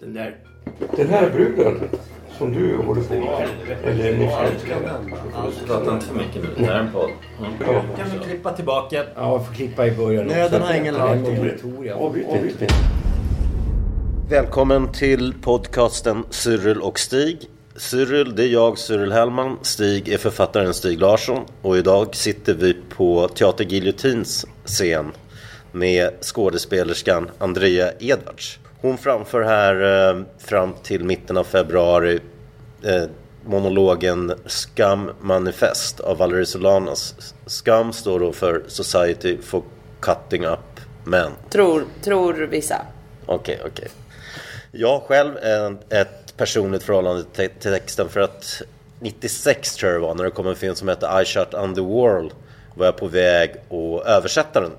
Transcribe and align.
Den 0.00 0.14
där... 0.14 0.36
Den 0.96 1.08
här 1.08 1.30
bruden 1.30 1.80
som 2.38 2.52
du 2.52 2.76
håller 2.76 3.02
på 3.02 3.14
med, 3.14 3.48
eller 3.84 4.30
förälskade. 4.30 4.90
Prata 5.66 5.94
inte 5.94 6.06
för 6.06 6.14
mycket 6.14 6.42
nu. 6.42 6.48
Det 6.56 6.64
här 6.64 6.74
är 6.74 6.80
en 6.80 6.92
podd. 6.92 7.10
Ja. 7.60 7.84
Kan 7.96 8.10
vi 8.12 8.24
klippa 8.24 8.52
tillbaka? 8.52 9.04
Ja, 9.14 9.32
jag 9.32 9.46
får 9.46 9.54
klippa 9.54 9.86
i 9.86 9.90
början 9.90 10.26
Nöden 10.26 10.62
har 10.62 10.74
ingen. 10.74 10.96
Avbryt 11.94 12.72
Välkommen 14.28 14.92
till 14.92 15.34
podcasten 15.42 16.24
Cyril 16.30 16.80
och 16.80 16.98
Stig. 16.98 17.38
Cyril, 17.76 18.36
det 18.36 18.42
är 18.42 18.48
jag, 18.48 18.78
Cyril 18.78 19.12
Hellman. 19.12 19.58
Stig 19.62 20.08
är 20.08 20.18
författaren 20.18 20.74
Stig 20.74 21.00
Larsson. 21.00 21.44
Och 21.62 21.76
idag 21.76 22.14
sitter 22.14 22.54
vi 22.54 22.76
på 22.88 23.28
Teater 23.28 23.64
Giljotins 23.64 24.46
scen 24.64 25.12
med 25.72 26.10
skådespelerskan 26.20 27.30
Andrea 27.38 27.90
Edwards. 28.00 28.58
Hon 28.86 28.98
framför 28.98 29.42
här 29.42 30.08
eh, 30.10 30.22
fram 30.38 30.72
till 30.82 31.04
mitten 31.04 31.36
av 31.36 31.44
februari 31.44 32.20
eh, 32.82 33.04
monologen 33.44 34.32
Scum 34.46 35.10
Manifest 35.20 36.00
av 36.00 36.18
Valerie 36.18 36.46
Solanas. 36.46 37.34
Scum 37.46 37.92
står 37.92 38.20
då 38.20 38.32
för 38.32 38.62
Society 38.66 39.38
for 39.42 39.62
Cutting 40.00 40.44
Up 40.44 40.80
Men. 41.04 41.30
Tror, 41.50 41.84
tror 42.02 42.34
vissa. 42.34 42.86
Okej, 43.26 43.60
okej. 43.66 43.88
Jag 44.72 45.02
själv 45.02 45.36
är 45.40 45.76
ett 45.90 46.36
personligt 46.36 46.82
förhållande 46.82 47.24
till 47.24 47.50
texten 47.60 48.08
för 48.08 48.20
att 48.20 48.62
96 49.00 49.74
tror 49.74 49.92
jag 49.92 50.00
det 50.00 50.06
var 50.06 50.14
när 50.14 50.24
det 50.24 50.30
kom 50.30 50.46
en 50.46 50.56
film 50.56 50.74
som 50.74 50.88
hette 50.88 51.22
I 51.22 51.24
Shot 51.24 51.54
on 51.54 51.74
the 51.74 51.80
World 51.80 52.30
var 52.74 52.86
jag 52.86 52.96
på 52.96 53.06
väg 53.06 53.50
att 53.50 54.06
översätta 54.06 54.60
den. 54.60 54.72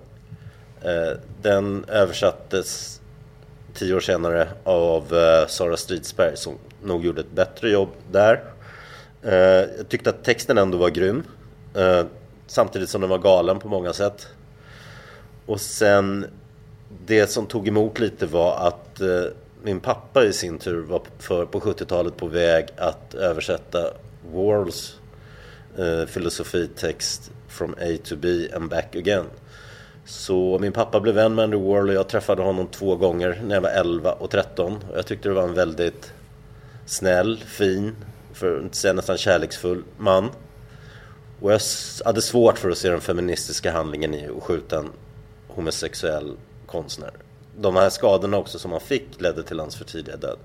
Eh, 0.82 1.18
Den 1.42 1.86
översattes 1.88 3.02
tio 3.78 3.96
år 3.96 4.00
senare 4.00 4.48
av 4.64 5.14
eh, 5.14 5.48
Sara 5.48 5.78
Stridsberg 5.78 6.38
som 6.38 6.54
nog 6.84 7.06
gjorde 7.06 7.22
ett 7.22 7.32
bättre 7.32 7.70
jobb 7.70 7.90
där. 8.12 8.44
Eh, 9.24 9.34
Jag 9.78 9.90
tyckte 9.90 10.10
att 10.10 10.24
texten 10.24 10.58
ändå 10.58 10.78
var 10.78 10.90
grym. 10.90 11.24
eh, 11.76 12.04
Samtidigt 12.48 12.90
som 12.90 13.02
den 13.02 13.10
var 13.10 13.18
galen 13.18 13.60
på 13.60 13.68
många 13.68 13.94
sätt. 13.94 14.28
Och 15.46 15.62
sen 15.62 16.26
det 17.06 17.28
som 17.28 17.46
tog 17.46 17.68
emot 17.68 18.00
lite 18.00 18.26
var 18.26 18.68
att 18.68 19.02
eh, 19.02 19.24
min 19.64 19.80
pappa 19.80 20.24
i 20.24 20.34
sin 20.34 20.60
tur 20.60 20.82
var 20.82 21.02
för, 21.20 21.46
på 21.46 21.60
70-talet 21.60 22.18
på 22.18 22.28
väg 22.28 22.68
att 22.78 23.14
översätta 23.14 23.94
Warls 24.34 24.96
eh, 25.78 26.06
filosofitext 26.08 27.32
From 27.48 27.74
A 27.74 27.98
to 28.04 28.16
B 28.16 28.48
and 28.56 28.70
back 28.70 28.96
again. 28.96 29.26
Så 30.08 30.60
min 30.60 30.72
pappa 30.72 31.00
blev 31.00 31.16
vän 31.16 31.36
med 31.36 31.44
Andy 31.44 31.58
Warhol 31.58 31.90
och 31.90 31.96
jag 31.96 32.08
träffade 32.08 32.42
honom 32.42 32.68
två 32.68 32.96
gånger 32.96 33.42
när 33.46 33.56
jag 33.56 33.62
var 33.62 33.70
11 33.70 34.12
och 34.12 34.30
13. 34.30 34.84
Och 34.92 34.98
jag 34.98 35.06
tyckte 35.06 35.30
det 35.30 35.36
var 35.36 35.44
en 35.44 35.54
väldigt 35.54 36.14
snäll, 36.86 37.44
fin, 37.48 37.96
för 38.34 38.58
att 38.58 38.64
inte 38.64 38.78
säga 38.78 38.94
nästan 38.94 39.18
kärleksfull 39.18 39.84
man. 39.98 40.30
Och 41.40 41.52
jag 41.52 41.62
hade 42.06 42.22
svårt 42.22 42.58
för 42.58 42.70
att 42.70 42.78
se 42.78 42.90
den 42.90 43.02
feministiska 43.02 43.72
handlingen 43.72 44.14
i 44.14 44.30
att 44.38 44.44
skjuta 44.44 44.80
en 44.80 44.90
homosexuell 45.48 46.38
konstnär. 46.66 47.12
De 47.58 47.76
här 47.76 47.90
skadorna 47.90 48.38
också 48.38 48.60
som 48.60 48.72
han 48.72 48.82
fick 48.82 49.22
ledde 49.22 49.44
till 49.44 49.60
hans 49.60 49.76
för 49.76 49.86
tidiga 49.86 50.18
död. 50.18 50.40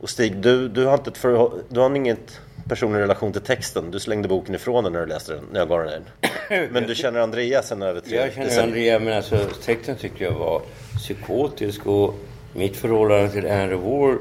Och 0.00 0.10
Stig, 0.10 0.36
du, 0.36 0.68
du, 0.68 0.84
har 0.84 0.94
inte 0.94 1.10
ett 1.10 1.18
för, 1.18 1.50
du 1.68 1.80
har 1.80 1.96
inget 1.96 2.40
personlig 2.68 3.00
relation 3.00 3.32
till 3.32 3.40
texten. 3.40 3.90
Du 3.90 4.00
slängde 4.00 4.28
boken 4.28 4.54
ifrån 4.54 4.84
dig 4.84 4.92
när 4.92 5.00
du 5.00 5.06
läste 5.06 5.32
den, 5.32 5.44
när 5.52 5.60
jag 5.60 5.68
gav 5.68 5.84
den. 5.84 6.04
Men 6.72 6.86
du 6.86 6.94
känner 6.94 7.20
Andrea 7.20 7.62
sen 7.62 7.82
över 7.82 8.00
tre 8.00 8.16
Jag 8.16 8.32
känner. 8.32 8.62
Andrea, 8.62 8.98
men 8.98 9.16
alltså 9.16 9.38
texten 9.64 9.96
tyckte 9.96 10.24
jag 10.24 10.32
var 10.32 10.62
psykotisk 10.96 11.86
och 11.86 12.14
mitt 12.52 12.76
förhållande 12.76 13.30
till 13.30 13.50
Andrew 13.50 13.90
War 13.90 14.18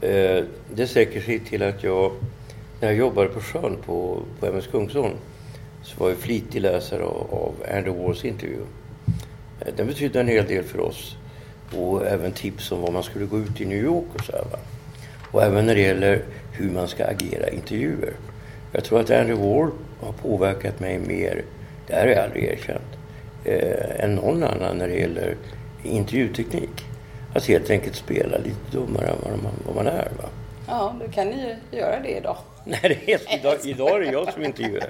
eh, 0.00 0.44
det 0.74 0.86
sträcker 0.86 1.20
sig 1.20 1.38
till 1.38 1.62
att 1.62 1.84
jag, 1.84 2.12
när 2.80 2.88
jag 2.88 2.96
jobbade 2.96 3.28
på 3.28 3.40
sjön 3.40 3.76
på, 3.86 4.22
på 4.40 4.46
MS 4.46 4.66
Kungsholm 4.66 5.14
så 5.82 6.00
var 6.00 6.08
jag 6.08 6.18
flitig 6.18 6.60
läsare 6.60 7.02
av, 7.02 7.26
av 7.30 7.54
Andrew 7.76 8.02
Wars 8.02 8.24
intervju. 8.24 8.60
Eh, 9.60 9.74
den 9.76 9.86
betydde 9.86 10.20
en 10.20 10.28
hel 10.28 10.46
del 10.46 10.64
för 10.64 10.80
oss 10.80 11.16
och 11.76 12.06
även 12.06 12.32
tips 12.32 12.72
om 12.72 12.80
var 12.80 12.90
man 12.90 13.02
skulle 13.02 13.26
gå 13.26 13.38
ut 13.38 13.60
i 13.60 13.64
New 13.64 13.84
York 13.84 14.06
och 14.14 14.24
så 14.24 14.32
här, 14.32 14.44
va? 14.52 14.58
Och 15.32 15.42
även 15.42 15.66
när 15.66 15.74
det 15.74 15.80
gäller 15.80 16.22
hur 16.52 16.70
man 16.70 16.88
ska 16.88 17.04
agera 17.04 17.48
i 17.48 17.54
intervjuer. 17.54 18.12
Jag 18.72 18.84
tror 18.84 19.00
att 19.00 19.10
Andrew 19.10 19.48
Ward 19.48 19.72
har 20.00 20.12
påverkat 20.12 20.80
mig 20.80 20.98
mer, 20.98 21.42
det 21.86 21.94
här 21.94 22.00
har 22.00 22.08
jag 22.08 22.24
aldrig 22.24 22.44
erkänt, 22.44 22.98
eh, 23.44 24.04
än 24.04 24.14
någon 24.14 24.42
annan 24.42 24.78
när 24.78 24.88
det 24.88 24.94
gäller 24.94 25.36
intervjuteknik. 25.82 26.84
Att 27.34 27.46
helt 27.46 27.70
enkelt 27.70 27.96
spela 27.96 28.38
lite 28.38 28.70
dummare 28.70 29.06
än 29.06 29.16
vad 29.22 29.42
man, 29.42 29.52
vad 29.66 29.74
man 29.74 29.86
är. 29.86 30.08
Va? 30.22 30.28
Ja, 30.66 30.94
då 31.00 31.12
kan 31.12 31.26
ni 31.26 31.56
ju 31.70 31.78
göra 31.78 32.00
det 32.00 32.16
idag. 32.16 32.36
Nej, 32.64 32.80
det 32.82 33.12
är, 33.12 33.38
idag, 33.38 33.56
idag 33.64 33.96
är 33.96 34.00
det 34.00 34.12
jag 34.12 34.32
som 34.32 34.44
intervjuar. 34.44 34.88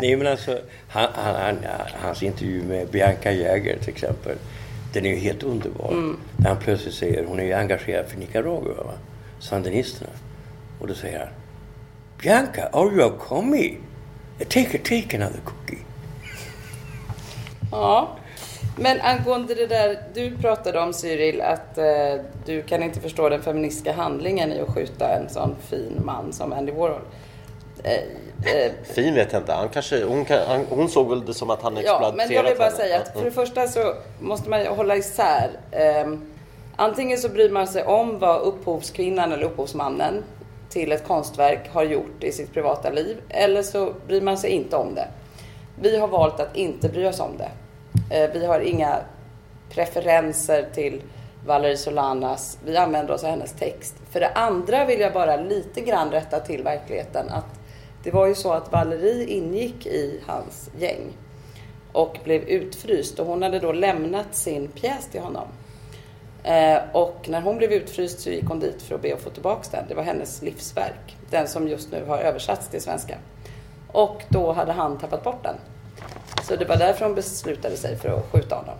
Nej, 0.00 0.16
men 0.16 0.26
alltså, 0.26 0.58
han, 0.88 1.08
han, 1.14 1.34
han, 1.34 1.56
hans 2.00 2.22
intervju 2.22 2.62
med 2.62 2.88
Bianca 2.88 3.32
Jäger 3.32 3.78
till 3.78 3.88
exempel, 3.88 4.36
den 4.92 5.06
är 5.06 5.10
ju 5.10 5.16
helt 5.16 5.42
underbar. 5.42 6.16
När 6.36 6.48
han 6.48 6.58
plötsligt 6.58 6.94
säger, 6.94 7.24
hon 7.24 7.40
är 7.40 7.44
ju 7.44 7.52
engagerad 7.52 8.06
för 8.06 8.18
Nicaragua, 8.18 8.74
va? 8.74 8.94
Sandinisterna. 9.40 10.10
Och 10.80 10.86
då 10.86 10.94
säger 10.94 11.18
han, 11.18 11.28
Bianca, 12.22 12.68
are 12.72 12.90
you 12.94 13.02
a 13.02 13.12
commie? 13.18 13.76
Take, 14.38 14.76
a, 14.78 14.80
take 14.84 15.16
another 15.16 15.40
cookie. 15.44 15.78
Ja. 17.70 18.08
Men 18.78 19.00
angående 19.00 19.54
det 19.54 19.66
där 19.66 19.98
du 20.14 20.36
pratade 20.36 20.80
om 20.80 20.92
Cyril, 20.92 21.40
att 21.40 21.78
eh, 21.78 21.84
du 22.46 22.62
kan 22.62 22.82
inte 22.82 23.00
förstå 23.00 23.28
den 23.28 23.42
feministiska 23.42 23.92
handlingen 23.92 24.52
i 24.52 24.60
att 24.60 24.74
skjuta 24.74 25.08
en 25.08 25.28
sån 25.28 25.56
fin 25.68 26.00
man 26.04 26.32
som 26.32 26.52
Andy 26.52 26.72
Warhol. 26.72 27.00
Eh, 27.84 27.92
eh, 27.92 28.72
Fin 28.94 29.14
vet 29.14 29.32
jag 29.32 29.42
inte. 29.42 29.52
Han 29.52 29.68
kanske, 29.68 30.04
hon, 30.04 30.24
kan, 30.24 30.38
han, 30.46 30.66
hon 30.70 30.88
såg 30.88 31.10
väl 31.10 31.26
det 31.26 31.34
som 31.34 31.50
att 31.50 31.62
han 31.62 31.74
Ja, 31.74 31.80
exploaterat 31.80 32.14
men 32.16 32.30
jag 32.32 32.42
vill 32.42 32.56
bara 32.58 32.64
henne. 32.64 32.76
säga 32.76 32.98
att 33.00 33.12
för 33.12 33.24
det 33.24 33.30
första 33.30 33.68
så 33.68 33.94
måste 34.20 34.50
man 34.50 34.66
hålla 34.66 34.96
isär. 34.96 35.50
Ehm, 35.72 36.20
antingen 36.76 37.18
så 37.18 37.28
bryr 37.28 37.50
man 37.50 37.66
sig 37.66 37.84
om 37.84 38.18
vad 38.18 38.40
upphovskvinnan 38.40 39.32
eller 39.32 39.44
upphovsmannen 39.44 40.24
till 40.68 40.92
ett 40.92 41.06
konstverk 41.06 41.70
har 41.72 41.84
gjort 41.84 42.24
i 42.24 42.32
sitt 42.32 42.52
privata 42.52 42.90
liv. 42.90 43.16
Eller 43.28 43.62
så 43.62 43.92
bryr 44.06 44.20
man 44.20 44.38
sig 44.38 44.50
inte 44.50 44.76
om 44.76 44.94
det. 44.94 45.08
Vi 45.80 45.98
har 45.98 46.08
valt 46.08 46.40
att 46.40 46.56
inte 46.56 46.88
bry 46.88 47.06
oss 47.06 47.20
om 47.20 47.30
det. 47.38 47.50
Eh, 48.16 48.30
vi 48.32 48.46
har 48.46 48.60
inga 48.60 48.96
preferenser 49.70 50.68
till 50.74 51.02
Valerie 51.46 51.76
Solanas. 51.76 52.58
Vi 52.64 52.76
använder 52.76 53.14
oss 53.14 53.24
av 53.24 53.30
hennes 53.30 53.52
text. 53.52 53.94
För 54.10 54.20
det 54.20 54.28
andra 54.28 54.84
vill 54.84 55.00
jag 55.00 55.12
bara 55.12 55.36
lite 55.36 55.80
grann 55.80 56.10
rätta 56.10 56.40
till 56.40 56.62
verkligheten. 56.62 57.28
Att 57.28 57.60
det 58.04 58.10
var 58.10 58.26
ju 58.26 58.34
så 58.34 58.52
att 58.52 58.72
Valerie 58.72 59.26
ingick 59.26 59.86
i 59.86 60.20
hans 60.26 60.70
gäng 60.78 61.12
och 61.92 62.18
blev 62.24 62.42
utfryst 62.42 63.18
och 63.18 63.26
hon 63.26 63.42
hade 63.42 63.58
då 63.58 63.72
lämnat 63.72 64.34
sin 64.34 64.68
pjäs 64.68 65.06
till 65.06 65.20
honom. 65.20 65.48
Eh, 66.44 66.78
och 66.92 67.28
när 67.28 67.40
hon 67.40 67.56
blev 67.58 67.72
utfryst 67.72 68.20
så 68.20 68.30
gick 68.30 68.44
hon 68.44 68.60
dit 68.60 68.82
för 68.82 68.94
att 68.94 69.02
be 69.02 69.14
att 69.14 69.20
få 69.20 69.30
tillbaka 69.30 69.68
den. 69.70 69.84
Det 69.88 69.94
var 69.94 70.02
hennes 70.02 70.42
livsverk. 70.42 71.16
Den 71.30 71.48
som 71.48 71.68
just 71.68 71.92
nu 71.92 72.04
har 72.04 72.18
översatts 72.18 72.68
till 72.68 72.82
svenska. 72.82 73.18
Och 73.92 74.22
då 74.28 74.52
hade 74.52 74.72
han 74.72 74.98
tappat 74.98 75.24
bort 75.24 75.42
den. 75.42 75.56
Så 76.42 76.56
det 76.56 76.64
var 76.64 76.76
därför 76.76 77.04
hon 77.04 77.14
beslutade 77.14 77.76
sig 77.76 77.96
för 77.96 78.08
att 78.08 78.24
skjuta 78.32 78.56
honom. 78.56 78.74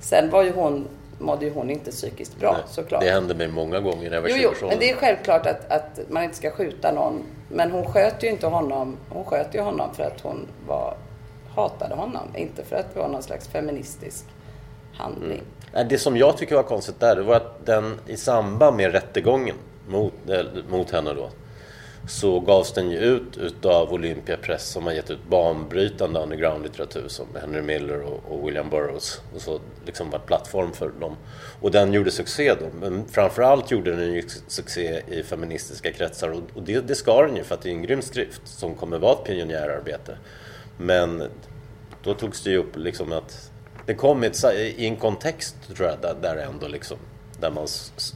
Sen 0.00 0.30
var 0.30 0.42
ju 0.42 0.52
hon, 0.52 0.88
mådde 1.18 1.44
ju 1.44 1.52
hon 1.52 1.70
inte 1.70 1.90
psykiskt 1.90 2.38
bra 2.38 2.56
såklart. 2.66 3.02
Det 3.02 3.10
hände 3.10 3.34
mig 3.34 3.48
många 3.48 3.80
gånger 3.80 4.10
när 4.10 4.16
jag 4.16 4.22
var 4.22 4.28
Jo, 4.28 4.36
20 4.36 4.56
jo, 4.60 4.68
men 4.68 4.78
det 4.78 4.90
är 4.90 4.96
självklart 4.96 5.46
att, 5.46 5.70
att 5.72 6.00
man 6.08 6.22
inte 6.24 6.36
ska 6.36 6.50
skjuta 6.50 6.92
någon. 6.92 7.22
Men 7.48 7.70
hon 7.70 7.86
sköt 7.86 8.22
ju 8.22 8.28
inte 8.28 8.46
honom. 8.46 8.96
Hon 9.08 9.24
sköt 9.24 9.54
ju 9.54 9.60
honom 9.60 9.94
för 9.94 10.02
att 10.02 10.20
hon 10.20 10.46
var, 10.66 10.96
hatade 11.54 11.94
honom. 11.94 12.28
Inte 12.36 12.64
för 12.64 12.76
att 12.76 12.94
det 12.94 13.00
var 13.00 13.08
någon 13.08 13.22
slags 13.22 13.48
feministisk 13.48 14.24
handling. 14.94 15.28
Nej, 15.28 15.42
det 15.88 15.98
som 15.98 16.16
jag 16.16 16.36
tycker 16.36 16.56
var 16.56 16.62
konstigt 16.62 17.00
där, 17.00 17.16
det 17.16 17.22
var 17.22 17.36
att 17.36 17.66
den 17.66 18.00
i 18.06 18.16
samband 18.16 18.76
med 18.76 18.92
rättegången 18.92 19.56
mot, 19.88 20.12
eh, 20.28 20.44
mot 20.68 20.90
henne 20.90 21.14
då. 21.14 21.30
så 22.08 22.40
gavs 22.40 22.72
den 22.72 22.90
ju 22.90 22.98
ut 22.98 23.36
utav 23.36 23.92
Olympia 23.92 24.36
Press 24.36 24.68
som 24.68 24.84
har 24.86 24.92
gett 24.92 25.10
ut 25.10 25.28
banbrytande 25.28 26.20
underground-litteratur 26.20 27.08
som 27.08 27.26
Henry 27.40 27.62
Miller 27.62 28.02
och, 28.02 28.20
och 28.28 28.48
William 28.48 28.70
Burroughs. 28.70 29.20
Och 29.34 29.40
så 29.40 29.60
liksom 29.86 30.10
var 30.10 30.18
plattform 30.18 30.72
för 30.72 30.92
dem. 31.00 31.16
Och 31.60 31.70
den 31.70 31.92
gjorde 31.92 32.10
succé 32.10 32.54
då. 32.54 32.66
Men 32.80 33.08
framförallt 33.08 33.70
gjorde 33.70 33.96
den 33.96 34.12
ju 34.12 34.22
succé 34.46 35.02
i 35.08 35.22
feministiska 35.22 35.92
kretsar 35.92 36.28
och, 36.28 36.42
och 36.54 36.62
det, 36.62 36.80
det 36.80 36.94
ska 36.94 37.22
den 37.22 37.36
ju 37.36 37.44
för 37.44 37.54
att 37.54 37.62
det 37.62 37.68
är 37.68 37.74
en 37.74 37.82
grym 37.82 38.02
skrift 38.02 38.42
som 38.44 38.74
kommer 38.74 38.98
vara 38.98 39.12
ett 39.12 39.24
pionjärarbete. 39.24 40.18
Men 40.78 41.22
då 42.02 42.14
togs 42.14 42.42
det 42.42 42.50
ju 42.50 42.56
upp 42.56 42.76
liksom 42.76 43.12
att 43.12 43.50
det 43.86 43.94
kom 43.94 44.24
i, 44.24 44.26
ett, 44.26 44.44
i 44.54 44.86
en 44.86 44.96
kontext 44.96 45.56
tror 45.76 45.88
jag 45.88 45.98
där, 46.00 46.14
där 46.22 46.36
ändå 46.36 46.68
liksom 46.68 46.96
där 47.40 47.50
man 47.50 47.66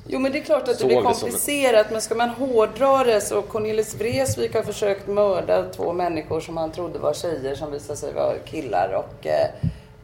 Jo 0.07 0.19
men 0.19 0.33
det 0.33 0.39
är 0.39 0.43
klart 0.43 0.69
att 0.69 0.79
det 0.79 0.87
blir 0.87 1.03
komplicerat 1.03 1.87
men 1.91 2.01
ska 2.01 2.15
man 2.15 2.29
hårdra 2.29 3.05
det 3.05 3.21
så 3.21 3.43
Cornelis 3.43 3.95
Vreeswijk 3.95 4.55
har 4.55 4.63
försökt 4.63 5.07
mörda 5.07 5.65
två 5.65 5.93
människor 5.93 6.41
som 6.41 6.57
han 6.57 6.73
trodde 6.73 6.99
var 6.99 7.15
tjejer 7.15 7.55
som 7.55 7.73
visade 7.73 7.97
sig 7.97 8.13
vara 8.13 8.39
killar 8.39 8.93
och 8.95 9.27
eh, 9.27 9.49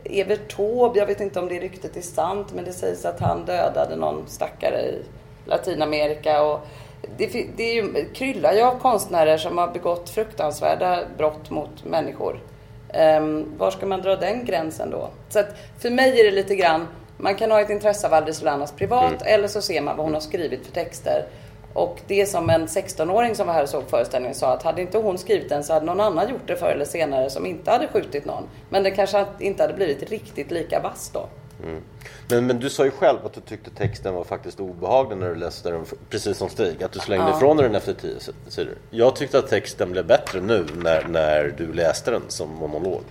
Evert 0.05 0.57
Taube, 0.57 0.99
jag 0.99 1.07
vet 1.07 1.21
inte 1.21 1.41
om 1.41 1.49
det 1.49 1.61
ryktet 1.61 1.97
är 1.97 2.03
sant 2.03 2.47
men 2.55 2.65
det 2.65 2.73
sägs 2.73 3.05
att 3.05 3.21
han 3.21 3.45
dödade 3.45 3.97
någon 3.97 4.25
stackare 4.27 4.81
i 4.81 5.03
Latinamerika 5.47 6.43
och 6.43 6.61
det, 7.17 7.47
det 7.57 7.63
är 7.63 7.75
ju, 7.75 8.05
kryllar 8.15 8.53
ju 8.53 8.61
av 8.61 8.79
konstnärer 8.79 9.39
som 9.39 9.59
har 9.59 9.69
begått 9.69 10.11
fruktansvärda 10.11 11.01
brott 11.17 11.51
mot 11.51 11.85
människor. 11.85 12.41
Um, 12.95 13.59
var 13.59 13.71
ska 13.71 13.87
man 13.87 14.03
dra 14.03 14.17
den 14.17 14.45
gränsen 14.45 14.91
då? 14.91 15.11
Så 15.29 15.39
att 15.39 15.47
för 15.79 15.91
mig 15.91 16.21
är 16.21 16.25
det 16.25 16.31
lite 16.31 16.55
grann 16.55 16.87
man 17.17 17.35
kan 17.35 17.51
ha 17.51 17.61
ett 17.61 17.71
intresse 17.71 18.07
av 18.07 18.15
Aldrig 18.15 18.35
Solanas 18.35 18.73
privat 18.73 19.23
mm. 19.23 19.35
eller 19.35 19.49
så 19.49 19.63
ser 19.63 19.81
man 19.81 19.97
vad 19.97 20.07
hon 20.07 20.15
har 20.15 20.21
skrivit 20.21 20.67
för 20.67 20.73
texter. 20.73 21.25
Och 21.73 22.01
det 22.07 22.27
som 22.27 22.51
en 22.51 22.67
16-åring 22.67 23.35
som 23.35 23.47
var 23.47 23.55
här 23.55 23.63
och 23.63 23.69
såg 23.69 23.83
föreställningen 23.91 24.35
sa 24.35 24.53
att 24.53 24.63
hade 24.63 24.83
inte 24.83 24.99
hon 24.99 25.19
skrivit 25.19 25.49
den 25.49 25.65
så 25.65 25.73
hade 25.73 25.87
någon 25.87 26.01
annan 26.01 26.31
gjort 26.31 26.47
det 26.47 26.57
förr 26.57 26.71
eller 26.71 26.85
senare 26.85 27.31
som 27.31 27.47
inte 27.47 27.71
hade 27.71 27.89
skjutit 27.89 28.25
någon. 28.25 28.43
Men 28.69 28.83
det 28.83 28.91
kanske 28.91 29.25
inte 29.41 29.63
hade 29.63 29.75
blivit 29.75 30.11
riktigt 30.11 30.51
lika 30.51 30.81
vass 30.81 31.11
då. 31.15 31.27
Mm. 31.65 31.83
Men, 32.29 32.47
men 32.47 32.61
du 32.61 32.71
sa 32.71 32.85
ju 32.85 32.91
själv 32.91 33.19
att 33.27 33.33
du 33.33 33.41
tyckte 33.41 33.71
texten 33.71 34.15
var 34.15 34.25
faktiskt 34.25 34.61
obehaglig 34.61 35.17
när 35.17 35.29
du 35.29 35.35
läste 35.35 35.71
den, 35.71 35.85
precis 36.11 36.37
som 36.39 36.49
Stig, 36.49 36.83
att 36.83 36.93
du 36.93 36.99
slängde 36.99 37.29
ja. 37.29 37.37
ifrån 37.37 37.57
dig 37.57 37.67
den 37.67 37.75
efter 37.75 37.93
tio 37.93 38.15
sidor. 38.49 38.75
Jag 38.91 39.17
tyckte 39.17 39.39
att 39.39 39.49
texten 39.49 39.93
blev 39.93 40.07
bättre 40.07 40.41
nu 40.41 40.67
när, 40.77 41.09
när 41.09 41.55
du 41.59 41.73
läste 41.73 42.11
den 42.11 42.23
som 42.29 42.51
monolog. 42.51 43.03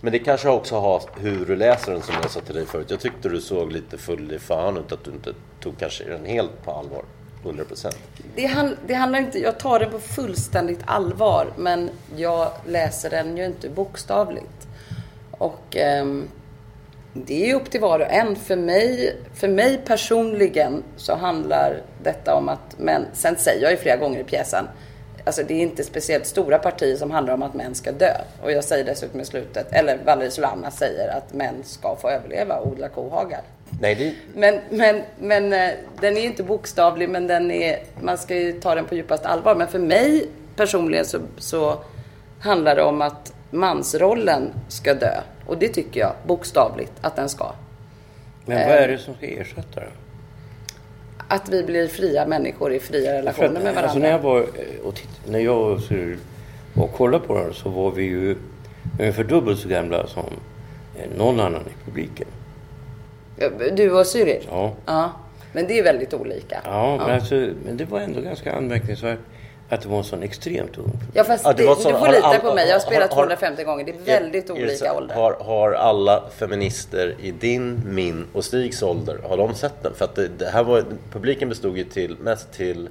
Men 0.00 0.12
det 0.12 0.18
kanske 0.18 0.48
också 0.48 0.78
har 0.78 1.02
hur 1.20 1.46
du 1.46 1.56
läser 1.56 1.92
den 1.92 2.02
som 2.02 2.14
jag 2.22 2.30
sa 2.30 2.40
till 2.40 2.54
dig 2.54 2.66
förut. 2.66 2.90
Jag 2.90 3.00
tyckte 3.00 3.28
du 3.28 3.40
såg 3.40 3.72
lite 3.72 3.98
full 3.98 4.32
i 4.32 4.38
fan 4.38 4.76
ut, 4.76 4.92
att 4.92 5.04
du 5.04 5.10
inte 5.10 5.32
tog 5.60 5.78
kanske 5.78 6.04
den 6.04 6.24
helt 6.24 6.64
på 6.64 6.72
allvar. 6.72 7.04
100 7.44 7.64
procent. 7.64 7.98
Det, 8.34 8.46
hand, 8.46 8.76
det 8.86 8.94
handlar 8.94 9.18
inte, 9.18 9.38
jag 9.38 9.58
tar 9.58 9.78
den 9.78 9.90
på 9.90 9.98
fullständigt 9.98 10.80
allvar 10.84 11.52
men 11.56 11.90
jag 12.16 12.50
läser 12.66 13.10
den 13.10 13.36
ju 13.36 13.46
inte 13.46 13.68
bokstavligt. 13.68 14.68
Och 15.30 15.76
um, 16.00 16.28
det 17.12 17.50
är 17.50 17.54
upp 17.54 17.70
till 17.70 17.80
var 17.80 18.00
och 18.00 18.12
en. 18.12 18.36
För 18.36 18.56
mig, 18.56 19.16
för 19.34 19.48
mig 19.48 19.80
personligen 19.84 20.82
så 20.96 21.14
handlar 21.14 21.80
detta 22.02 22.34
om 22.34 22.48
att 22.48 22.78
män, 22.78 23.06
sen 23.12 23.36
säger 23.36 23.62
jag 23.62 23.70
ju 23.70 23.76
flera 23.76 23.96
gånger 23.96 24.20
i 24.20 24.24
pjäsen, 24.24 24.68
alltså 25.24 25.42
det 25.48 25.54
är 25.54 25.62
inte 25.62 25.84
speciellt 25.84 26.26
stora 26.26 26.58
partier 26.58 26.96
som 26.96 27.10
handlar 27.10 27.34
om 27.34 27.42
att 27.42 27.54
män 27.54 27.74
ska 27.74 27.92
dö. 27.92 28.14
Och 28.42 28.52
jag 28.52 28.64
säger 28.64 28.84
dessutom 28.84 29.20
i 29.20 29.24
slutet, 29.24 29.72
eller 29.72 29.98
Valerie 30.04 30.30
Solana 30.30 30.70
säger 30.70 31.16
att 31.16 31.32
män 31.32 31.54
ska 31.64 31.96
få 31.96 32.08
överleva 32.10 32.56
och 32.56 32.66
odla 32.66 32.88
kohagar. 32.88 33.40
Nej, 33.80 33.94
det... 33.94 34.14
Men, 34.34 34.60
men, 34.70 35.02
men 35.18 35.52
eh, 35.52 35.70
den 36.00 36.16
är 36.16 36.24
inte 36.24 36.42
bokstavlig, 36.42 37.08
men 37.08 37.26
den 37.26 37.50
är, 37.50 37.78
man 38.00 38.18
ska 38.18 38.36
ju 38.36 38.52
ta 38.52 38.74
den 38.74 38.84
på 38.84 38.94
djupaste 38.94 39.28
allvar. 39.28 39.54
Men 39.54 39.68
för 39.68 39.78
mig 39.78 40.28
personligen 40.56 41.04
så, 41.04 41.20
så 41.38 41.78
handlar 42.40 42.76
det 42.76 42.82
om 42.82 43.02
att 43.02 43.32
mansrollen 43.52 44.50
ska 44.68 44.94
dö. 44.94 45.20
Och 45.46 45.58
det 45.58 45.68
tycker 45.68 46.00
jag 46.00 46.12
bokstavligt 46.26 46.92
att 47.00 47.16
den 47.16 47.28
ska. 47.28 47.52
Men 48.46 48.68
vad 48.68 48.76
är 48.76 48.88
det 48.88 48.98
som 48.98 49.14
ska 49.14 49.26
ersätta 49.26 49.80
den? 49.80 49.90
Att 51.28 51.48
vi 51.48 51.62
blir 51.62 51.88
fria 51.88 52.26
människor 52.26 52.72
i 52.72 52.80
fria 52.80 53.12
relationer 53.12 53.46
att, 53.46 53.52
med 53.52 53.62
varandra. 53.62 53.82
Alltså 53.82 53.98
när 53.98 54.10
jag 54.10 54.18
var 54.18 54.46
och, 54.84 54.94
titt, 54.94 55.20
när 55.26 55.38
jag 55.38 55.80
var 55.84 56.16
och 56.74 56.92
kollade 56.92 57.26
på 57.26 57.38
den 57.38 57.54
så 57.54 57.68
var 57.68 57.90
vi 57.90 58.02
ju 58.02 58.36
ungefär 59.00 59.24
dubbelt 59.24 59.60
så 59.60 59.68
gamla 59.68 60.06
som 60.06 60.24
någon 61.16 61.40
annan 61.40 61.60
i 61.60 61.84
publiken. 61.84 62.28
Du 63.72 63.90
och 63.90 64.06
Cyril? 64.06 64.46
Ja. 64.50 64.72
ja. 64.86 65.12
Men 65.52 65.66
det 65.66 65.78
är 65.78 65.82
väldigt 65.82 66.14
olika. 66.14 66.60
Ja, 66.64 66.96
men, 66.96 67.10
Alltså, 67.10 67.34
men 67.34 67.76
det 67.76 67.84
var 67.84 68.00
ändå 68.00 68.20
ganska 68.20 68.52
anmärkningsvärt 68.52 69.18
att 69.74 69.82
det 69.82 69.88
var 69.88 69.98
en 69.98 70.04
sån 70.04 70.22
extremt 70.22 70.78
ung 70.78 70.92
Ja 71.14 71.24
fast 71.24 71.44
ja, 71.44 71.52
det, 71.52 71.62
det, 71.62 71.76
så, 71.76 71.90
du 71.90 71.98
får 71.98 72.08
lita 72.08 72.26
all, 72.26 72.38
på 72.38 72.54
mig. 72.54 72.68
Jag 72.68 72.74
har 72.74 72.80
spelat 72.80 73.10
har, 73.12 73.16
250 73.16 73.64
gånger. 73.64 73.84
Det 73.84 73.92
är 73.92 74.18
väldigt 74.20 74.50
är, 74.50 74.52
olika 74.52 74.86
är 74.86 74.96
ålder. 74.96 75.14
Har, 75.14 75.32
har 75.32 75.72
alla 75.72 76.24
feminister 76.38 77.14
i 77.20 77.30
din, 77.30 77.82
min 77.84 78.26
och 78.32 78.44
Stigs 78.44 78.82
ålder, 78.82 79.18
har 79.28 79.36
de 79.36 79.54
sett 79.54 79.82
den? 79.82 79.94
För 79.94 80.04
att 80.04 80.14
det, 80.14 80.28
det 80.28 80.46
här 80.46 80.62
var, 80.62 80.84
publiken 81.12 81.48
bestod 81.48 81.78
ju 81.78 81.84
till, 81.84 82.16
mest 82.18 82.52
till 82.52 82.88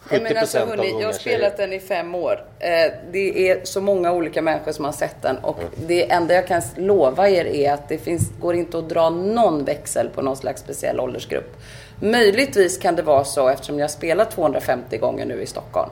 70 0.00 0.22
men 0.22 0.36
alltså, 0.36 0.58
hörni, 0.58 1.00
Jag 1.00 1.06
har 1.06 1.12
spelat 1.12 1.56
den 1.56 1.72
i 1.72 1.80
fem 1.80 2.14
år. 2.14 2.44
Eh, 2.58 2.92
det 3.12 3.50
är 3.50 3.64
så 3.64 3.80
många 3.80 4.12
olika 4.12 4.42
människor 4.42 4.72
som 4.72 4.84
har 4.84 4.92
sett 4.92 5.22
den 5.22 5.38
och 5.38 5.58
mm. 5.58 5.70
det 5.86 6.10
enda 6.10 6.34
jag 6.34 6.46
kan 6.46 6.62
lova 6.76 7.28
er 7.28 7.44
är 7.44 7.72
att 7.72 7.88
det 7.88 7.98
finns, 7.98 8.30
går 8.40 8.54
inte 8.54 8.78
att 8.78 8.88
dra 8.88 9.10
någon 9.10 9.64
växel 9.64 10.08
på 10.08 10.22
någon 10.22 10.36
slags 10.36 10.60
speciell 10.60 11.00
åldersgrupp. 11.00 11.56
Möjligtvis 12.00 12.78
kan 12.78 12.96
det 12.96 13.02
vara 13.02 13.24
så, 13.24 13.48
eftersom 13.48 13.78
jag 13.78 13.90
spelat 13.90 14.30
250 14.30 14.98
gånger 14.98 15.26
nu 15.26 15.42
i 15.42 15.46
Stockholm, 15.46 15.90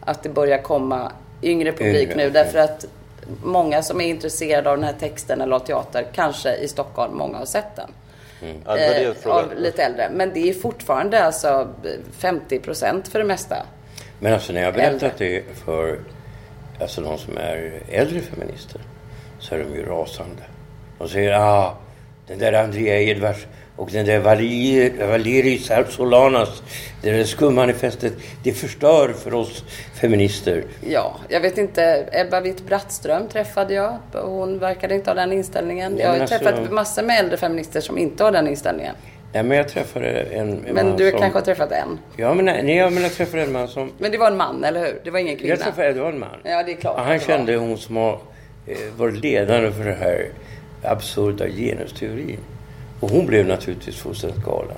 att 0.00 0.22
det 0.22 0.28
börjar 0.28 0.58
komma 0.58 1.12
yngre 1.42 1.72
publik 1.72 2.10
yngre. 2.10 2.16
nu. 2.16 2.30
Därför 2.30 2.58
att 2.58 2.84
många 3.44 3.82
som 3.82 4.00
är 4.00 4.04
intresserade 4.04 4.70
av 4.70 4.76
den 4.76 4.84
här 4.84 4.94
texten 5.00 5.40
eller 5.40 5.56
av 5.56 5.60
teater, 5.60 6.06
kanske 6.12 6.56
i 6.56 6.68
Stockholm, 6.68 7.14
många 7.14 7.38
har 7.38 7.44
sett 7.44 7.76
den. 7.76 7.90
Mm. 8.42 8.56
Ja, 8.66 8.78
eh, 8.78 9.12
av 9.24 9.54
lite 9.56 9.82
äldre. 9.82 10.10
Men 10.12 10.30
det 10.34 10.50
är 10.50 10.54
fortfarande 10.54 11.24
alltså 11.24 11.68
50 12.18 12.58
procent 12.58 13.08
för 13.08 13.18
det 13.18 13.24
mesta. 13.24 13.56
Men 14.18 14.32
alltså 14.32 14.52
när 14.52 14.62
jag 14.62 14.74
berättat 14.74 15.18
det 15.18 15.42
för 15.64 15.98
alltså 16.80 17.00
de 17.00 17.18
som 17.18 17.36
är 17.36 17.82
äldre 17.88 18.20
feminister 18.20 18.80
så 19.38 19.54
är 19.54 19.58
de 19.58 19.74
ju 19.74 19.86
rasande. 19.86 20.42
De 20.98 21.08
säger 21.08 21.32
ah, 21.32 21.76
den 22.26 22.38
där 22.38 22.52
Andrea 22.52 23.00
Edwards 23.00 23.46
och 23.80 23.90
den 23.92 24.06
där 24.06 24.18
Valeris 25.06 25.70
Solanas, 25.88 26.62
det 27.02 27.10
där 27.10 27.24
skummanifestet, 27.24 28.12
det 28.42 28.52
förstör 28.52 29.12
för 29.12 29.34
oss 29.34 29.64
feminister. 30.00 30.64
Ja, 30.88 31.16
jag 31.28 31.40
vet 31.40 31.58
inte. 31.58 32.06
Ebba 32.12 32.40
Witt-Brattström 32.40 33.28
träffade 33.28 33.74
jag. 33.74 33.98
Hon 34.12 34.58
verkade 34.58 34.94
inte 34.94 35.10
ha 35.10 35.14
den 35.14 35.32
inställningen. 35.32 35.98
jag 35.98 36.08
har 36.08 36.20
alltså... 36.20 36.38
träffat 36.38 36.72
massor 36.72 37.02
med 37.02 37.18
äldre 37.18 37.36
feminister 37.36 37.80
som 37.80 37.98
inte 37.98 38.24
har 38.24 38.32
den 38.32 38.48
inställningen. 38.48 38.94
Ja, 39.32 39.42
men 39.42 39.56
jag 39.56 39.68
träffade 39.68 40.08
en, 40.08 40.64
en 40.66 40.74
Men 40.74 40.96
du 40.96 41.10
som... 41.10 41.20
kanske 41.20 41.38
har 41.38 41.44
träffat 41.44 41.72
en? 41.72 41.98
Ja, 42.16 42.34
men, 42.34 42.44
nej, 42.44 42.76
ja, 42.76 42.90
men 42.90 43.02
jag 43.02 43.12
träffade 43.12 43.42
en 43.42 43.52
man 43.52 43.68
som... 43.68 43.92
Men 43.98 44.12
det 44.12 44.18
var 44.18 44.30
en 44.30 44.36
man, 44.36 44.64
eller 44.64 44.80
hur? 44.80 45.00
Det 45.04 45.10
var 45.10 45.18
ingen 45.18 45.36
kvinna? 45.36 45.50
Jag 45.50 45.60
träffade, 45.60 45.92
det 45.92 46.00
var 46.00 46.12
en 46.12 46.18
man. 46.18 46.38
Ja, 46.42 46.62
det 46.62 46.72
är 46.72 46.76
klart. 46.76 46.94
Ja, 46.98 47.04
han 47.04 47.20
kände 47.20 47.56
hon 47.56 47.78
som 47.78 47.96
har 47.96 48.18
eh, 48.66 48.76
varit 48.96 49.22
ledande 49.22 49.72
för 49.72 49.84
det 49.84 49.96
här 50.00 50.28
absurda 50.82 51.48
genusteorin. 51.48 52.38
Och 53.00 53.10
hon 53.10 53.26
blev 53.26 53.46
naturligtvis 53.46 53.96
fullständigt 53.96 54.44
galen. 54.44 54.76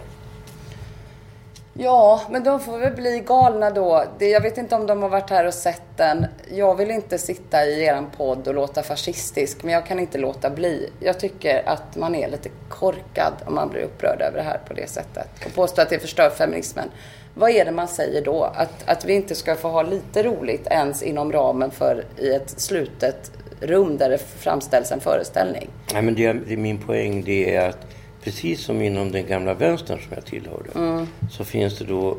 Ja, 1.74 2.22
men 2.30 2.44
de 2.44 2.60
får 2.60 2.78
väl 2.78 2.92
bli 2.92 3.22
galna 3.26 3.70
då. 3.70 4.04
Det, 4.18 4.28
jag 4.28 4.40
vet 4.40 4.58
inte 4.58 4.74
om 4.74 4.86
de 4.86 5.02
har 5.02 5.08
varit 5.08 5.30
här 5.30 5.46
och 5.46 5.54
sett 5.54 5.82
den. 5.96 6.26
Jag 6.50 6.76
vill 6.76 6.90
inte 6.90 7.18
sitta 7.18 7.66
i 7.66 7.84
eran 7.84 8.06
podd 8.16 8.48
och 8.48 8.54
låta 8.54 8.82
fascistisk, 8.82 9.62
men 9.62 9.74
jag 9.74 9.86
kan 9.86 9.98
inte 9.98 10.18
låta 10.18 10.50
bli. 10.50 10.90
Jag 11.00 11.20
tycker 11.20 11.68
att 11.68 11.96
man 11.96 12.14
är 12.14 12.28
lite 12.28 12.48
korkad 12.68 13.32
om 13.46 13.54
man 13.54 13.68
blir 13.68 13.82
upprörd 13.82 14.20
över 14.20 14.36
det 14.36 14.42
här 14.42 14.60
på 14.68 14.74
det 14.74 14.90
sättet. 14.90 15.28
Och 15.46 15.54
påstår 15.54 15.82
att 15.82 15.90
det 15.90 15.98
förstör 15.98 16.30
feminismen. 16.30 16.88
Vad 17.34 17.50
är 17.50 17.64
det 17.64 17.72
man 17.72 17.88
säger 17.88 18.24
då? 18.24 18.42
Att, 18.42 18.88
att 18.88 19.04
vi 19.04 19.12
inte 19.12 19.34
ska 19.34 19.54
få 19.54 19.68
ha 19.68 19.82
lite 19.82 20.22
roligt 20.22 20.66
ens 20.66 21.02
inom 21.02 21.32
ramen 21.32 21.70
för 21.70 22.04
i 22.18 22.32
ett 22.32 22.50
slutet 22.60 23.30
rum 23.60 23.96
där 23.96 24.10
det 24.10 24.18
framställs 24.18 24.92
en 24.92 25.00
föreställning? 25.00 25.68
Nej, 25.92 26.02
men 26.02 26.14
det, 26.14 26.32
det 26.32 26.56
min 26.56 26.78
poäng 26.78 27.22
det 27.24 27.56
är 27.56 27.68
att 27.68 27.86
precis 28.22 28.60
som 28.60 28.82
inom 28.82 29.12
den 29.12 29.26
gamla 29.26 29.54
vänstern 29.54 29.98
som 29.98 30.12
jag 30.14 30.24
tillhörde, 30.24 30.70
mm. 30.74 31.06
så 31.30 31.44
finns 31.44 31.78
det 31.78 31.84
då 31.84 32.16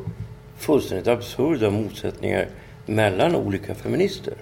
fullständigt 0.58 1.08
absurda 1.08 1.70
motsättningar 1.70 2.48
mellan 2.86 3.36
olika 3.36 3.74
feminister. 3.74 4.34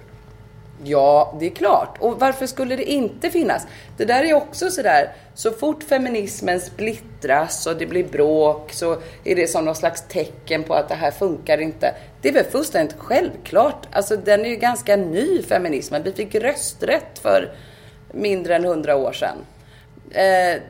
Ja, 0.83 1.37
det 1.39 1.45
är 1.45 1.49
klart. 1.49 1.97
Och 1.99 2.19
varför 2.19 2.45
skulle 2.45 2.75
det 2.75 2.91
inte 2.91 3.29
finnas? 3.29 3.67
Det 3.97 4.05
där 4.05 4.23
är 4.23 4.33
också 4.33 4.69
sådär, 4.69 5.11
så 5.33 5.51
fort 5.51 5.83
feminismen 5.83 6.61
splittras 6.61 7.67
och 7.67 7.77
det 7.77 7.85
blir 7.85 8.03
bråk 8.03 8.73
så 8.73 8.97
är 9.23 9.35
det 9.35 9.47
som 9.47 9.65
någon 9.65 9.75
slags 9.75 10.07
tecken 10.07 10.63
på 10.63 10.73
att 10.73 10.89
det 10.89 10.95
här 10.95 11.11
funkar 11.11 11.57
inte. 11.57 11.95
Det 12.21 12.29
är 12.29 12.33
väl 12.33 12.45
fullständigt 12.45 12.95
självklart. 12.97 13.87
Alltså 13.91 14.17
den 14.17 14.45
är 14.45 14.49
ju 14.49 14.55
ganska 14.55 14.95
ny 14.95 15.43
feminismen. 15.43 16.03
Vi 16.03 16.11
fick 16.11 16.35
rösträtt 16.35 17.19
för 17.21 17.51
mindre 18.11 18.55
än 18.55 18.65
hundra 18.65 18.95
år 18.95 19.13
sedan. 19.13 19.37
Eh, 20.11 20.61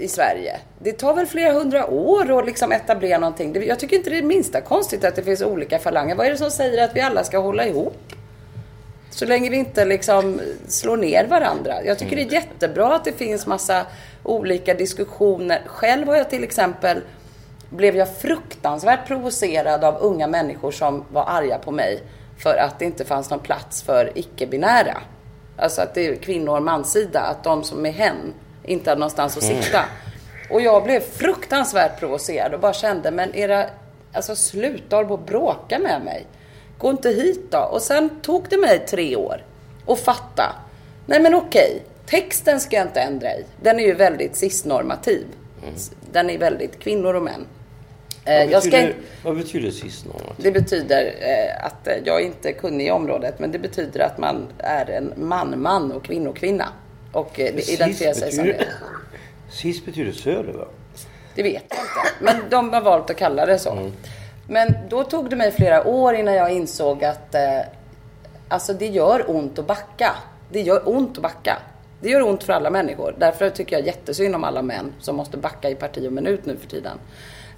i 0.00 0.08
Sverige. 0.08 0.60
Det 0.78 0.92
tar 0.92 1.14
väl 1.14 1.26
flera 1.26 1.52
hundra 1.52 1.86
år 1.86 2.38
att 2.38 2.46
liksom 2.46 2.72
etablera 2.72 3.18
någonting. 3.18 3.66
Jag 3.66 3.78
tycker 3.78 3.96
inte 3.96 4.10
det 4.10 4.16
är 4.16 4.22
det 4.22 4.26
minsta 4.26 4.60
konstigt 4.60 5.04
att 5.04 5.16
det 5.16 5.22
finns 5.22 5.42
olika 5.42 5.78
falanger. 5.78 6.14
Vad 6.14 6.26
är 6.26 6.30
det 6.30 6.36
som 6.36 6.50
säger 6.50 6.84
att 6.84 6.96
vi 6.96 7.00
alla 7.00 7.24
ska 7.24 7.38
hålla 7.38 7.66
ihop? 7.66 8.12
Så 9.10 9.26
länge 9.26 9.50
vi 9.50 9.56
inte 9.56 9.84
liksom 9.84 10.40
slår 10.68 10.96
ner 10.96 11.26
varandra. 11.26 11.84
Jag 11.84 11.98
tycker 11.98 12.16
det 12.16 12.22
är 12.22 12.32
jättebra 12.32 12.94
att 12.94 13.04
det 13.04 13.12
finns 13.12 13.46
massa 13.46 13.86
olika 14.22 14.74
diskussioner. 14.74 15.62
Själv 15.66 16.06
har 16.06 16.16
jag 16.16 16.30
till 16.30 16.44
exempel 16.44 17.00
blev 17.70 17.96
jag 17.96 18.16
fruktansvärt 18.16 19.06
provocerad 19.06 19.84
av 19.84 19.96
unga 20.00 20.26
människor 20.26 20.70
som 20.70 21.04
var 21.12 21.24
arga 21.28 21.58
på 21.58 21.70
mig 21.70 22.02
för 22.38 22.56
att 22.56 22.78
det 22.78 22.84
inte 22.84 23.04
fanns 23.04 23.30
någon 23.30 23.40
plats 23.40 23.82
för 23.82 24.12
icke-binära. 24.14 24.98
Alltså 25.56 25.82
att 25.82 25.94
det 25.94 26.06
är 26.06 26.14
kvinnor 26.14 26.56
och 26.56 26.62
manssida, 26.62 27.20
att 27.20 27.44
de 27.44 27.64
som 27.64 27.86
är 27.86 27.92
hen 27.92 28.34
inte 28.70 28.90
hade 28.90 29.00
någonstans 29.00 29.36
att 29.36 29.42
sitta. 29.42 29.84
Och 30.50 30.60
jag 30.60 30.84
blev 30.84 31.00
fruktansvärt 31.00 31.98
provocerad 31.98 32.54
och 32.54 32.60
bara 32.60 32.72
kände, 32.72 33.10
men 33.10 33.34
era, 33.34 33.66
alltså 34.12 34.36
sluta 34.36 34.96
hålla 34.96 35.08
på 35.08 35.14
och 35.14 35.20
bråka 35.20 35.78
med 35.78 36.02
mig. 36.04 36.26
Gå 36.78 36.90
inte 36.90 37.08
hit 37.10 37.40
då. 37.50 37.58
Och 37.58 37.82
sen 37.82 38.20
tog 38.22 38.46
det 38.48 38.56
mig 38.58 38.78
tre 38.78 39.16
år 39.16 39.44
att 39.86 40.00
fatta. 40.00 40.56
Nej 41.06 41.20
men 41.20 41.34
okej, 41.34 41.82
texten 42.06 42.60
ska 42.60 42.76
jag 42.76 42.86
inte 42.86 43.00
ändra 43.00 43.34
i. 43.34 43.44
Den 43.62 43.80
är 43.80 43.84
ju 43.84 43.94
väldigt 43.94 44.36
cisnormativ. 44.36 45.26
Den 46.12 46.30
är 46.30 46.38
väldigt 46.38 46.78
kvinnor 46.78 47.14
och 47.14 47.22
män. 47.22 47.46
Eh, 48.24 48.50
Vad 48.50 48.62
ska 48.62 48.70
betyder, 48.70 48.86
inte- 48.88 48.98
vad 49.24 49.36
betyder 49.36 49.70
sistnåmat? 49.70 50.32
det 50.36 50.50
betyder 50.52 51.04
eh, 51.20 51.66
att 51.66 51.86
eh, 51.86 51.94
jag 52.04 52.22
inte 52.22 52.48
är 52.48 52.52
kunnig 52.52 52.86
i 52.86 52.90
området, 52.90 53.38
men 53.38 53.52
det 53.52 53.58
betyder 53.58 54.00
att 54.00 54.18
man 54.18 54.46
är 54.58 54.90
en 54.90 55.12
man-man 55.16 55.92
och 55.92 56.04
kvinnokvinna. 56.04 56.68
Och 57.12 57.40
eh, 57.40 57.54
det 57.54 57.68
identifierar 57.70 58.14
sig 58.14 58.32
som 58.32 58.44
det. 58.44 58.66
Cis 59.50 59.84
betyder 59.84 60.12
söder 60.12 60.52
va? 60.52 60.64
Det 61.34 61.42
vet 61.42 61.64
jag 61.68 61.78
inte. 61.78 62.00
Men 62.20 62.50
de 62.50 62.72
har 62.72 62.80
valt 62.80 63.10
att 63.10 63.16
kalla 63.16 63.46
det 63.46 63.58
så. 63.58 63.90
Men 64.48 64.74
då 64.88 65.04
tog 65.04 65.30
det 65.30 65.36
mig 65.36 65.50
flera 65.52 65.86
år 65.86 66.14
innan 66.14 66.34
jag 66.34 66.52
insåg 66.52 67.04
att 67.04 67.34
eh, 67.34 67.60
alltså 68.48 68.72
det 68.72 68.86
gör 68.86 69.30
ont 69.30 69.58
att 69.58 69.66
backa. 69.66 70.16
Det 70.50 70.60
gör 70.60 70.88
ont 70.88 71.16
att 71.16 71.22
backa. 71.22 71.58
Det 72.00 72.08
gör 72.08 72.22
ont 72.22 72.42
för 72.42 72.52
alla 72.52 72.70
människor. 72.70 73.14
Därför 73.18 73.50
tycker 73.50 73.76
jag 73.76 73.86
jättesynd 73.86 74.34
om 74.34 74.44
alla 74.44 74.62
män 74.62 74.94
som 75.00 75.16
måste 75.16 75.36
backa 75.36 75.70
i 75.70 75.74
parti 75.74 76.06
och 76.06 76.12
minut 76.12 76.46
nu 76.46 76.56
för 76.56 76.66
tiden. 76.68 76.98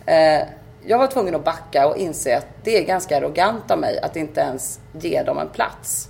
Eh, 0.06 0.42
jag 0.86 0.98
var 0.98 1.06
tvungen 1.06 1.34
att 1.34 1.44
backa 1.44 1.88
och 1.88 1.96
inse 1.96 2.36
att 2.36 2.46
det 2.64 2.78
är 2.78 2.84
ganska 2.84 3.16
arrogant 3.16 3.70
av 3.70 3.78
mig 3.78 3.98
att 3.98 4.16
inte 4.16 4.40
ens 4.40 4.80
ge 5.00 5.22
dem 5.22 5.38
en 5.38 5.48
plats. 5.48 6.08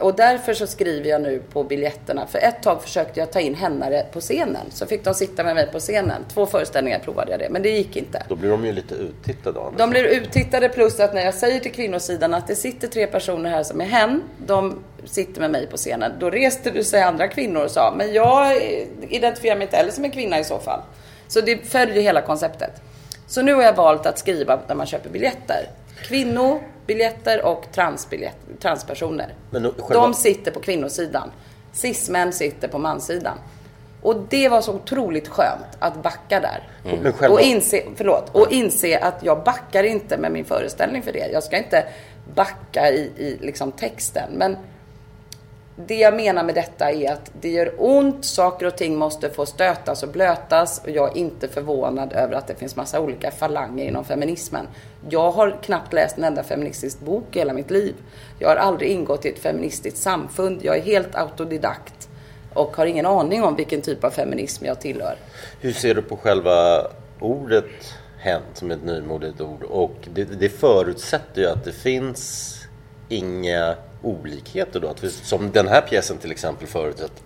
Och 0.00 0.14
därför 0.14 0.54
så 0.54 0.66
skriver 0.66 1.10
jag 1.10 1.22
nu 1.22 1.42
på 1.52 1.64
biljetterna. 1.64 2.26
För 2.26 2.38
ett 2.38 2.62
tag 2.62 2.82
försökte 2.82 3.20
jag 3.20 3.32
ta 3.32 3.40
in 3.40 3.54
hennare 3.54 4.06
på 4.12 4.20
scenen. 4.20 4.66
Så 4.70 4.86
fick 4.86 5.04
de 5.04 5.14
sitta 5.14 5.44
med 5.44 5.54
mig 5.54 5.68
på 5.72 5.78
scenen. 5.78 6.24
Två 6.34 6.46
föreställningar 6.46 6.98
provade 6.98 7.30
jag 7.30 7.40
det, 7.40 7.48
men 7.50 7.62
det 7.62 7.70
gick 7.70 7.96
inte. 7.96 8.22
Då 8.28 8.36
blir 8.36 8.50
de 8.50 8.66
ju 8.66 8.72
lite 8.72 8.94
uttittade 8.94 9.60
Anders. 9.60 9.78
De 9.78 9.90
blir 9.90 10.04
uttittade 10.04 10.68
plus 10.68 11.00
att 11.00 11.14
när 11.14 11.24
jag 11.24 11.34
säger 11.34 11.60
till 11.60 11.72
kvinnosidan 11.72 12.34
att 12.34 12.46
det 12.46 12.56
sitter 12.56 12.88
tre 12.88 13.06
personer 13.06 13.50
här 13.50 13.62
som 13.62 13.80
är 13.80 13.84
hen, 13.84 14.22
de 14.46 14.78
sitter 15.04 15.40
med 15.40 15.50
mig 15.50 15.66
på 15.66 15.76
scenen. 15.76 16.12
Då 16.20 16.30
reste 16.30 16.70
du 16.70 16.84
sig 16.84 17.02
andra 17.02 17.28
kvinnor 17.28 17.64
och 17.64 17.70
sa, 17.70 17.94
men 17.96 18.12
jag 18.12 18.62
identifierar 19.08 19.56
mig 19.56 19.64
inte 19.64 19.76
heller 19.76 19.92
som 19.92 20.04
en 20.04 20.10
kvinna 20.10 20.38
i 20.38 20.44
så 20.44 20.58
fall. 20.58 20.80
Så 21.28 21.40
det 21.40 21.56
följer 21.56 22.02
hela 22.02 22.22
konceptet. 22.22 22.82
Så 23.26 23.42
nu 23.42 23.54
har 23.54 23.62
jag 23.62 23.72
valt 23.72 24.06
att 24.06 24.18
skriva 24.18 24.60
när 24.68 24.74
man 24.74 24.86
köper 24.86 25.10
biljetter. 25.10 25.68
Kvinnobiljetter 26.02 27.44
och 27.44 27.66
transpersoner. 28.60 29.34
Men 29.50 29.62
själva- 29.78 29.94
De 30.06 30.14
sitter 30.14 30.50
på 30.50 30.60
kvinnosidan. 30.60 31.30
Cis-män 31.72 32.32
sitter 32.32 32.68
på 32.68 32.78
manssidan. 32.78 33.38
Och 34.02 34.16
det 34.28 34.48
var 34.48 34.60
så 34.60 34.74
otroligt 34.74 35.28
skönt 35.28 35.66
att 35.78 36.02
backa 36.02 36.40
där. 36.40 36.68
Men 37.02 37.12
själva- 37.12 37.34
Och 37.34 37.40
inse, 37.40 37.82
förlåt, 37.96 38.28
och 38.32 38.52
inse 38.52 38.98
att 38.98 39.22
jag 39.22 39.44
backar 39.44 39.84
inte 39.84 40.16
med 40.18 40.32
min 40.32 40.44
föreställning 40.44 41.02
för 41.02 41.12
det. 41.12 41.28
Jag 41.32 41.42
ska 41.42 41.56
inte 41.56 41.84
backa 42.34 42.90
i, 42.90 43.00
i 43.16 43.38
liksom 43.40 43.72
texten. 43.72 44.30
Men 44.36 44.56
det 45.86 45.98
jag 45.98 46.14
menar 46.14 46.44
med 46.44 46.54
detta 46.54 46.90
är 46.90 47.12
att 47.12 47.30
det 47.40 47.50
gör 47.50 47.74
ont, 47.78 48.24
saker 48.24 48.66
och 48.66 48.76
ting 48.76 48.96
måste 48.96 49.30
få 49.30 49.46
stötas 49.46 50.02
och 50.02 50.08
blötas 50.08 50.80
och 50.84 50.90
jag 50.90 51.10
är 51.10 51.16
inte 51.16 51.48
förvånad 51.48 52.12
över 52.12 52.34
att 52.34 52.46
det 52.46 52.54
finns 52.54 52.76
massa 52.76 53.00
olika 53.00 53.30
falanger 53.30 53.84
inom 53.84 54.04
feminismen. 54.04 54.66
Jag 55.10 55.30
har 55.30 55.58
knappt 55.62 55.92
läst 55.92 56.18
en 56.18 56.24
enda 56.24 56.42
feministisk 56.42 57.00
bok 57.00 57.36
i 57.36 57.38
hela 57.38 57.52
mitt 57.52 57.70
liv. 57.70 57.94
Jag 58.38 58.48
har 58.48 58.56
aldrig 58.56 58.90
ingått 58.90 59.24
i 59.24 59.28
ett 59.28 59.38
feministiskt 59.38 59.98
samfund. 59.98 60.60
Jag 60.62 60.76
är 60.76 60.82
helt 60.82 61.14
autodidakt 61.14 62.08
och 62.54 62.76
har 62.76 62.86
ingen 62.86 63.06
aning 63.06 63.42
om 63.42 63.56
vilken 63.56 63.82
typ 63.82 64.04
av 64.04 64.10
feminism 64.10 64.64
jag 64.64 64.80
tillhör. 64.80 65.16
Hur 65.60 65.72
ser 65.72 65.94
du 65.94 66.02
på 66.02 66.16
själva 66.16 66.86
ordet 67.20 67.94
hen 68.18 68.42
som 68.54 68.70
ett 68.70 68.84
nymodigt 68.84 69.40
ord? 69.40 69.62
Och 69.62 69.96
det, 70.14 70.24
det 70.24 70.48
förutsätter 70.48 71.40
ju 71.40 71.48
att 71.48 71.64
det 71.64 71.72
finns 71.72 72.56
inga 73.08 73.76
olikheter 74.02 74.80
då. 74.80 74.88
Att 74.88 75.04
vi, 75.04 75.10
som 75.10 75.50
den 75.52 75.68
här 75.68 75.80
pjäsen 75.80 76.18
till 76.18 76.30
exempel 76.30 76.66
förutsätter. 76.66 77.22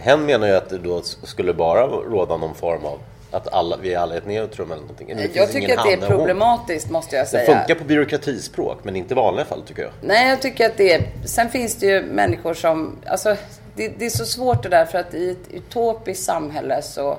Hen 0.00 0.26
menar 0.26 0.46
ju 0.46 0.54
att 0.54 0.68
det 0.68 0.78
då 0.78 1.02
skulle 1.02 1.54
bara 1.54 1.86
råda 1.86 2.36
någon 2.36 2.54
form 2.54 2.84
av 2.84 2.98
att 3.30 3.52
alla, 3.52 3.76
vi 3.76 3.94
är 3.94 3.98
alla 3.98 4.16
ett 4.16 4.26
neutrum 4.26 4.70
eller 4.72 4.80
någonting. 4.82 5.16
Det 5.16 5.36
Jag 5.36 5.52
tycker 5.52 5.78
att 5.78 5.84
det 5.84 5.92
är 5.92 6.08
problematiskt 6.08 6.90
måste 6.90 7.16
jag 7.16 7.24
Det 7.24 7.30
säga. 7.30 7.58
funkar 7.58 7.74
på 7.74 7.84
byråkratispråk 7.84 8.78
men 8.82 8.96
inte 8.96 9.14
i 9.14 9.16
vanliga 9.16 9.44
fall 9.44 9.62
tycker 9.62 9.82
jag. 9.82 9.90
Nej, 10.00 10.28
jag 10.28 10.42
tycker 10.42 10.66
att 10.66 10.76
det 10.76 10.92
är... 10.92 11.02
Sen 11.24 11.48
finns 11.50 11.76
det 11.76 11.86
ju 11.86 12.02
människor 12.02 12.54
som... 12.54 12.96
Alltså, 13.06 13.36
det, 13.74 13.88
det 13.88 14.06
är 14.06 14.10
så 14.10 14.24
svårt 14.24 14.62
det 14.62 14.68
där 14.68 14.84
för 14.84 14.98
att 14.98 15.14
i 15.14 15.30
ett 15.30 15.52
utopiskt 15.54 16.24
samhälle 16.24 16.82
så 16.82 17.18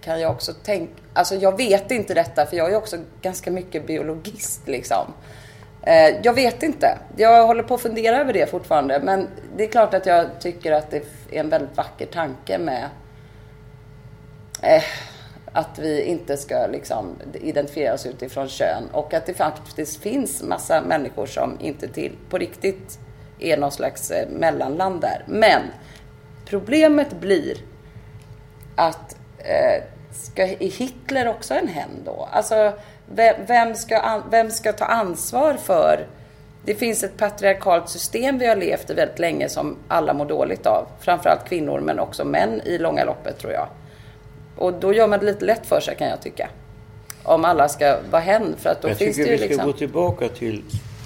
kan 0.00 0.20
jag 0.20 0.30
också 0.30 0.52
tänka... 0.52 0.92
Alltså 1.12 1.34
jag 1.34 1.56
vet 1.56 1.90
inte 1.90 2.14
detta 2.14 2.46
för 2.46 2.56
jag 2.56 2.72
är 2.72 2.76
också 2.76 2.96
ganska 3.22 3.50
mycket 3.50 3.86
biologist 3.86 4.60
liksom. 4.64 5.12
Eh, 5.86 6.20
jag 6.22 6.34
vet 6.34 6.62
inte. 6.62 6.98
Jag 7.16 7.46
håller 7.46 7.62
på 7.62 7.74
att 7.74 7.80
fundera 7.80 8.20
över 8.20 8.32
det 8.32 8.50
fortfarande. 8.50 9.00
Men 9.00 9.28
det 9.56 9.64
är 9.64 9.68
klart 9.68 9.94
att 9.94 10.06
jag 10.06 10.40
tycker 10.40 10.72
att 10.72 10.90
det 10.90 10.96
är 11.30 11.40
en 11.40 11.48
väldigt 11.48 11.76
vacker 11.76 12.06
tanke 12.06 12.58
med 12.58 12.88
eh, 14.62 14.82
att 15.52 15.78
vi 15.78 16.02
inte 16.02 16.36
ska 16.36 16.66
liksom 16.66 17.16
identifiera 17.34 17.94
oss 17.94 18.06
utifrån 18.06 18.48
kön 18.48 18.84
och 18.92 19.14
att 19.14 19.26
det 19.26 19.34
faktiskt 19.34 20.02
finns 20.02 20.42
massa 20.42 20.80
människor 20.80 21.26
som 21.26 21.56
inte 21.60 21.88
till 21.88 22.16
på 22.30 22.38
riktigt 22.38 22.98
är 23.38 23.56
någon 23.56 23.72
slags 23.72 24.10
eh, 24.10 24.28
mellanland 24.28 25.00
där. 25.00 25.24
Men 25.26 25.62
problemet 26.46 27.20
blir 27.20 27.56
att 28.76 29.16
eh, 29.38 29.84
ska 30.12 30.42
är 30.42 30.70
Hitler 30.70 31.28
också 31.28 31.54
en 31.54 31.68
hen 31.68 31.90
då? 32.04 32.28
Alltså 32.32 32.72
vem, 33.46 33.74
ska, 33.74 34.22
vem 34.30 34.50
ska 34.50 34.72
ta 34.72 34.84
ansvar 34.84 35.54
för 35.54 36.06
det 36.64 36.74
finns 36.74 37.04
ett 37.04 37.16
patriarkalt 37.16 37.88
system 37.88 38.38
vi 38.38 38.46
har 38.46 38.56
levt 38.56 38.90
i 38.90 38.94
väldigt 38.94 39.18
länge 39.18 39.48
som 39.48 39.76
alla 39.88 40.14
mår 40.14 40.24
dåligt 40.24 40.66
av. 40.66 40.86
Framförallt 41.00 41.48
kvinnor 41.48 41.80
men 41.80 41.98
också 41.98 42.24
män 42.24 42.60
i 42.64 42.78
långa 42.78 43.04
loppet 43.04 43.38
tror 43.38 43.52
jag. 43.52 43.68
Och 44.56 44.72
då 44.72 44.92
gör 44.92 45.08
man 45.08 45.18
det 45.18 45.26
lite 45.26 45.44
lätt 45.44 45.66
för 45.66 45.80
sig 45.80 45.96
kan 45.96 46.08
jag 46.08 46.22
tycka. 46.22 46.48
Om 47.22 47.44
alla 47.44 47.68
ska 47.68 47.96
vara 48.10 48.22
hen 48.22 48.54
för 48.58 48.70
att 48.70 48.82
då 48.82 48.88
Jag 48.88 48.96
finns 48.96 49.16
det 49.16 49.22
tycker 49.22 49.32
ju 49.32 49.38
vi 49.38 49.44
ska 49.44 49.48
liksom... 49.48 49.66
gå 49.66 49.72
tillbaka 49.72 50.28
till 50.28 50.62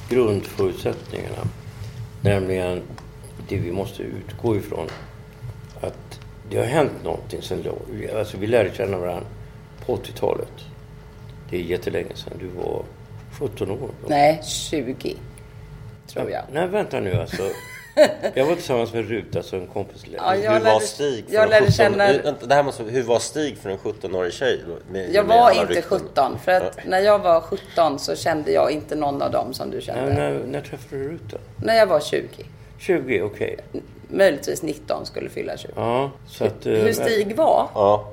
grundförutsättningarna. 0.08 1.48
Nämligen 2.20 2.82
det 3.48 3.56
vi 3.56 3.72
måste 3.72 4.02
utgå 4.02 4.56
ifrån. 4.56 4.86
Att 5.80 6.20
det 6.50 6.58
har 6.58 6.64
hänt 6.64 7.04
någonting 7.04 7.42
sen 7.42 7.62
då. 7.62 7.78
Alltså 8.18 8.36
vi 8.36 8.46
lärde 8.46 8.70
känna 8.74 8.98
varandra 8.98 9.26
på 9.86 9.96
80-talet. 9.96 10.52
Det 11.50 11.56
är 11.56 11.60
jättelänge 11.60 12.14
sedan. 12.14 12.32
Du 12.40 12.46
var 12.46 12.82
17 13.38 13.70
år. 13.70 13.76
då. 13.78 13.88
Nej, 14.08 14.40
20. 14.44 15.16
Tror 16.12 16.30
jag. 16.30 16.42
Nej, 16.52 16.66
vänta 16.66 17.00
nu 17.00 17.14
alltså. 17.14 17.42
Jag 18.34 18.46
var 18.46 18.54
tillsammans 18.54 18.92
med 18.92 19.08
Rut, 19.08 19.36
alltså 19.36 19.56
en 19.56 19.66
kompis. 19.66 20.04
Ja, 20.16 20.36
jag 20.36 20.52
hur 20.52 20.58
lärde- 20.60 20.72
var 20.72 20.80
Stig 20.80 21.24
för 21.28 21.34
jag 21.34 21.42
en 21.44 21.50
lärde 21.50 21.64
17 21.66 21.72
känna- 21.76 22.06
hur- 22.06 22.34
det 22.48 22.54
här 22.54 22.62
måste, 22.62 22.82
hur 22.82 23.02
var 23.02 23.18
Stig 23.18 23.56
för 23.58 23.70
en 23.70 23.78
17-årig 23.78 24.32
tjej? 24.32 24.60
Med, 24.90 25.14
Jag 25.14 25.26
med 25.26 25.38
var 25.38 25.50
inte 25.50 25.74
rykten? 25.74 25.98
17 25.98 26.38
för 26.44 26.52
att 26.52 26.78
när 26.86 26.98
jag 27.00 27.18
var 27.18 27.40
17 27.40 27.98
så 27.98 28.16
kände 28.16 28.52
jag 28.52 28.70
inte 28.70 28.94
någon 28.96 29.22
av 29.22 29.30
dem 29.30 29.54
som 29.54 29.70
du 29.70 29.80
kände. 29.80 30.04
Nej, 30.06 30.14
när, 30.14 30.40
när 30.46 30.60
träffade 30.60 31.02
du 31.02 31.08
Rut 31.08 31.20
då? 31.30 31.36
När 31.56 31.74
jag 31.74 31.86
var 31.86 32.00
20. 32.00 32.26
20, 32.78 33.22
okej. 33.22 33.56
Möjligtvis 34.08 34.62
19 34.62 35.06
skulle 35.06 35.28
fylla 35.30 35.56
20. 35.56 35.72
Ja, 35.76 36.10
så 36.28 36.44
att... 36.44 36.66
eh, 36.66 36.72
Hur 36.72 36.92
Stig 36.92 37.36
var? 37.36 37.68
Ja. 37.74 38.12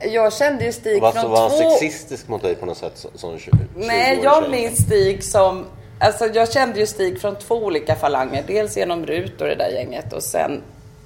Jag 0.00 0.32
kände 0.32 0.64
ju 0.64 0.72
Stig 0.72 1.02
Var, 1.02 1.12
från 1.12 1.30
var 1.30 1.40
han 1.40 1.50
två... 1.50 1.70
sexistisk 1.70 2.28
mot 2.28 2.42
dig 2.42 2.54
på 2.54 2.66
något 2.66 2.78
sätt 2.78 2.92
som- 2.94 3.10
som 3.14 3.38
20 3.38 3.50
Nej, 3.76 4.16
20-årig 4.16 4.24
jag 4.24 4.50
minns 4.50 4.78
Stig 4.86 5.24
som... 5.24 5.66
Alltså 5.98 6.26
jag 6.26 6.52
kände 6.52 6.80
ju 6.80 6.86
Stig 6.86 7.20
från 7.20 7.36
två 7.36 7.54
olika 7.54 7.94
falanger. 7.94 8.44
Dels 8.46 8.76
genom 8.76 9.06
Rut 9.06 9.40
och 9.40 9.46
det 9.46 9.54
där 9.54 9.68
gänget 9.68 10.12
och 10.12 10.22
sen 10.22 10.62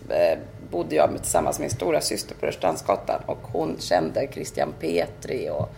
eh, 0.09 0.39
bodde 0.71 0.95
jag 0.97 1.11
med, 1.13 1.23
tillsammans 1.23 1.59
med 1.59 1.65
min 1.65 1.77
stora 1.77 2.01
syster 2.01 2.35
på 2.35 2.47
Rörstrandsgatan 2.47 3.21
och 3.27 3.39
hon 3.43 3.77
kände 3.81 4.29
Christian 4.33 4.75
Petri 4.81 5.51
och 5.51 5.69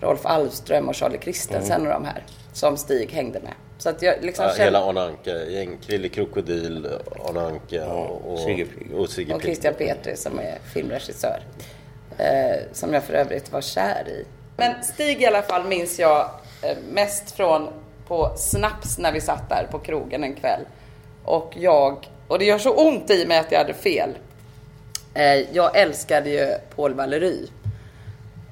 Rolf 0.00 0.20
Alvström 0.26 0.88
och 0.88 0.96
Charlie 0.96 1.18
Christensen 1.22 1.86
och 1.86 1.92
de 1.92 2.04
här 2.04 2.24
som 2.52 2.76
Stig 2.76 3.10
hängde 3.12 3.40
med. 3.40 3.52
Så 3.78 3.88
att 3.88 4.02
jag 4.02 4.14
liksom 4.22 4.44
Ja, 4.44 4.50
kände... 4.50 4.64
hela 4.64 4.84
Arne 4.88 5.00
Anka-gäng. 5.00 5.78
Krille 5.86 6.08
Krokodil, 6.08 6.88
Arne 7.28 7.40
Anka 7.40 7.86
och, 7.92 8.38
Sigge 8.38 8.64
Pigg. 8.64 8.94
och 8.94 9.08
Sigge 9.10 9.34
och 9.34 9.40
Pigg. 9.40 9.48
Christian 9.48 9.74
Petri 9.74 10.16
som 10.16 10.38
är 10.38 10.58
filmregissör. 10.74 11.40
Eh, 12.18 12.56
som 12.72 12.94
jag 12.94 13.04
för 13.04 13.14
övrigt 13.14 13.52
var 13.52 13.60
kär 13.60 14.08
i. 14.08 14.24
Men 14.56 14.84
Stig 14.84 15.22
i 15.22 15.26
alla 15.26 15.42
fall 15.42 15.64
minns 15.64 15.98
jag 15.98 16.30
eh, 16.62 16.76
mest 16.92 17.30
från 17.30 17.68
på 18.06 18.32
Snaps 18.36 18.98
när 18.98 19.12
vi 19.12 19.20
satt 19.20 19.48
där 19.48 19.68
på 19.70 19.78
krogen 19.78 20.24
en 20.24 20.34
kväll. 20.34 20.60
Och 21.24 21.52
jag, 21.56 22.08
och 22.28 22.38
det 22.38 22.44
gör 22.44 22.58
så 22.58 22.74
ont 22.74 23.10
i 23.10 23.26
mig 23.26 23.38
att 23.38 23.52
jag 23.52 23.58
hade 23.58 23.74
fel. 23.74 24.10
Eh, 25.14 25.54
jag 25.56 25.76
älskade 25.76 26.30
ju 26.30 26.54
Paul 26.76 26.94
Valery. 26.94 27.46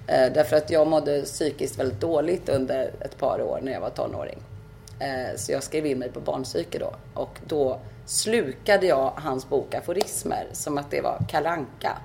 Eh, 0.07 0.33
därför 0.33 0.57
att 0.57 0.71
jag 0.71 0.87
mådde 0.87 1.23
psykiskt 1.23 1.79
väldigt 1.79 2.01
dåligt 2.01 2.49
under 2.49 2.91
ett 3.01 3.19
par 3.19 3.43
år 3.43 3.59
när 3.63 3.73
jag 3.73 3.81
var 3.81 3.91
tonåring. 3.91 4.39
Eh, 5.01 5.37
så 5.37 5.53
jag 5.53 5.63
skrev 5.63 5.87
in 5.87 5.99
mig 5.99 6.09
på 6.09 6.21
barnpsyke 6.21 6.79
då. 6.79 6.95
Och 7.15 7.39
då 7.47 7.79
slukade 8.07 8.87
jag 8.87 9.13
hans 9.17 9.49
bok 9.49 9.75
Aforismer 9.75 10.47
som 10.53 10.79
att 10.79 10.91
det 10.91 11.01
var 11.01 11.19
kalanka. 11.29 11.99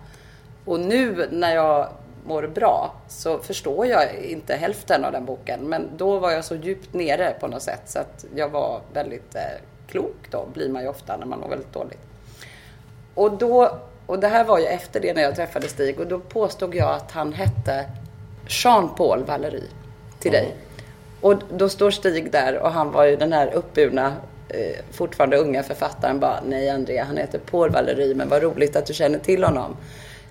Och 0.65 0.79
nu 0.79 1.27
när 1.32 1.55
jag 1.55 1.88
mår 2.25 2.48
bra 2.48 2.93
så 3.08 3.38
förstår 3.38 3.86
jag 3.86 4.15
inte 4.15 4.55
hälften 4.55 5.05
av 5.05 5.12
den 5.12 5.25
boken. 5.25 5.60
Men 5.60 5.89
då 5.98 6.20
var 6.20 6.32
jag 6.32 6.46
så 6.46 6.55
djupt 6.55 6.93
nere 6.93 7.36
på 7.39 7.48
något 7.48 7.62
sätt 7.62 7.82
så 7.86 8.00
att 8.00 8.25
jag 8.36 8.50
var 8.50 8.82
väldigt 8.93 9.36
eh, 9.36 9.41
klok 9.88 10.15
då, 10.29 10.46
blir 10.53 10.70
man 10.70 10.82
ju 10.82 10.88
ofta 10.88 11.17
när 11.17 11.25
man 11.25 11.39
mår 11.39 11.50
väldigt 11.50 11.74
dåligt. 11.74 12.00
Och 13.13 13.38
då, 13.38 13.79
och 14.05 14.20
det 14.20 14.27
här 14.27 14.43
var 14.43 14.60
ju 14.60 14.65
efter 14.65 15.00
det 15.00 15.13
när 15.13 15.22
jag 15.22 15.36
träffade 15.36 15.67
Stig 15.67 16.00
och 16.00 16.08
då 16.08 16.20
påstod 16.20 16.75
jag 16.75 16.96
att 16.96 17.12
han 17.12 17.34
hette 17.34 17.86
Jean-Paul 18.48 19.24
Valery 19.24 19.63
till 20.20 20.32
dig. 20.32 20.55
Och 21.22 21.36
då 21.51 21.70
står 21.70 21.91
Stig 21.91 22.32
där 22.32 22.58
och 22.58 22.72
han 22.72 22.91
var 22.91 23.03
ju 23.03 23.15
den 23.15 23.34
här 23.34 23.53
uppburna, 23.53 24.13
eh, 24.50 24.75
fortfarande 24.91 25.38
unga 25.38 25.63
författaren 25.63 26.20
bara, 26.20 26.39
nej 26.46 26.70
Andrea, 26.70 27.03
han 27.03 27.17
heter 27.17 27.39
Paul 27.39 27.70
Valery, 27.70 28.15
men 28.15 28.29
vad 28.29 28.41
roligt 28.41 28.75
att 28.75 28.86
du 28.86 28.93
känner 28.93 29.20
till 29.20 29.43
honom. 29.43 29.77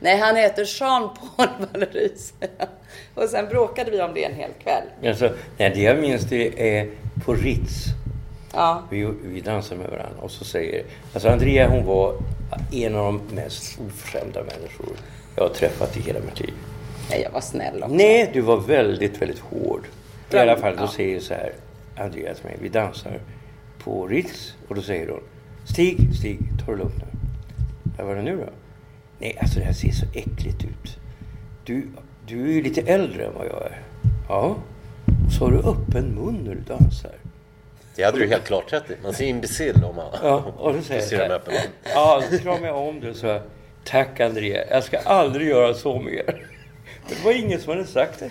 Nej, 0.03 0.19
han 0.19 0.37
heter 0.37 0.65
Jean-Paul 0.65 1.49
jag. 1.91 2.33
Och 3.15 3.29
sen 3.29 3.49
bråkade 3.49 3.91
vi 3.91 4.03
om 4.03 4.15
det 4.15 4.25
en 4.25 4.35
hel 4.35 4.51
kväll. 4.63 5.09
Alltså, 5.11 5.31
nej, 5.59 5.71
det 5.75 5.81
jag 5.81 5.99
minns 5.99 6.23
det 6.23 6.77
är 6.79 6.89
på 7.25 7.35
Ritz. 7.35 7.85
Ja, 8.55 8.83
Vi, 8.91 9.09
vi 9.25 9.41
dansade 9.41 9.81
med 9.81 9.91
varandra 9.91 10.21
och 10.23 10.31
så 10.31 10.45
säger... 10.45 10.85
Alltså 11.15 11.29
Andrea 11.29 11.69
hon 11.69 11.85
var 11.87 12.15
en 12.73 12.95
av 12.95 13.05
de 13.05 13.35
mest 13.35 13.81
oförskämda 13.87 14.41
människor 14.43 14.89
jag 15.37 15.43
har 15.43 15.51
träffat 15.55 15.97
i 15.97 16.01
hela 16.01 16.21
mitt 16.21 16.41
liv. 16.41 16.55
nej, 17.11 17.23
jag 17.23 17.31
var 17.31 17.41
snäll 17.41 17.83
också. 17.83 17.95
Nej, 17.95 18.31
du 18.33 18.41
var 18.41 18.57
väldigt, 18.57 19.23
väldigt 19.23 19.39
hård. 19.41 19.87
I 20.33 20.37
alla 20.37 20.57
fall, 20.57 20.77
då 20.77 20.83
Ja. 20.83 20.89
säger 20.89 21.21
så 21.21 21.35
här, 21.35 21.53
Andrea 21.97 22.35
till 22.35 22.45
mig, 22.45 22.57
vi 22.61 22.69
dansar 22.69 23.21
på 23.85 24.07
Ritz. 24.07 24.55
Och 24.69 24.75
då 24.75 24.83
säger 24.83 25.09
hon, 25.09 25.21
Stig, 25.65 26.15
Stig, 26.19 26.39
ta 26.67 26.73
det 26.73 26.79
lugnt 26.79 26.95
nu. 26.99 27.05
Vad 27.99 28.07
var 28.07 28.15
det 28.17 28.23
nu 28.23 28.37
då? 28.37 28.53
Nej, 29.23 29.39
alltså 29.41 29.59
det 29.59 29.65
här 29.65 29.73
ser 29.73 29.91
så 29.91 30.07
äckligt 30.15 30.65
ut. 30.65 30.99
Du, 31.65 31.89
du 32.27 32.45
är 32.45 32.53
ju 32.53 32.63
lite 32.63 32.81
äldre 32.81 33.27
än 33.27 33.35
vad 33.35 33.47
jag 33.47 33.63
är. 33.63 33.83
Ja. 34.29 34.57
Och 35.27 35.33
så 35.33 35.45
har 35.45 35.53
du 35.53 35.59
öppen 35.59 36.15
mun 36.15 36.45
när 36.45 36.55
du 36.55 36.61
dansar. 36.61 37.13
Det 37.97 38.03
hade 38.03 38.19
du 38.19 38.29
helt 38.29 38.45
klart 38.45 38.73
rätt 38.73 38.91
i. 38.91 38.97
Man 39.03 39.15
ser 39.15 39.27
imbecill 39.27 39.85
om 39.85 39.97
man 39.97 40.07
Ja, 40.23 40.45
och 40.59 40.75
då 40.75 40.83
säger 40.83 41.01
ser 41.07 41.17
så 41.17 41.23
dem 41.23 41.33
öppen 41.33 41.55
mun. 41.55 41.93
Ja, 41.95 42.23
så 42.31 42.39
kramade 42.39 42.67
jag 42.67 42.89
om 42.89 43.01
det 43.01 43.11
och 43.11 43.17
sa 43.17 43.41
Tack 43.85 44.21
Andrea, 44.21 44.71
jag 44.71 44.85
ska 44.85 44.99
aldrig 44.99 45.49
göra 45.49 45.75
så 45.75 45.99
mer. 45.99 46.25
Men 47.07 47.17
det 47.19 47.25
var 47.25 47.33
ingen 47.33 47.61
som 47.61 47.71
hade 47.71 47.87
sagt 47.87 48.19
det. 48.19 48.31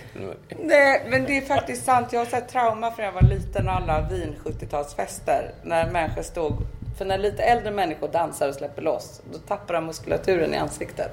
Nej, 0.59 1.05
men 1.09 1.25
det 1.25 1.37
är 1.37 1.41
faktiskt 1.41 1.85
sant. 1.85 2.07
Jag 2.11 2.19
har 2.19 2.25
sett 2.25 2.49
trauma 2.49 2.91
från 2.91 3.05
jag 3.05 3.11
var 3.11 3.21
liten 3.21 3.67
och 3.67 3.73
alla 3.73 4.09
Wien 4.09 4.35
70-talsfester. 4.43 5.51
När 5.63 5.91
människor 5.91 6.21
stod... 6.21 6.57
För 6.97 7.05
när 7.05 7.17
lite 7.17 7.43
äldre 7.43 7.71
människor 7.71 8.07
dansar 8.07 8.49
och 8.49 8.55
släpper 8.55 8.81
loss, 8.81 9.21
då 9.31 9.37
tappar 9.37 9.73
de 9.73 9.85
muskulaturen 9.85 10.53
i 10.53 10.57
ansiktet. 10.57 11.11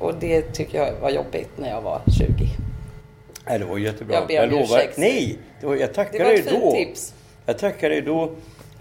Och 0.00 0.14
det 0.14 0.42
tycker 0.42 0.78
jag 0.78 0.92
var 1.00 1.10
jobbigt 1.10 1.50
när 1.58 1.68
jag 1.70 1.82
var 1.82 2.00
20. 2.18 2.48
Nej, 3.46 3.58
det 3.58 3.64
var 3.64 3.78
jättebra. 3.78 4.14
Jag 4.14 4.26
ber 4.26 4.44
om 4.44 4.50
lovar. 4.50 4.62
ursäkt. 4.64 4.96
Nej, 4.98 5.38
det 5.60 5.66
var, 5.66 5.76
jag 5.76 5.94
tackar 5.94 6.18
Det 6.18 6.24
var 6.24 6.32
ett 6.32 6.48
fint 6.48 6.62
då. 6.62 6.72
tips. 6.72 7.14
Jag 7.46 7.58
tackar 7.58 7.90
dig 7.90 8.00
då. 8.02 8.30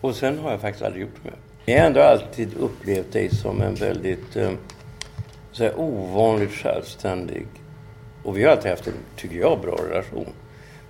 Och 0.01 0.15
sen 0.15 0.39
har 0.39 0.51
jag 0.51 0.61
faktiskt 0.61 0.85
aldrig 0.85 1.01
gjort 1.01 1.15
det 1.23 1.29
mer. 1.29 1.37
Jag 1.65 1.79
har 1.81 1.87
ändå 1.87 2.01
alltid 2.01 2.57
upplevt 2.57 3.11
dig 3.13 3.29
som 3.35 3.61
en 3.61 3.75
väldigt 3.75 4.35
eh, 4.35 4.51
så 5.51 5.63
här, 5.63 5.79
ovanligt 5.79 6.51
självständig. 6.51 7.45
Och 8.23 8.37
vi 8.37 8.43
har 8.43 8.51
alltid 8.51 8.71
haft 8.71 8.87
en, 8.87 8.93
tycker 9.15 9.35
jag, 9.35 9.61
bra 9.61 9.75
relation. 9.89 10.29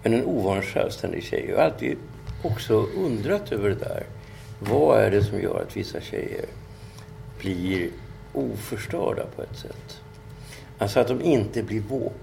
Men 0.03 0.13
en 0.13 0.25
ovanligt 0.25 0.65
självständig 0.65 1.23
tjej. 1.23 1.45
Jag 1.49 1.57
har 1.57 1.63
alltid 1.63 1.97
också 2.43 2.73
undrat 2.97 3.51
över 3.51 3.69
det 3.69 3.75
där. 3.75 4.03
Vad 4.69 4.99
är 5.01 5.11
det 5.11 5.23
som 5.23 5.41
gör 5.41 5.61
att 5.61 5.77
vissa 5.77 6.01
tjejer 6.01 6.45
blir 7.39 7.89
oförstörda 8.33 9.23
på 9.35 9.41
ett 9.41 9.57
sätt? 9.57 10.01
Alltså 10.77 10.99
att 10.99 11.07
de 11.07 11.21
inte 11.21 11.63
blir 11.63 11.81
våp. 11.81 12.19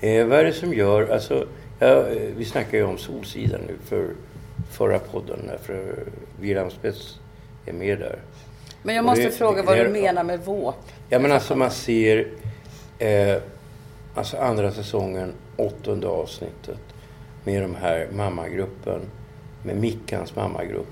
Eh, 0.00 0.26
vad 0.26 0.38
är 0.38 0.44
det 0.44 0.52
som 0.52 0.74
gör, 0.74 1.08
alltså, 1.12 1.46
ja, 1.78 2.04
vi 2.36 2.44
snackar 2.44 2.78
ju 2.78 2.84
om 2.84 2.98
Solsidan 2.98 3.60
nu 3.66 3.74
för 3.84 4.08
förra 4.70 4.98
podden, 4.98 5.50
för 5.62 6.04
Wilhelm 6.40 6.70
Spets 6.70 7.18
är 7.66 7.72
med 7.72 7.98
där. 7.98 8.18
Men 8.82 8.94
jag 8.94 9.04
måste 9.04 9.24
det- 9.24 9.30
fråga 9.30 9.56
det 9.60 9.66
vad 9.66 9.78
är- 9.78 9.84
du 9.84 9.90
menar 9.90 10.24
med 10.24 10.40
våp. 10.44 10.74
Ja 11.08 11.18
men 11.18 11.32
alltså 11.32 11.56
man 11.56 11.70
ser, 11.70 12.28
eh, 12.98 13.36
alltså 14.14 14.36
andra 14.36 14.72
säsongen, 14.72 15.32
åttonde 15.56 16.06
avsnittet 16.08 16.78
med 17.44 17.62
de 17.62 17.74
här 17.74 18.08
mammagruppen, 18.12 19.00
med 19.62 19.76
Mickans 19.76 20.36
mammagrupp. 20.36 20.88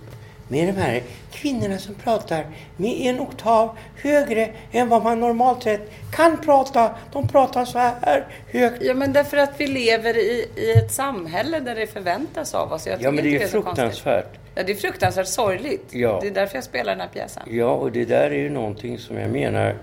Med 0.48 0.68
de 0.68 0.80
här 0.80 1.02
kvinnorna 1.32 1.78
som 1.78 1.94
pratar 1.94 2.46
med 2.76 2.90
en 3.00 3.20
oktav 3.20 3.78
högre 4.02 4.50
än 4.72 4.88
vad 4.88 5.02
man 5.02 5.20
normalt 5.20 5.62
sett 5.62 5.90
kan 6.12 6.36
prata. 6.38 6.90
De 7.12 7.28
pratar 7.28 7.64
så 7.64 7.78
här 7.78 8.26
högt. 8.52 8.82
Ja, 8.82 8.94
men 8.94 9.12
därför 9.12 9.36
att 9.36 9.52
vi 9.56 9.66
lever 9.66 10.16
i, 10.16 10.46
i 10.56 10.72
ett 10.72 10.92
samhälle 10.92 11.60
där 11.60 11.74
det 11.74 11.86
förväntas 11.86 12.54
av 12.54 12.72
oss. 12.72 12.86
Jag 12.86 13.02
Ja 13.02 13.10
men 13.10 13.24
det 13.24 13.30
är 13.30 13.38
konstigt. 13.38 13.50
fruktansvärt. 13.64 14.38
Ja, 14.54 14.62
det 14.62 14.72
är 14.72 14.76
fruktansvärt 14.76 15.26
sorgligt. 15.26 15.84
Ja. 15.90 16.18
Det 16.22 16.26
är 16.26 16.30
därför 16.34 16.54
jag 16.56 16.64
spelar 16.64 16.92
den 16.92 17.00
här 17.00 17.08
pjäsen. 17.08 17.42
Ja, 17.50 17.70
och 17.70 17.92
det 17.92 18.04
där 18.04 18.30
är 18.30 18.38
ju 18.38 18.50
någonting 18.50 18.98
som 18.98 19.16
jag 19.18 19.30
menar... 19.30 19.74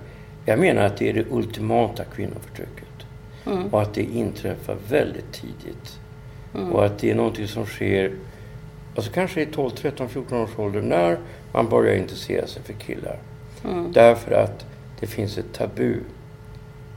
Jag 0.46 0.60
menar 0.60 0.84
att 0.84 0.98
det 0.98 1.10
är 1.10 1.14
det 1.14 1.26
ultimata 1.32 2.04
kvinnoförtrycket. 2.04 2.88
Och 3.72 3.82
att 3.82 3.94
det 3.94 4.02
inträffar 4.02 4.78
väldigt 4.90 5.34
tidigt. 5.34 6.00
Och 6.72 6.86
att 6.86 7.00
det 7.00 7.12
är 7.12 7.16
någonting 7.16 7.48
som 7.48 7.66
sker, 7.66 8.12
alltså 8.96 9.12
kanske 9.12 9.42
i 9.42 9.46
12, 9.46 9.70
13, 9.70 10.10
14 10.10 10.38
års 10.38 10.60
ålder 10.60 10.82
när 10.82 11.18
man 11.54 11.70
börjar 11.70 11.96
intressera 11.96 12.48
sig 12.48 12.64
för 12.64 12.74
killar. 12.74 13.20
Därför 13.94 14.32
att 14.32 14.66
det 15.00 15.08
finns 15.08 15.38
ett 15.38 15.54
tabu. 15.54 15.96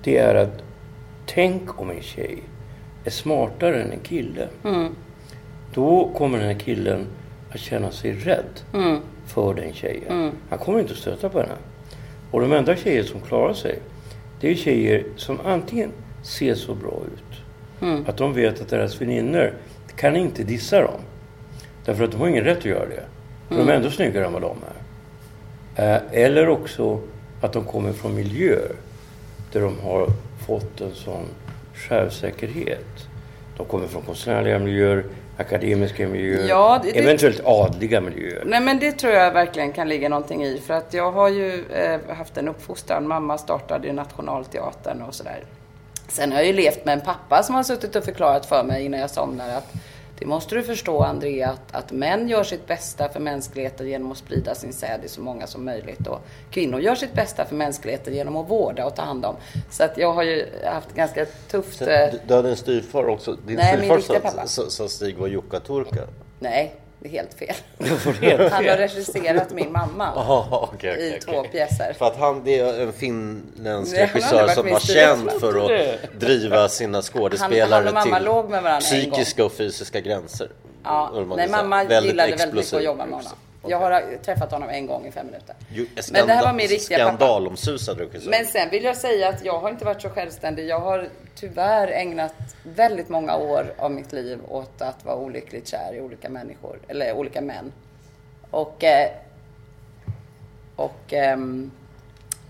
Det 0.03 0.19
är 0.19 0.35
att 0.35 0.63
tänk 1.27 1.81
om 1.81 1.91
en 1.91 2.03
tjej 2.03 2.39
är 3.05 3.11
smartare 3.11 3.83
än 3.83 3.93
en 3.93 4.01
kille. 4.01 4.49
Då 5.75 6.11
kommer 6.17 6.39
den 6.39 6.47
här 6.47 6.59
killen 6.59 7.07
att 7.51 7.61
känna 7.61 7.91
sig 7.91 8.13
rädd 8.13 8.61
för 9.27 9.55
den 9.55 9.73
tjejen. 9.73 10.33
Han 10.51 10.59
kommer 10.59 10.81
inte 10.81 10.93
att 10.93 10.99
stöta 10.99 11.29
på 11.29 11.39
henne. 11.41 11.55
Och 12.31 12.41
de 12.41 12.53
enda 12.53 12.77
tjejer 12.77 13.03
som 13.03 13.21
klarar 13.21 13.53
sig, 13.55 13.79
det 14.41 14.51
är 14.51 14.55
tjejer 14.55 15.05
som 15.17 15.39
antingen 15.45 15.91
ser 16.23 16.55
så 16.55 16.75
bra 16.75 17.03
ut 17.15 17.41
att 18.09 18.17
de 18.17 18.33
vet 18.33 18.61
att 18.61 18.69
deras 18.69 19.01
väninnor 19.01 19.55
kan 19.97 20.17
inte 20.17 20.43
dissa 20.43 20.81
dem. 20.83 21.01
Därför 21.85 22.05
att 22.05 22.11
de 22.11 22.21
har 22.21 22.29
ingen 22.29 22.45
rätt 22.45 22.59
att 22.59 22.65
göra 22.65 22.87
det. 22.87 23.03
För 23.49 23.57
de 23.57 23.69
är 23.69 23.73
ändå 23.75 23.91
snyggare 23.91 24.27
än 24.27 24.33
vad 24.33 24.43
de 24.43 24.57
är. 25.77 25.95
Eh, 25.95 26.03
Eller 26.25 26.49
också 26.49 27.01
att 27.41 27.53
de 27.53 27.65
kommer 27.65 27.93
från 27.93 28.15
miljöer 28.15 28.73
där 29.53 29.61
de 29.61 29.81
har 29.81 30.07
fått 30.47 30.81
en 30.81 30.95
sån 30.95 31.25
självsäkerhet. 31.75 32.87
De 33.57 33.67
kommer 33.67 33.87
från 33.87 34.03
konstnärliga 34.03 34.59
miljöer, 34.59 35.05
akademiska 35.37 36.09
miljöer, 36.09 36.49
Ja, 36.49 36.81
det- 36.83 36.93
det- 36.93 36.99
eventuellt 36.99 37.41
adliga 37.45 38.01
miljöer. 38.01 38.43
Nej 38.47 38.61
men 38.61 38.79
det 38.79 38.93
tror 38.93 39.13
jag 39.13 39.33
verkligen 39.33 39.73
kan 39.73 39.89
ligga 39.89 40.09
någonting 40.09 40.45
i. 40.45 40.61
För 40.67 40.75
att 40.75 40.95
jag 40.95 41.13
har 41.13 41.29
ju 41.29 41.65
eh, 41.73 42.01
haft 42.17 42.37
en 42.37 42.49
uppfostran. 42.49 43.09
Mamma 43.09 43.39
startade 43.39 43.87
ju 43.87 43.93
Nationalteatern 43.93 45.03
och 45.03 45.15
sådär. 45.15 45.45
Sen 46.09 46.33
har 46.33 46.39
jag 46.39 46.47
ju 46.47 46.53
levt 46.53 46.85
med 46.85 46.93
en 46.93 47.01
pappa 47.01 47.43
som 47.43 47.55
har 47.55 47.63
suttit 47.63 47.97
och 47.97 48.05
förklarat 48.05 48.47
för 48.47 48.65
mig 48.65 48.85
innan 48.85 49.01
jag 49.01 49.11
somnar 49.11 49.49
att 49.49 49.73
det 50.19 50.27
måste 50.27 50.55
du 50.55 50.63
förstå 50.63 51.03
Andrea, 51.03 51.51
att, 51.51 51.75
att 51.75 51.93
män 51.93 52.29
gör 52.29 52.45
sitt 52.45 52.67
bästa 52.67 53.09
för 53.09 53.21
mänskligheten 53.21 53.89
genom 53.89 54.13
att 54.13 54.19
sprida 54.19 54.55
sin 54.55 54.73
säd 54.73 55.01
i 55.05 55.09
så 55.09 55.21
många 55.21 55.47
som 55.47 55.65
möjligt. 55.65 56.07
Och 56.07 56.21
kvinnor 56.51 56.81
gör 56.81 56.95
sitt 56.95 57.13
bästa 57.15 57.45
för 57.45 57.55
mänskligheten 57.55 58.15
genom 58.15 58.37
att 58.37 58.51
vårda 58.51 58.87
och 58.87 58.95
ta 58.97 59.03
hand 59.03 59.25
om. 59.25 59.37
Så 59.71 59.85
att 59.85 59.99
jag 59.99 60.13
har 60.13 60.23
ju 60.23 60.47
haft 60.65 60.95
ganska 60.95 61.27
tufft... 61.51 61.83
Eh, 61.83 61.87
Du, 61.87 62.21
du 62.29 62.35
hade 62.35 62.49
en 62.51 62.57
styvfar 62.57 63.07
också. 63.09 63.37
Din 63.47 63.57
Nej, 63.57 63.73
min 63.73 63.79
styvfar 63.81 63.97
riktiga 63.97 64.21
sa- 64.21 64.29
pappa. 64.37 64.47
sa- 64.47 64.71
sa 64.71 64.89
Stig 64.89 65.19
var 65.19 65.27
jukkaturka. 65.29 66.01
nej, 66.39 66.75
det 67.05 67.09
är 67.09 67.13
helt 67.13 67.35
fel. 67.35 67.55
helt 68.21 68.53
Han 68.53 68.69
har 68.69 68.77
regisserat 68.77 69.53
min 69.53 69.73
mamma. 69.73 70.05
Aha, 70.17 70.69
okej, 70.73 70.93
okej, 70.93 71.17
I 71.17 71.21
två 71.21 71.43
pjäser. 71.43 71.93
För 71.99 72.07
att 72.07 72.17
han, 72.17 72.45
det 72.45 72.59
är 72.59 72.81
en 72.81 72.93
finländsk 72.93 73.97
regissör 73.97 74.49
som 74.49 74.71
var 74.71 74.81
känd 74.81 75.31
för 75.41 75.65
att 75.65 76.21
driva 76.21 76.69
sina 76.69 77.03
skådespelare 77.03 77.85
Han- 77.85 77.97
han 77.97 78.81
till 78.81 78.87
psykiska 78.87 79.45
och 79.45 79.53
fysiska 79.53 80.01
gränser. 80.01 80.49
Ja, 80.85 81.25
nej, 81.37 81.49
mamma 81.49 81.83
gillade 81.83 82.13
väldigt 82.37 82.55
mycket 82.55 82.75
att 82.75 82.85
jobba 82.85 83.07
med 83.07 83.17
också. 83.17 83.35
Honom. 83.73 83.91
Jag 83.93 84.01
har 84.01 84.17
träffat 84.23 84.51
honom 84.53 84.69
en 84.69 84.87
gång 84.87 85.07
i 85.07 85.11
fem 85.13 85.27
minuter. 85.27 85.57
Ju- 85.69 85.87
Men 86.13 86.27
det 86.27 86.33
här 86.33 86.45
var 86.45 86.53
min 86.53 86.69
riktiga 86.69 86.99
pappa. 86.99 87.09
Skandalomsusad 87.17 87.99
regissör. 87.99 88.31
Men 88.31 88.47
sen 88.47 88.71
vill 88.71 88.85
jag 88.85 88.97
säga 88.97 89.29
att 89.29 89.45
jag 89.45 89.59
har 89.59 89.69
inte 89.71 89.85
varit 89.85 90.03
så 90.03 90.09
självständig. 90.09 90.67
Jag 90.69 90.81
har 90.81 91.09
tyvärr 91.35 91.89
ägnat 91.89 92.35
väldigt 92.63 93.09
många 93.09 93.37
år 93.37 93.75
av 93.79 93.91
mitt 93.91 94.13
liv 94.13 94.39
åt 94.49 94.83
att 94.83 95.05
vara 95.05 95.17
olyckligt 95.17 95.69
kär 95.69 95.95
i 95.95 96.01
olika 96.01 96.29
människor, 96.29 96.79
eller 96.89 97.13
olika 97.17 97.41
män. 97.41 97.73
Och, 98.51 98.85
eh, 98.85 99.11
och 100.77 101.13
ehm, 101.13 101.71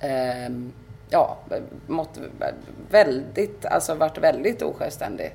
ehm, 0.00 0.72
ja, 1.10 1.36
mått, 1.86 2.18
väldigt, 2.90 3.64
alltså 3.66 3.94
varit 3.94 4.18
väldigt 4.18 4.62
osjälvständig. 4.62 5.34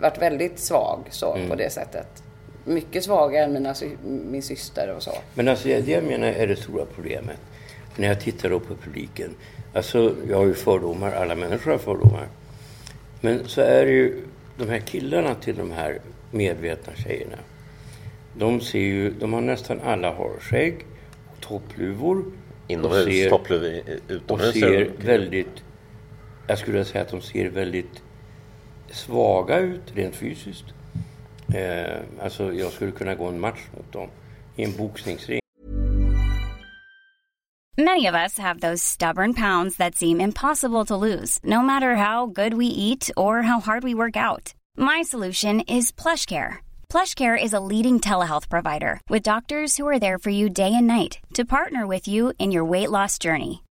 Varit 0.00 0.18
väldigt 0.22 0.58
svag 0.58 0.98
så 1.10 1.36
på 1.48 1.54
det 1.54 1.70
sättet. 1.72 2.22
Mycket 2.64 3.04
svagare 3.04 3.44
än 3.44 3.52
mina, 3.52 3.74
min 4.04 4.42
syster 4.42 4.94
och 4.96 5.02
så. 5.02 5.12
Men 5.34 5.48
alltså 5.48 5.68
det 5.68 5.88
jag 5.88 6.04
menar 6.04 6.26
är 6.26 6.46
det 6.46 6.56
stora 6.56 6.84
problemet. 6.94 7.36
När 7.96 8.08
jag 8.08 8.20
tittar 8.20 8.50
då 8.50 8.60
på 8.60 8.74
publiken. 8.74 9.30
Alltså 9.74 10.14
jag 10.28 10.36
har 10.36 10.46
ju 10.46 10.54
fördomar, 10.54 11.12
alla 11.12 11.34
människor 11.34 11.70
har 11.70 11.78
fördomar. 11.78 12.28
Men 13.20 13.48
så 13.48 13.60
är 13.60 13.84
det 13.86 13.92
ju 13.92 14.22
de 14.58 14.68
här 14.68 14.78
killarna 14.78 15.34
till 15.34 15.56
de 15.56 15.70
här 15.72 15.98
medvetna 16.30 16.92
tjejerna. 16.94 17.38
De 18.38 18.60
ser 18.60 18.78
ju, 18.78 19.10
de 19.10 19.32
har 19.32 19.40
nästan 19.40 19.80
alla 19.80 20.14
harskägg 20.14 20.86
och 21.32 21.40
toppluvor. 21.40 22.18
och 22.18 22.70
Inomhus, 22.70 23.04
ser- 23.04 23.30
toppluvor 23.30 23.80
och 23.80 24.10
utomhus. 24.10 24.52
ser 24.52 24.90
väldigt, 25.04 25.62
jag 26.46 26.58
skulle 26.58 26.84
säga 26.84 27.02
att 27.02 27.10
de 27.10 27.20
ser 27.20 27.48
väldigt 27.48 28.02
svaga 28.90 29.58
ut 29.58 29.82
rent 29.94 30.14
fysiskt. 30.14 30.64
Eh, 31.54 32.02
alltså 32.22 32.52
jag 32.52 32.72
skulle 32.72 32.92
kunna 32.92 33.14
gå 33.14 33.26
en 33.26 33.40
match 33.40 33.60
mot 33.76 33.92
dem 33.92 34.08
i 34.56 34.64
en 34.64 34.76
boxningsring. 34.76 35.42
Many 37.78 38.06
of 38.06 38.14
us 38.14 38.38
have 38.38 38.60
those 38.60 38.82
stubborn 38.82 39.32
pounds 39.34 39.76
that 39.76 39.94
seem 39.94 40.20
impossible 40.20 40.84
to 40.84 40.96
lose, 40.96 41.38
no 41.42 41.62
matter 41.62 41.96
how 41.96 42.26
good 42.26 42.54
we 42.54 42.66
eat 42.66 43.10
or 43.16 43.42
how 43.42 43.60
hard 43.60 43.82
we 43.82 43.94
work 43.94 44.14
out. 44.14 44.52
My 44.76 45.02
solution 45.02 45.60
is 45.60 45.90
PlushCare. 45.90 46.56
PlushCare 46.90 47.42
is 47.42 47.54
a 47.54 47.60
leading 47.60 47.98
telehealth 47.98 48.50
provider 48.50 49.00
with 49.08 49.22
doctors 49.22 49.78
who 49.78 49.88
are 49.88 49.98
there 49.98 50.18
for 50.18 50.30
you 50.30 50.50
day 50.50 50.74
and 50.74 50.86
night 50.86 51.18
to 51.32 51.46
partner 51.46 51.86
with 51.86 52.06
you 52.06 52.34
in 52.38 52.52
your 52.52 52.70
weight 52.70 52.90
loss 52.90 53.18
journey. 53.18 53.61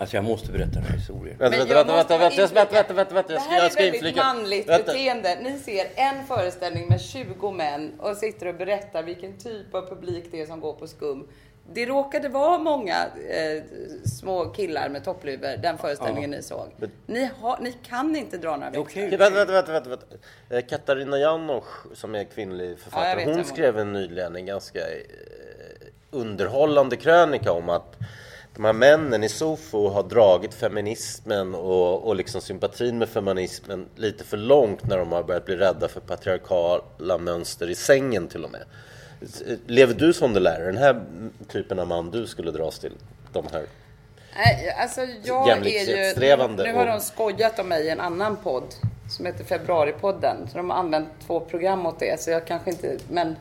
Alltså 0.00 0.16
jag 0.16 0.24
måste 0.24 0.52
berätta 0.52 0.70
den 0.70 0.82
här 0.82 0.96
historien. 0.96 1.36
Vänta, 1.38 1.58
Men 1.58 1.68
vänta, 1.68 1.74
jag 1.74 1.84
vänta, 1.84 2.18
vänta, 2.18 2.54
vänta, 2.54 2.74
vänta, 2.74 2.94
vänta, 2.94 2.94
vänta, 2.94 3.14
vänta, 3.14 3.32
Det 3.32 3.40
här 3.40 3.56
jag 3.56 3.66
är 3.66 3.70
ska 3.70 3.82
väldigt 3.82 4.02
inflika. 4.02 4.24
manligt 4.24 4.68
Vänta. 4.68 4.86
beteende. 4.92 5.38
Ni 5.42 5.58
ser 5.58 5.86
en 5.94 6.26
föreställning 6.26 6.88
med 6.88 7.00
20 7.00 7.50
män 7.50 7.92
och 8.00 8.16
sitter 8.16 8.46
och 8.46 8.54
berättar 8.54 9.02
vilken 9.02 9.38
typ 9.38 9.74
av 9.74 9.88
publik 9.88 10.24
det 10.30 10.40
är 10.40 10.46
som 10.46 10.60
går 10.60 10.72
på 10.72 10.86
skum. 10.86 11.28
Det 11.72 11.86
råkade 11.86 12.28
vara 12.28 12.58
många 12.58 12.96
eh, 13.30 13.62
små 14.04 14.44
killar 14.44 14.88
med 14.88 15.04
toppluvor, 15.04 15.56
den 15.62 15.78
föreställningen 15.78 16.30
ni 16.30 16.42
såg. 16.42 16.66
Ni, 17.06 17.30
har, 17.40 17.58
ni 17.60 17.72
kan 17.72 18.16
inte 18.16 18.38
dra 18.38 18.50
några 18.50 18.64
växlar. 18.70 18.82
Okej, 18.82 19.16
Vänta, 19.16 19.44
vänta, 19.46 19.72
vänta, 19.72 19.88
vänta. 19.90 20.06
Eh, 20.50 20.60
Katarina 20.66 21.18
Janosch, 21.18 21.86
som 21.94 22.14
är 22.14 22.24
kvinnlig 22.24 22.70
Ja, 22.72 22.76
författare, 22.76 23.16
vet 23.16 23.26
hon 23.28 23.38
är. 23.38 23.42
skrev 23.44 23.78
en 23.78 23.92
nyligen 23.92 24.36
en 24.36 24.46
ganska 24.46 24.78
eh, 24.80 25.00
underhållande 26.10 26.96
krönika 26.96 27.52
om 27.52 27.68
att 27.68 27.96
de 28.60 28.64
här 28.64 28.72
männen 28.72 29.24
i 29.24 29.28
Sofo 29.28 29.88
har 29.88 30.02
dragit 30.02 30.54
feminismen 30.54 31.54
och, 31.54 32.08
och 32.08 32.16
liksom 32.16 32.40
sympatin 32.40 32.98
med 32.98 33.08
feminismen 33.08 33.88
lite 33.96 34.24
för 34.24 34.36
långt 34.36 34.88
när 34.88 34.98
de 34.98 35.12
har 35.12 35.22
börjat 35.22 35.44
bli 35.44 35.56
rädda 35.56 35.88
för 35.88 36.00
patriarkala 36.00 37.18
mönster 37.18 37.70
i 37.70 37.74
sängen 37.74 38.28
till 38.28 38.44
och 38.44 38.50
med. 38.50 38.62
Lever 39.66 39.94
du 39.94 40.12
som 40.12 40.34
du 40.34 40.40
lär? 40.40 40.60
Den 40.60 40.76
här 40.76 41.02
typen 41.48 41.78
av 41.78 41.86
man 41.86 42.10
du 42.10 42.26
skulle 42.26 42.50
dras 42.50 42.78
till? 42.78 42.92
De 43.32 43.46
här? 43.52 43.64
Nej, 44.36 44.76
alltså 44.78 45.00
jag 45.24 45.48
är 45.48 45.64
ju... 45.64 46.64
Nu 46.64 46.72
har 46.72 46.86
de 46.86 47.00
skojat 47.00 47.58
om 47.58 47.68
mig 47.68 47.86
i 47.86 47.90
en 47.90 48.00
annan 48.00 48.36
podd 48.36 48.74
som 49.10 49.26
heter 49.26 49.44
Februaripodden. 49.44 50.36
Så 50.50 50.56
de 50.56 50.70
har 50.70 50.76
använt 50.76 51.08
två 51.26 51.40
program 51.40 51.86
åt 51.86 51.98
det. 51.98 52.20
Så 52.20 52.30
jag 52.30 52.46
kanske 52.46 52.70
inte... 52.70 52.98
Men 53.10 53.36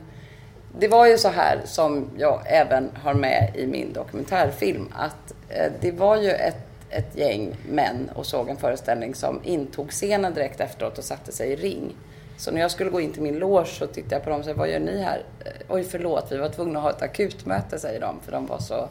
det 0.77 0.87
var 0.87 1.07
ju 1.07 1.17
så 1.17 1.29
här 1.29 1.61
som 1.65 2.09
jag 2.17 2.41
även 2.45 2.89
har 3.03 3.13
med 3.13 3.51
i 3.55 3.67
min 3.67 3.93
dokumentärfilm. 3.93 4.87
Att 4.95 5.33
eh, 5.49 5.71
det 5.81 5.91
var 5.91 6.17
ju 6.17 6.29
ett, 6.31 6.57
ett 6.89 7.15
gäng 7.17 7.55
män 7.69 8.09
och 8.15 8.25
såg 8.25 8.49
en 8.49 8.57
föreställning 8.57 9.15
som 9.15 9.39
intog 9.43 9.89
scenen 9.91 10.33
direkt 10.33 10.59
efteråt 10.59 10.97
och 10.97 11.03
satte 11.03 11.31
sig 11.31 11.49
i 11.51 11.55
ring. 11.55 11.95
Så 12.37 12.51
när 12.51 12.61
jag 12.61 12.71
skulle 12.71 12.89
gå 12.89 13.01
in 13.01 13.13
till 13.13 13.21
min 13.21 13.39
loge 13.39 13.65
så 13.65 13.87
tittade 13.87 14.15
jag 14.15 14.23
på 14.23 14.29
dem 14.29 14.39
och 14.39 14.45
sa, 14.45 14.53
vad 14.53 14.69
gör 14.69 14.79
ni 14.79 15.01
här? 15.03 15.23
Eh, 15.45 15.51
Oj, 15.69 15.83
förlåt, 15.83 16.27
vi 16.31 16.37
var 16.37 16.49
tvungna 16.49 16.79
att 16.79 16.83
ha 16.83 16.91
ett 16.91 17.01
akutmöte, 17.01 17.79
säger 17.79 18.01
de, 18.01 18.19
för 18.25 18.31
de 18.31 18.45
var 18.45 18.59
så 18.59 18.89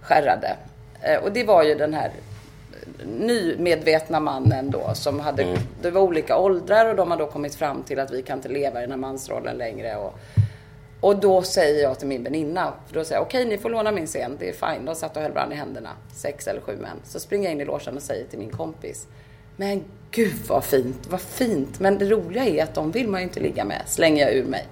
skärrade. 0.00 0.56
Eh, 1.02 1.18
Och 1.22 1.32
det 1.32 1.44
var 1.44 1.62
ju 1.62 1.74
den 1.74 1.94
här 1.94 2.10
nymedvetna 3.18 4.20
mannen 4.20 4.70
då 4.70 4.90
som 4.94 5.20
hade, 5.20 5.56
det 5.82 5.90
var 5.90 6.00
olika 6.00 6.36
åldrar 6.38 6.86
och 6.86 6.96
de 6.96 7.10
har 7.10 7.18
då 7.18 7.26
kommit 7.26 7.54
fram 7.54 7.82
till 7.82 8.00
att 8.00 8.10
vi 8.10 8.22
kan 8.22 8.38
inte 8.38 8.48
leva 8.48 8.78
i 8.78 8.82
den 8.82 8.90
här 8.90 8.98
mansrollen 8.98 9.56
längre. 9.56 9.96
Och, 9.96 10.14
och 11.00 11.20
då 11.20 11.42
säger 11.42 11.82
jag 11.82 11.98
till 11.98 12.08
min 12.08 12.24
väninna, 12.24 12.72
för 12.86 12.94
då 12.94 13.04
säger 13.04 13.16
jag 13.16 13.26
okej 13.26 13.44
ni 13.44 13.58
får 13.58 13.70
låna 13.70 13.92
min 13.92 14.06
scen, 14.06 14.36
det 14.38 14.48
är 14.48 14.52
fine. 14.52 14.84
De 14.84 14.94
satt 14.94 15.16
och 15.16 15.22
höll 15.22 15.32
varandra 15.32 15.54
i 15.54 15.58
händerna, 15.58 15.90
sex 16.14 16.46
eller 16.46 16.60
sju 16.60 16.76
män. 16.76 16.96
Så 17.04 17.20
springer 17.20 17.44
jag 17.44 17.52
in 17.52 17.60
i 17.60 17.64
logen 17.64 17.96
och 17.96 18.02
säger 18.02 18.24
till 18.26 18.38
min 18.38 18.50
kompis, 18.50 19.06
men 19.56 19.84
gud 20.10 20.34
vad 20.48 20.64
fint, 20.64 21.06
vad 21.10 21.20
fint. 21.20 21.80
Men 21.80 21.98
det 21.98 22.04
roliga 22.04 22.44
är 22.44 22.62
att 22.62 22.74
de 22.74 22.90
vill 22.90 23.08
man 23.08 23.20
ju 23.20 23.24
inte 23.26 23.40
ligga 23.40 23.64
med, 23.64 23.82
slänger 23.86 24.26
jag 24.26 24.34
ur 24.34 24.44
mig. 24.44 24.66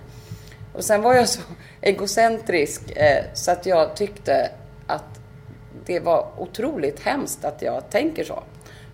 Och 0.72 0.84
sen 0.84 1.02
var 1.02 1.14
jag 1.14 1.28
så 1.28 1.40
egocentrisk 1.80 2.96
eh, 2.96 3.24
så 3.34 3.50
att 3.50 3.66
jag 3.66 3.96
tyckte 3.96 4.50
att 4.86 5.20
det 5.86 6.00
var 6.00 6.28
otroligt 6.36 7.00
hemskt 7.00 7.44
att 7.44 7.62
jag 7.62 7.90
tänker 7.90 8.24
så. 8.24 8.42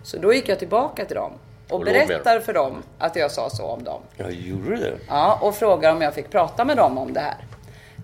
Så 0.03 0.17
då 0.17 0.33
gick 0.33 0.49
jag 0.49 0.59
tillbaka 0.59 1.05
till 1.05 1.15
dem 1.15 1.33
och 1.69 1.79
berättar 1.79 2.39
för 2.39 2.53
dem 2.53 2.83
att 2.97 3.15
jag 3.15 3.31
sa 3.31 3.49
så 3.49 3.65
om 3.65 3.83
dem. 3.83 4.01
Ja, 4.17 4.29
gjorde 4.29 4.75
det? 4.75 4.93
Ja, 5.07 5.39
och 5.41 5.55
frågar 5.55 5.91
om 5.91 6.01
jag 6.01 6.13
fick 6.13 6.29
prata 6.29 6.65
med 6.65 6.77
dem 6.77 6.97
om 6.97 7.13
det 7.13 7.19
här. 7.19 7.37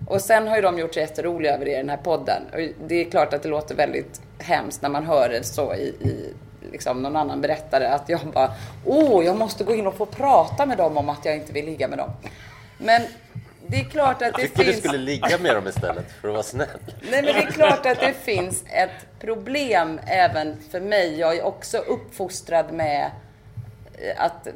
Och 0.08 0.20
sen 0.20 0.48
har 0.48 0.56
ju 0.56 0.62
de 0.62 0.78
gjort 0.78 0.94
sig 0.94 1.02
jätteroliga 1.02 1.54
över 1.54 1.64
det 1.64 1.70
i 1.70 1.76
den 1.76 1.88
här 1.88 1.96
podden. 1.96 2.42
Och 2.52 2.58
det 2.88 2.94
är 3.06 3.10
klart 3.10 3.34
att 3.34 3.42
det 3.42 3.48
låter 3.48 3.74
väldigt 3.74 4.20
hemskt 4.38 4.82
när 4.82 4.88
man 4.88 5.06
hör 5.06 5.28
det 5.28 5.44
så 5.44 5.74
i, 5.74 5.82
i 5.82 6.34
liksom 6.72 7.02
någon 7.02 7.16
annan 7.16 7.40
berättare 7.40 7.86
att 7.86 8.08
jag 8.08 8.20
bara 8.20 8.52
Åh, 8.86 9.24
jag 9.24 9.36
måste 9.36 9.64
gå 9.64 9.74
in 9.74 9.86
och 9.86 9.96
få 9.96 10.06
prata 10.06 10.66
med 10.66 10.78
dem 10.78 10.96
om 10.96 11.08
att 11.08 11.24
jag 11.24 11.34
inte 11.36 11.52
vill 11.52 11.64
ligga 11.64 11.88
med 11.88 11.98
dem. 11.98 12.10
Men 12.78 13.02
det 13.66 13.76
är 13.76 13.84
klart 13.84 14.12
att 14.12 14.18
det 14.18 14.26
Jag 14.26 14.40
tycker 14.40 14.58
du 14.58 14.64
finns... 14.64 14.78
skulle 14.78 14.98
ligga 14.98 15.38
med 15.38 15.54
dem 15.54 15.68
istället 15.68 16.12
för 16.20 16.28
att 16.28 16.34
vara 16.34 16.42
snäll. 16.42 16.68
Nej 17.10 17.22
men 17.22 17.24
det 17.24 17.42
är 17.42 17.50
klart 17.50 17.86
att 17.86 18.00
det 18.00 18.12
finns 18.12 18.64
ett 18.66 19.20
problem 19.20 20.00
även 20.06 20.56
för 20.70 20.80
mig. 20.80 21.18
Jag 21.18 21.36
är 21.36 21.44
också 21.44 21.78
uppfostrad 21.78 22.72
med 22.72 23.10
att 24.16 24.48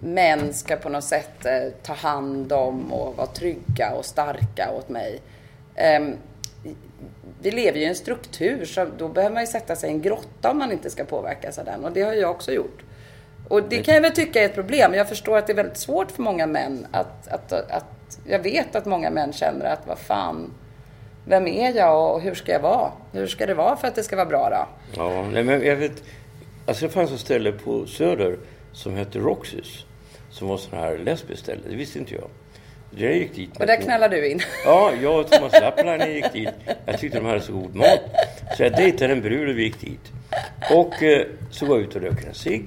män 0.00 0.54
ska 0.54 0.76
på 0.76 0.88
något 0.88 1.04
sätt 1.04 1.44
eh, 1.46 1.72
ta 1.82 1.92
hand 1.92 2.52
om 2.52 2.92
och 2.92 3.16
vara 3.16 3.26
trygga 3.26 3.92
och 3.94 4.04
starka 4.04 4.70
åt 4.72 4.88
mig. 4.88 5.20
Ehm, 5.74 6.16
Vi 7.42 7.50
lever 7.50 7.78
ju 7.78 7.84
i 7.84 7.88
en 7.88 7.94
struktur 7.94 8.64
så 8.64 8.86
då 8.98 9.08
behöver 9.08 9.34
man 9.34 9.42
ju 9.42 9.46
sätta 9.46 9.76
sig 9.76 9.90
i 9.90 9.92
en 9.92 10.02
grotta 10.02 10.50
om 10.50 10.58
man 10.58 10.72
inte 10.72 10.90
ska 10.90 11.04
påverkas 11.04 11.58
av 11.58 11.64
den 11.64 11.84
och 11.84 11.92
det 11.92 12.02
har 12.02 12.12
jag 12.12 12.30
också 12.30 12.52
gjort. 12.52 12.82
Och 13.48 13.62
det 13.62 13.82
kan 13.82 13.94
jag 13.94 14.02
väl 14.02 14.12
tycka 14.12 14.40
är 14.40 14.44
ett 14.44 14.54
problem. 14.54 14.94
Jag 14.94 15.08
förstår 15.08 15.38
att 15.38 15.46
det 15.46 15.52
är 15.52 15.56
väldigt 15.56 15.76
svårt 15.76 16.10
för 16.10 16.22
många 16.22 16.46
män 16.46 16.86
att, 16.90 17.28
att, 17.28 17.52
att 17.52 18.18
jag 18.26 18.38
vet 18.38 18.76
att 18.76 18.86
många 18.86 19.10
män 19.10 19.32
känner 19.32 19.64
att 19.66 19.86
vad 19.86 19.98
fan, 19.98 20.52
vem 21.24 21.46
är 21.46 21.76
jag 21.76 22.14
och 22.14 22.20
hur 22.20 22.34
ska 22.34 22.52
jag 22.52 22.60
vara? 22.60 22.92
Hur 23.12 23.26
ska 23.26 23.46
det 23.46 23.54
vara 23.54 23.76
för 23.76 23.88
att 23.88 23.94
det 23.94 24.02
ska 24.02 24.16
vara 24.16 24.26
bra 24.26 24.50
då? 24.50 24.66
Ja, 25.02 25.22
nej, 25.32 25.44
men 25.44 25.62
jag 25.66 25.76
vet. 25.76 26.02
Alltså 26.66 26.86
det 26.86 26.92
fanns 26.92 27.12
ett 27.12 27.20
ställe 27.20 27.52
på 27.52 27.86
Söder 27.86 28.38
som 28.72 28.94
hette 28.94 29.18
Roxys. 29.18 29.84
Som 30.30 30.48
var 30.48 30.56
sån 30.56 30.78
här 30.78 30.98
lesbiskt 30.98 31.42
ställe. 31.42 31.60
Det 31.68 31.76
visste 31.76 31.98
inte 31.98 32.14
jag. 32.14 32.28
Jag 32.90 33.16
gick 33.16 33.34
dit. 33.34 33.60
Och 33.60 33.66
där 33.66 33.76
knallade 33.76 34.16
du 34.16 34.28
in. 34.28 34.40
Ja, 34.64 34.92
jag 35.02 35.20
och 35.20 35.30
Thomas 35.30 35.52
Lappalainen 35.52 36.14
gick 36.14 36.32
dit. 36.32 36.48
Jag 36.86 36.98
tyckte 36.98 37.18
de 37.18 37.26
hade 37.26 37.40
så 37.40 37.52
god 37.52 37.74
mat. 37.74 38.00
Så 38.56 38.62
jag 38.62 38.72
dejtade 38.72 39.12
en 39.12 39.20
brud 39.20 39.48
och 39.48 39.58
vi 39.58 39.62
gick 39.62 39.80
dit. 39.80 40.12
Och 40.74 41.02
eh, 41.02 41.26
så 41.50 41.66
var 41.66 41.76
jag 41.76 41.84
ute 41.84 41.98
och 41.98 42.04
rökte 42.04 42.28
en 42.28 42.34
cigg. 42.34 42.64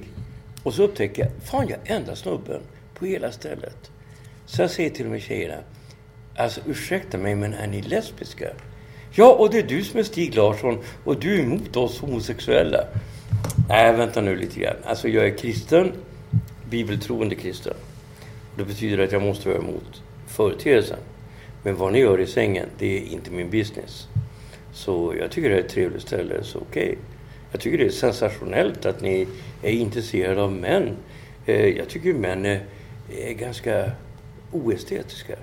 Och 0.62 0.74
så 0.74 0.82
upptäckte 0.82 1.20
jag, 1.20 1.30
fan 1.44 1.68
jag 1.68 1.78
är 1.84 1.96
enda 1.96 2.16
snubben 2.16 2.60
på 2.94 3.06
hela 3.06 3.32
stället. 3.32 3.90
Så 4.46 4.62
jag 4.62 4.70
säger 4.70 4.90
till 4.90 5.04
de 5.04 5.12
här 5.12 5.20
tjejerna, 5.20 5.58
alltså 6.36 6.60
ursäkta 6.66 7.18
mig 7.18 7.34
men 7.34 7.54
är 7.54 7.66
ni 7.66 7.82
lesbiska? 7.82 8.48
Ja, 9.14 9.32
och 9.32 9.50
det 9.50 9.58
är 9.58 9.62
du 9.62 9.84
som 9.84 10.00
är 10.00 10.04
Stig 10.04 10.34
Larsson 10.34 10.78
och 11.04 11.20
du 11.20 11.38
är 11.38 11.42
emot 11.42 11.76
oss 11.76 12.00
homosexuella. 12.00 12.84
Nej, 13.68 13.92
vänta 13.96 14.20
nu 14.20 14.36
lite 14.36 14.60
grann. 14.60 14.76
Alltså 14.84 15.08
jag 15.08 15.26
är 15.26 15.36
kristen, 15.38 15.92
bibeltroende 16.70 17.34
kristen. 17.34 17.74
Det 18.56 18.64
betyder 18.64 19.04
att 19.04 19.12
jag 19.12 19.22
måste 19.22 19.48
vara 19.48 19.58
emot 19.58 20.02
företeelsen. 20.28 20.98
Men 21.62 21.76
vad 21.76 21.92
ni 21.92 21.98
gör 21.98 22.20
i 22.20 22.26
sängen, 22.26 22.66
det 22.78 22.96
är 22.98 23.12
inte 23.12 23.30
min 23.30 23.50
business. 23.50 24.08
Så 24.72 25.14
jag 25.18 25.30
tycker 25.30 25.48
det 25.50 25.54
är 25.56 25.60
ett 25.60 25.68
trevligt 25.68 26.02
ställe, 26.02 26.42
så 26.42 26.58
okej. 26.58 26.98
Jag 27.52 27.60
tycker 27.60 27.78
det 27.78 27.84
är 27.84 27.90
sensationellt 27.90 28.86
att 28.86 29.00
ni 29.00 29.26
är 29.62 29.70
intresserade 29.70 30.42
av 30.42 30.52
män. 30.52 30.96
Eh, 31.46 31.66
Jag 31.66 31.88
tycker 31.88 32.14
män 32.14 32.46
är, 32.46 32.60
är 33.18 33.32
ganska 33.32 33.90
oestetiska. 34.52 35.34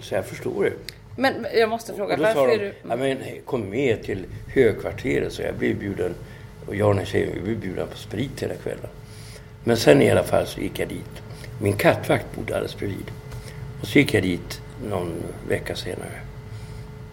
Så 0.00 0.14
jag 0.14 0.26
förstår 0.26 0.64
det. 0.64 0.72
Men 1.16 1.46
jag 1.54 1.68
måste 1.68 1.94
fråga, 1.94 2.16
varför 2.16 2.48
är 2.48 2.58
de, 2.58 2.64
du... 2.64 2.72
ja, 2.88 2.96
men, 2.96 3.18
kom 3.44 3.70
med 3.70 4.02
till 4.02 4.24
högkvarteret. 4.54 5.32
Så 5.32 5.42
jag 5.42 5.54
blev 5.54 5.78
bjuden, 5.78 6.14
och 6.66 6.76
jag 6.76 6.88
och 6.88 6.94
den 6.94 7.04
här 7.04 7.12
tjejen, 7.12 7.34
vi 7.34 7.40
blev 7.40 7.60
bjudna 7.60 7.86
på 7.86 7.96
sprit 7.96 8.42
hela 8.42 8.54
kvällen. 8.54 8.86
Men 9.64 9.76
sen 9.76 10.02
i 10.02 10.10
alla 10.10 10.24
fall 10.24 10.46
så 10.46 10.60
gick 10.60 10.78
jag 10.78 10.88
dit. 10.88 11.22
Min 11.58 11.72
kattvakt 11.72 12.26
bodde 12.36 12.54
alldeles 12.54 12.76
bredvid. 12.76 13.10
Och 13.80 13.86
så 13.86 13.98
gick 13.98 14.14
jag 14.14 14.22
dit 14.22 14.60
någon 14.88 15.12
vecka 15.48 15.76
senare. 15.76 16.20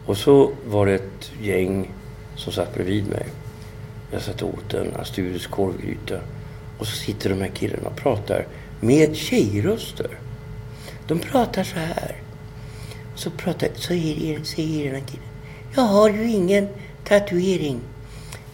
Och 0.06 0.18
så 0.18 0.52
var 0.66 0.86
det 0.86 0.94
ett 0.94 1.32
gäng 1.42 1.92
som 2.36 2.54
satt 2.54 2.74
bredvid 2.74 3.08
mig. 3.08 3.26
Jag 4.12 4.22
satt 4.22 4.42
och 4.42 4.54
åt 4.54 4.74
en 4.74 4.96
asturisk 4.96 5.52
korvgryta. 5.52 6.20
Och 6.78 6.88
så 6.88 6.96
sitter 6.96 7.30
de 7.30 7.42
här 7.42 7.52
killarna 7.54 7.90
och 7.90 7.96
pratar 7.96 8.46
med 8.80 9.16
tjejröster. 9.16 10.10
De 11.08 11.20
pratar 11.20 11.64
så 11.64 11.80
här. 11.80 12.16
Så, 13.16 13.30
pratar, 13.30 13.68
så 13.76 13.82
säger, 13.82 14.44
säger 14.44 14.86
den 14.86 15.02
här 15.02 15.08
killen. 15.08 15.28
Jag 15.76 15.82
har 15.82 16.10
ju 16.10 16.32
ingen 16.32 16.68
tatuering. 17.04 17.80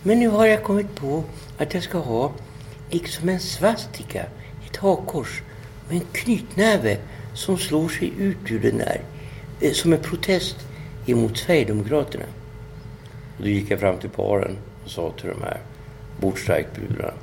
Men 0.04 0.20
nu 0.20 0.28
har 0.28 0.46
jag 0.46 0.64
kommit 0.64 0.96
på 0.96 1.24
att 1.58 1.74
jag 1.74 1.84
ska 1.84 1.98
ha 1.98 2.32
liksom 2.90 3.30
en 3.30 3.40
svastika, 3.40 4.26
ett 4.68 4.78
hakkors 4.78 5.42
och 5.88 5.94
en 5.94 6.06
knytnäve 6.12 6.98
som 7.34 7.58
slår 7.58 7.90
sig 7.90 8.14
ut 8.18 8.52
ur 8.52 8.60
den 8.60 8.78
där. 8.78 9.02
Eh, 9.62 9.72
som 9.72 9.94
en 9.94 10.00
protest 10.00 10.56
emot 11.06 11.38
Sverigedemokraterna. 11.38 12.26
Och 13.38 13.44
då 13.44 13.50
gick 13.50 13.72
jag 13.72 13.80
fram 13.80 13.98
till 13.98 14.10
paren 14.10 14.58
och 14.84 14.92
sa 14.92 15.12
till 15.12 15.30
de 15.30 15.42
här 15.42 15.60
bordsstrejkbrudarna. 16.20 17.14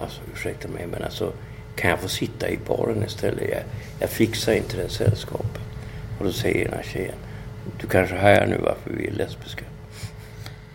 Alltså 0.00 0.20
ursäkta 0.34 0.68
mig 0.68 0.86
men 0.86 1.02
alltså 1.02 1.32
kan 1.76 1.90
jag 1.90 2.00
få 2.00 2.08
sitta 2.08 2.50
i 2.50 2.58
baren 2.68 3.04
istället? 3.04 3.50
Jag, 3.50 3.62
jag 4.00 4.10
fixar 4.10 4.52
inte 4.52 4.76
det 4.76 4.88
sällskapet. 4.88 5.62
Och 6.18 6.24
då 6.24 6.32
säger 6.32 6.64
den 6.64 6.74
här 6.74 6.82
tjejen. 6.82 7.14
Du 7.80 7.86
kanske 7.86 8.16
hajar 8.16 8.46
nu 8.46 8.58
varför 8.58 8.90
vi 8.90 9.06
är 9.06 9.12
lesbiska. 9.12 9.64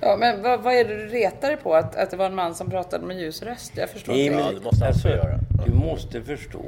Ja, 0.02 0.18
men 0.18 0.42
vad, 0.42 0.62
vad 0.62 0.74
är 0.74 0.86
det 0.86 0.96
du 0.98 1.08
retar 1.08 1.48
dig 1.48 1.58
på? 1.58 1.76
Att, 1.76 1.96
att 1.96 2.12
det 2.12 2.18
var 2.18 2.26
en 2.26 2.36
man 2.36 2.56
som 2.56 2.70
pratade 2.70 3.06
med 3.06 3.20
ljus 3.20 3.42
röst? 3.44 3.72
Jag 3.76 3.90
förstår 3.90 4.14
Nej, 4.14 4.26
inte. 4.26 4.38
men 4.38 4.56
det 4.56 4.62
måste 4.62 4.86
han 4.86 4.94
få 4.94 5.08
göra. 5.08 5.40
Du 5.66 5.74
måste 5.74 6.22
förstå. 6.22 6.66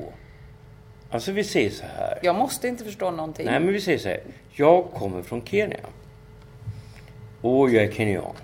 Alltså 1.12 1.32
vi 1.32 1.44
säger 1.44 1.70
så 1.70 1.86
här. 1.98 2.20
Jag 2.22 2.36
måste 2.36 2.68
inte 2.68 2.84
förstå 2.84 3.12
någonting. 3.12 3.46
Nej, 3.46 3.60
men 3.60 3.74
vi 3.74 3.82
säger 3.82 3.98
så 3.98 4.10
här. 4.10 4.20
Jag 4.52 4.86
kommer 4.94 5.22
från 5.22 5.46
Kenya. 5.46 5.78
Och 7.42 7.70
jag 7.70 7.84
är 7.84 7.92
kenyan. 7.92 8.36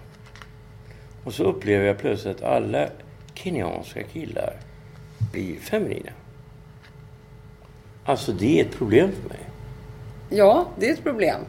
Och 1.23 1.33
så 1.33 1.43
upplever 1.43 1.85
jag 1.85 1.97
plötsligt 1.97 2.35
att 2.35 2.43
alla 2.43 2.87
kenyanska 3.33 4.03
killar 4.03 4.53
blir 5.31 5.55
feminina. 5.59 6.11
Alltså 8.05 8.31
det 8.31 8.59
är 8.59 8.65
ett 8.65 8.71
problem 8.77 9.11
för 9.21 9.29
mig. 9.29 9.39
Ja, 10.29 10.67
det 10.79 10.89
är 10.89 10.93
ett 10.93 11.03
problem. 11.03 11.41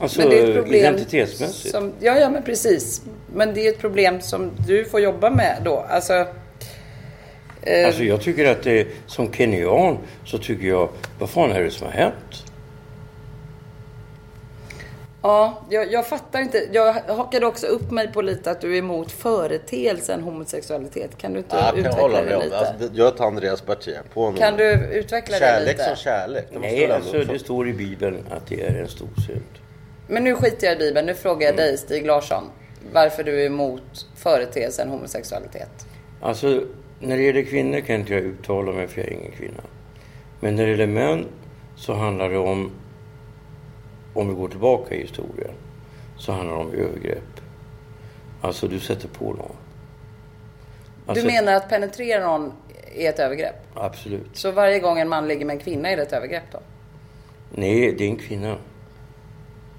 Alltså 0.00 0.20
Men 0.20 0.28
det 0.30 0.40
är 0.40 0.48
ett 0.48 0.54
problem 0.54 0.80
identitetsmässigt. 0.94 1.74
Som, 1.74 1.92
ja, 2.00 2.18
ja, 2.18 2.30
men 2.30 2.42
precis. 2.42 3.02
Men 3.34 3.54
det 3.54 3.66
är 3.66 3.70
ett 3.70 3.78
problem 3.80 4.20
som 4.20 4.50
du 4.66 4.84
får 4.84 5.00
jobba 5.00 5.30
med 5.30 5.56
då. 5.64 5.76
Alltså, 5.88 6.12
eh, 7.62 7.86
Alltså 7.86 8.02
jag 8.04 8.20
tycker 8.20 8.50
att 8.52 8.62
det, 8.62 8.86
som 9.06 9.32
kenyan 9.32 9.98
så 10.24 10.38
tycker 10.38 10.68
jag, 10.68 10.88
vad 11.18 11.30
fan 11.30 11.50
är 11.52 11.62
det 11.62 11.70
som 11.70 11.86
har 11.86 11.92
hänt? 11.94 12.44
ja, 15.22 15.58
jag, 15.70 15.92
jag 15.92 16.06
fattar 16.06 16.40
inte. 16.40 16.68
Jag 16.72 16.92
hakade 16.92 17.46
också 17.46 17.66
upp 17.66 17.90
mig 17.90 18.12
på 18.12 18.22
lite 18.22 18.50
att 18.50 18.60
du 18.60 18.74
är 18.74 18.78
emot 18.78 19.12
företeelsen 19.12 20.22
homosexualitet. 20.22 21.18
Kan 21.18 21.32
du 21.32 21.38
inte 21.38 21.56
Ja, 21.56 21.62
jag 21.62 21.68
kan 21.70 21.78
utveckla 21.78 22.00
hålla 22.02 22.22
det 22.22 22.44
lite? 22.44 22.58
Alltså, 22.58 22.74
det- 22.78 22.98
jag 22.98 23.16
tar 23.16 23.26
Andreas 23.26 23.60
parti 23.60 23.94
på 24.14 24.20
honom. 24.20 24.38
Kan 24.38 24.56
du 24.56 24.72
utveckla 24.92 25.34
det 25.34 25.44
Kärlek 25.44 25.68
lite? 25.78 25.84
som 25.84 25.96
kärlek. 25.96 26.46
Det 26.52 26.58
måste 26.58 26.70
Nej, 26.72 26.92
alltså 26.92 27.18
det 27.18 27.38
står 27.38 27.68
i 27.68 27.72
Bibeln 27.72 28.26
att 28.30 28.46
det 28.46 28.62
är 28.62 28.74
en 28.80 28.88
stor 28.88 29.08
synd. 29.26 29.57
Men 30.08 30.24
nu 30.24 30.34
skiter 30.34 30.66
jag 30.66 30.76
i 30.76 30.78
Bibeln. 30.78 31.06
Nu 31.06 31.14
frågar 31.14 31.46
jag 31.46 31.54
Mm. 31.54 31.56
dig, 31.66 31.78
Stig 31.78 32.06
Larsson. 32.06 32.44
Varför 32.92 33.24
du 33.24 33.42
är 33.42 33.46
emot 33.46 34.06
företeelsen 34.16 34.88
homosexualitet. 34.88 35.86
Alltså, 36.20 36.62
när 37.00 37.16
det 37.16 37.22
gäller 37.22 37.42
kvinnor 37.42 37.80
kan 37.80 37.96
inte 37.96 38.14
jag 38.14 38.22
uttala 38.22 38.72
mig 38.72 38.88
för 38.88 39.00
jag 39.00 39.08
är 39.08 39.12
ingen 39.12 39.32
kvinna. 39.32 39.62
Men 40.40 40.56
när 40.56 40.64
det 40.64 40.70
gäller 40.70 40.86
män 40.86 41.26
så 41.76 41.92
handlar 41.94 42.28
det 42.30 42.38
om, 42.38 42.70
om 44.14 44.28
vi 44.28 44.34
går 44.34 44.48
tillbaka 44.48 44.94
i 44.94 45.00
historien, 45.00 45.54
så 46.18 46.32
handlar 46.32 46.54
det 46.56 46.60
om 46.60 46.72
övergrepp. 46.72 47.40
Alltså, 48.40 48.68
du 48.68 48.80
sätter 48.80 49.08
på 49.08 49.24
någon. 49.24 49.56
Alltså, 51.06 51.26
du 51.26 51.32
menar 51.32 51.52
att 51.52 51.68
penetrera 51.68 52.26
någon 52.26 52.52
är 52.96 53.08
ett 53.08 53.18
övergrepp? 53.18 53.54
Absolut. 53.74 54.26
Så 54.32 54.50
varje 54.50 54.78
gång 54.78 54.98
en 54.98 55.08
man 55.08 55.28
ligger 55.28 55.46
med 55.46 55.54
en 55.54 55.60
kvinna 55.60 55.90
är 55.90 55.96
det 55.96 56.02
ett 56.02 56.12
övergrepp 56.12 56.44
då? 56.52 56.58
Nej, 57.50 57.94
det 57.98 58.04
är 58.04 58.08
en 58.08 58.16
kvinna. 58.16 58.56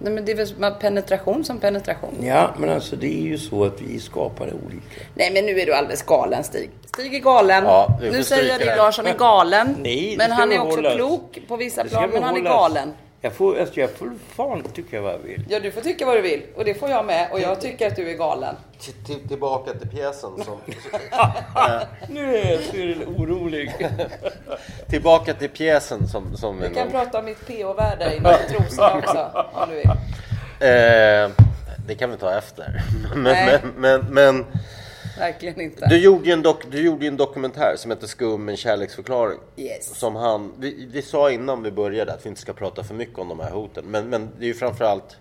Nej 0.01 0.13
men 0.13 0.25
det 0.25 0.31
är 0.31 0.35
väl 0.35 0.73
penetration 0.79 1.43
som 1.43 1.59
penetration? 1.59 2.15
Ja, 2.21 2.53
men 2.57 2.69
alltså 2.69 2.95
det 2.95 3.07
är 3.07 3.21
ju 3.21 3.37
så 3.37 3.65
att 3.65 3.81
vi 3.81 3.99
skapar 3.99 4.45
olika. 4.45 5.01
Nej 5.15 5.31
men 5.33 5.45
nu 5.45 5.59
är 5.59 5.65
du 5.65 5.73
alldeles 5.73 6.03
galen 6.03 6.43
Stig. 6.43 6.69
Stig 6.85 7.15
är 7.15 7.19
galen. 7.19 7.63
Ja, 7.63 7.99
nu 8.01 8.23
säger 8.23 8.49
jag 8.49 8.59
det. 8.59 8.75
Larsson 8.75 9.07
är 9.07 9.17
galen. 9.17 9.75
Nej, 9.79 10.15
men 10.17 10.31
han 10.31 10.51
är 10.51 10.59
också 10.59 10.81
klok 10.81 11.39
på 11.47 11.57
vissa 11.57 11.83
plan. 11.83 12.09
Men 12.13 12.23
han 12.23 12.37
är 12.37 12.41
galen. 12.41 12.93
Jag 13.21 13.33
får, 13.33 13.59
alltså, 13.59 13.79
jag 13.79 13.89
får 13.91 14.11
fan 14.35 14.63
tycka 14.63 15.01
vad 15.01 15.13
jag 15.13 15.17
vill. 15.17 15.45
Ja 15.49 15.59
du 15.59 15.71
får 15.71 15.81
tycka 15.81 16.05
vad 16.05 16.15
du 16.15 16.21
vill. 16.21 16.43
Och 16.55 16.65
det 16.65 16.73
får 16.73 16.89
jag 16.89 17.05
med. 17.05 17.31
Och 17.31 17.39
jag 17.39 17.61
tycker 17.61 17.87
att 17.87 17.95
du 17.95 18.09
är 18.11 18.13
galen. 18.17 18.55
Till, 19.05 19.27
tillbaka 19.27 19.73
till 19.73 19.89
pjäsen. 19.89 20.29
Som, 20.45 20.57
Nu 22.09 22.35
är 22.37 22.51
jag 22.51 23.07
orolig. 23.19 23.75
tillbaka 24.89 25.33
till 25.33 25.49
pjäsen 25.49 26.07
som, 26.07 26.37
som 26.37 26.59
Vi 26.59 26.65
kan 26.65 26.73
gång- 26.73 26.91
prata 26.91 27.19
om 27.19 27.25
mitt 27.25 27.47
pH-värde 27.47 28.13
i 28.15 28.19
trosorna 28.53 28.93
också. 28.97 29.49
Om 29.53 29.69
du 29.69 29.75
vill. 29.75 29.87
Eh, 29.89 31.29
det 31.87 31.95
kan 31.95 32.11
vi 32.11 32.17
ta 32.17 32.37
efter. 32.37 32.81
Men, 33.15 33.23
Nej. 33.23 33.59
men, 33.75 34.01
men, 34.01 34.13
men 34.13 34.45
Verkligen 35.19 35.61
inte. 35.61 35.87
du, 35.87 35.97
gjorde 35.97 36.25
ju 36.25 36.31
en 36.33 36.41
dok, 36.41 36.71
du 36.71 36.81
gjorde 36.81 37.07
en 37.07 37.17
dokumentär 37.17 37.73
som 37.77 37.91
heter 37.91 38.07
Skum, 38.07 38.49
en 38.49 38.57
kärleksförklaring. 38.57 39.39
Yes. 39.57 39.95
Som 39.99 40.15
han, 40.15 40.53
vi, 40.57 40.89
vi 40.91 41.01
sa 41.01 41.31
innan 41.31 41.63
vi 41.63 41.71
började 41.71 42.13
att 42.13 42.25
vi 42.25 42.29
inte 42.29 42.41
ska 42.41 42.53
prata 42.53 42.83
för 42.83 42.93
mycket 42.93 43.19
om 43.19 43.29
de 43.29 43.39
här 43.39 43.51
hoten. 43.51 43.85
Men, 43.87 44.09
men 44.09 44.29
det 44.39 44.45
är 44.45 44.47
ju 44.47 44.53
framförallt, 44.53 45.17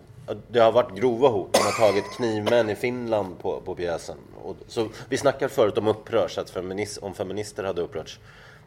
det 0.48 0.60
har 0.60 0.72
varit 0.72 0.96
grova 0.98 1.28
hot. 1.28 1.52
De 1.52 1.58
har 1.58 1.88
tagit 1.88 2.04
knivmän 2.16 2.70
i 2.70 2.74
Finland 2.74 3.38
på, 3.38 3.60
på 3.60 3.74
pjäsen. 3.74 4.16
Och, 4.42 4.56
så 4.66 4.88
vi 5.08 5.16
snackade 5.16 5.48
förut 5.54 5.78
om 5.78 5.88
upprörs, 5.88 6.38
att 6.38 6.50
feminist, 6.50 6.98
om 6.98 7.14
feminister 7.14 7.64
hade 7.64 7.82
upprörts. 7.82 8.18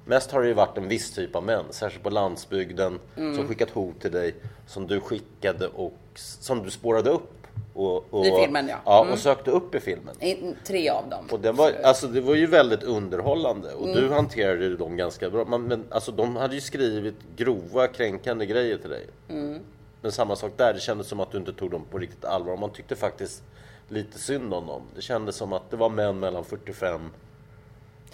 Mest 0.06 0.32
har 0.32 0.41
det 0.41 0.48
ju 0.48 0.54
varit 0.54 0.78
en 0.78 0.88
viss 0.88 1.12
typ 1.13 1.36
av 1.36 1.44
män, 1.44 1.65
särskilt 1.70 2.04
på 2.04 2.10
landsbygden, 2.10 3.00
Mm. 3.17 3.36
som 3.36 3.48
skickat 3.48 3.70
hot 3.70 4.02
till 4.02 4.12
dig, 4.12 4.36
som 4.67 4.88
du 4.88 5.00
skickade 5.00 5.67
och 5.67 5.98
som 6.15 6.63
du 6.63 6.72
spårade 6.72 7.10
upp. 7.10 7.41
Och, 7.74 8.14
och, 8.14 8.26
I 8.26 8.32
filmen, 8.42 8.68
ja. 8.68 8.76
Ja, 8.86 9.02
Mm. 9.02 9.14
och 9.14 9.20
sökte 9.20 9.52
upp 9.52 9.76
i 9.76 9.80
filmen. 9.80 10.16
In- 10.20 10.56
Tre 10.66 10.90
av 10.90 11.10
dem. 11.10 11.26
Och 11.32 11.40
det 11.40 11.52
var, 11.52 11.72
alltså, 11.84 12.08
det 12.08 12.22
var 12.22 12.36
ju 12.36 12.46
väldigt 12.48 12.84
underhållande 12.84 13.74
och 13.74 13.88
Mm. 13.90 14.02
du 14.02 14.10
hanterade 14.14 14.64
ju 14.66 14.78
dem 14.78 14.98
ganska 14.98 15.30
bra. 15.30 15.46
Man, 15.46 15.64
men 15.64 15.86
alltså, 15.90 16.12
de 16.12 16.36
hade 16.36 16.56
ju 16.56 16.62
skrivit 16.62 17.16
grova 17.36 17.88
kränkande 17.88 18.46
grejer 18.46 18.78
till 18.78 18.90
dig. 18.90 19.06
Mm. 19.30 19.60
Men 20.02 20.12
samma 20.12 20.36
sak 20.36 20.52
där, 20.58 20.74
det 20.74 20.80
kändes 20.80 21.08
som 21.08 21.20
att 21.20 21.32
du 21.32 21.38
inte 21.38 21.54
tog 21.54 21.72
dem 21.72 21.86
på 21.92 21.98
riktigt 21.98 22.26
allvar. 22.26 22.58
Man 22.58 22.70
tyckte 22.70 22.96
faktiskt 22.96 23.44
lite 23.90 24.20
synd 24.20 24.54
om 24.54 24.68
dem. 24.68 24.82
Det 24.96 25.02
kändes 25.02 25.36
som 25.36 25.54
att 25.54 25.72
det 25.72 25.78
var 25.78 25.90
män 25.90 26.20
mellan 26.20 26.44
45 26.46 27.02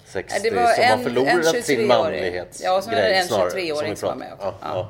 60 0.04 0.34
Nej, 0.42 0.50
det 0.50 0.56
var 0.56 0.66
som 0.72 0.82
en- 0.84 0.90
har 0.98 1.04
förlorat 1.04 1.54
en 1.54 1.62
sin 1.62 1.76
23-årig. 1.76 1.88
manlighetsgrej 1.88 2.66
Ja, 2.70 2.76
och 2.76 2.84
så 2.84 2.90
var 2.90 2.96
det 2.96 3.14
en 3.14 3.26
snarare, 3.26 3.50
23-åring 3.50 3.90
vi 3.90 3.96
som 3.96 4.08
var 4.08 4.16
med 4.16 4.32
också. 4.32 4.46
Ja, 4.46 4.54
Ja. 4.62 4.88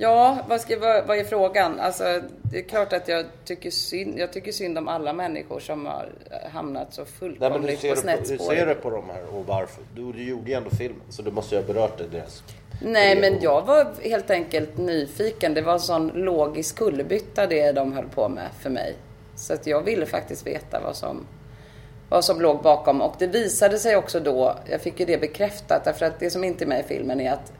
Ja. 0.00 0.38
Vad, 0.48 0.60
ska, 0.60 0.78
vad, 0.78 1.06
vad 1.06 1.18
är 1.18 1.24
frågan? 1.24 1.80
Alltså, 1.80 2.20
det 2.42 2.58
är 2.58 2.62
klart 2.62 2.92
att 2.92 3.08
jag 3.08 3.26
tycker, 3.44 3.70
synd, 3.70 4.18
jag 4.18 4.32
tycker 4.32 4.52
synd 4.52 4.78
om 4.78 4.88
alla 4.88 5.12
människor 5.12 5.60
som 5.60 5.86
har 5.86 6.08
hamnat 6.52 6.94
så 6.94 7.00
Nej, 7.00 7.10
fullkomligt 7.10 7.80
ser, 7.80 7.94
på 7.94 8.00
snett 8.00 8.22
på, 8.24 8.28
hur 8.30 8.36
spår. 8.36 8.54
ser 8.54 8.66
du 8.66 8.74
på 8.74 8.90
de 8.90 9.10
här 9.10 9.34
och 9.34 9.46
varför? 9.46 9.84
Du, 9.94 10.12
du 10.12 10.24
gjorde 10.24 10.50
ju 10.50 10.56
ändå 10.56 10.70
filmen 10.70 11.02
så 11.08 11.22
du 11.22 11.30
måste 11.30 11.54
ju 11.54 11.60
ha 11.60 11.66
berört 11.66 11.98
det. 11.98 12.06
Deras. 12.06 12.42
Nej, 12.82 13.20
men 13.20 13.40
jag 13.40 13.66
var 13.66 13.86
helt 14.02 14.30
enkelt 14.30 14.78
nyfiken. 14.78 15.54
Det 15.54 15.62
var 15.62 15.72
en 15.72 15.80
sån 15.80 16.08
logisk 16.08 16.76
kullerbytta 16.76 17.46
det 17.46 17.72
de 17.72 17.92
höll 17.92 18.08
på 18.08 18.28
med 18.28 18.48
för 18.60 18.70
mig. 18.70 18.94
Så 19.36 19.54
att 19.54 19.66
jag 19.66 19.82
ville 19.82 20.06
faktiskt 20.06 20.46
veta 20.46 20.80
vad 20.80 20.96
som, 20.96 21.26
vad 22.08 22.24
som 22.24 22.40
låg 22.40 22.62
bakom. 22.62 23.00
Och 23.00 23.14
det 23.18 23.26
visade 23.26 23.78
sig 23.78 23.96
också 23.96 24.20
då, 24.20 24.56
jag 24.70 24.80
fick 24.80 25.00
ju 25.00 25.06
det 25.06 25.20
bekräftat, 25.20 25.84
därför 25.84 26.06
att 26.06 26.20
det 26.20 26.30
som 26.30 26.44
inte 26.44 26.64
är 26.64 26.66
med 26.66 26.80
i 26.80 26.82
filmen 26.82 27.20
är 27.20 27.32
att 27.32 27.52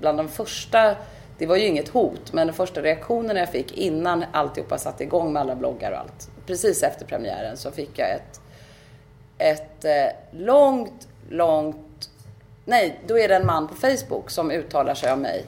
bland 0.00 0.18
de 0.18 0.28
första, 0.28 0.96
det 1.38 1.46
var 1.46 1.56
ju 1.56 1.66
inget 1.66 1.88
hot, 1.88 2.32
men 2.32 2.46
den 2.46 2.56
första 2.56 2.82
reaktionen 2.82 3.36
jag 3.36 3.48
fick 3.48 3.78
innan 3.78 4.24
alltihopa 4.32 4.78
satte 4.78 5.04
igång 5.04 5.32
med 5.32 5.42
alla 5.42 5.54
bloggar 5.54 5.92
och 5.92 5.98
allt, 5.98 6.30
precis 6.46 6.82
efter 6.82 7.06
premiären 7.06 7.56
så 7.56 7.70
fick 7.70 7.98
jag 7.98 8.10
ett, 8.10 8.40
ett 9.38 9.84
eh, 9.84 10.38
långt, 10.40 11.08
långt, 11.28 12.10
nej, 12.64 13.00
då 13.06 13.18
är 13.18 13.28
det 13.28 13.36
en 13.36 13.46
man 13.46 13.68
på 13.68 13.74
Facebook 13.74 14.30
som 14.30 14.50
uttalar 14.50 14.94
sig 14.94 15.12
om 15.12 15.20
mig. 15.20 15.44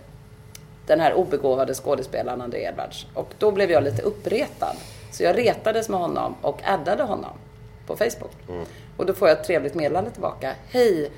Den 0.86 1.00
här 1.00 1.14
obegåvade 1.14 1.74
skådespelaren 1.74 2.40
André 2.40 2.64
Edwards. 2.64 3.06
Och 3.14 3.28
då 3.38 3.50
blev 3.50 3.70
jag 3.70 3.82
lite 3.82 4.02
uppretad. 4.02 4.76
Så 5.12 5.22
jag 5.22 5.38
retades 5.38 5.88
med 5.88 6.00
honom 6.00 6.34
och 6.42 6.60
addade 6.64 7.02
honom 7.02 7.32
på 7.86 7.96
Facebook. 7.96 8.32
Och 8.96 9.06
då 9.06 9.14
får 9.14 9.28
jag 9.28 9.38
ett 9.38 9.44
trevligt 9.44 9.74
meddelande 9.74 10.10
tillbaka. 10.10 10.54
Hej, 10.68 11.10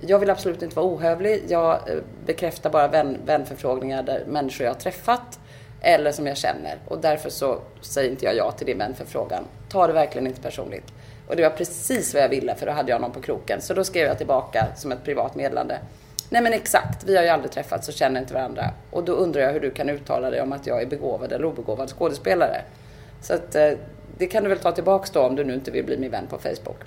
jag 0.00 0.18
vill 0.18 0.30
absolut 0.30 0.62
inte 0.62 0.76
vara 0.76 0.86
ohövlig. 0.86 1.42
Jag 1.48 1.74
eh, 1.74 1.96
bekräftar 2.26 2.70
bara 2.70 2.88
vän, 2.88 3.18
vänförfrågningar 3.24 4.02
där 4.02 4.24
människor 4.26 4.64
jag 4.64 4.72
har 4.72 4.80
träffat 4.80 5.38
eller 5.80 6.12
som 6.12 6.26
jag 6.26 6.36
känner. 6.36 6.78
Och 6.88 6.98
därför 7.00 7.30
så 7.30 7.58
säger 7.80 8.10
inte 8.10 8.24
jag 8.24 8.36
ja 8.36 8.50
till 8.50 8.66
din 8.66 8.78
vänförfrågan. 8.78 9.44
Ta 9.68 9.86
det 9.86 9.92
verkligen 9.92 10.26
inte 10.26 10.40
personligt. 10.40 10.92
Och 11.28 11.36
det 11.36 11.42
var 11.42 11.50
precis 11.50 12.14
vad 12.14 12.22
jag 12.22 12.28
ville 12.28 12.54
för 12.54 12.66
då 12.66 12.72
hade 12.72 12.90
jag 12.90 13.00
någon 13.00 13.12
på 13.12 13.20
kroken. 13.20 13.60
Så 13.60 13.74
då 13.74 13.84
skrev 13.84 14.06
jag 14.06 14.18
tillbaka 14.18 14.66
som 14.76 14.92
ett 14.92 15.04
privat 15.04 15.34
meddelande. 15.34 15.78
Nej 16.30 16.42
men 16.42 16.52
exakt, 16.52 17.04
vi 17.04 17.16
har 17.16 17.22
ju 17.22 17.28
aldrig 17.28 17.52
träffats 17.52 17.88
och 17.88 17.94
känner 17.94 18.20
inte 18.20 18.34
varandra. 18.34 18.70
Och 18.90 19.04
då 19.04 19.12
undrar 19.12 19.40
jag 19.40 19.52
hur 19.52 19.60
du 19.60 19.70
kan 19.70 19.88
uttala 19.88 20.30
dig 20.30 20.40
om 20.40 20.52
att 20.52 20.66
jag 20.66 20.82
är 20.82 20.86
begåvad 20.86 21.32
eller 21.32 21.44
obegåvad 21.44 21.90
skådespelare. 21.90 22.62
Så 23.22 23.34
att 23.34 23.54
eh, 23.54 23.70
det 24.18 24.26
kan 24.26 24.42
du 24.42 24.48
väl 24.48 24.58
ta 24.58 24.72
tillbaks 24.72 25.10
då 25.10 25.20
om 25.20 25.36
du 25.36 25.44
nu 25.44 25.54
inte 25.54 25.70
vill 25.70 25.84
bli 25.84 25.98
min 25.98 26.10
vän 26.10 26.26
på 26.26 26.38
Facebook. 26.38 26.80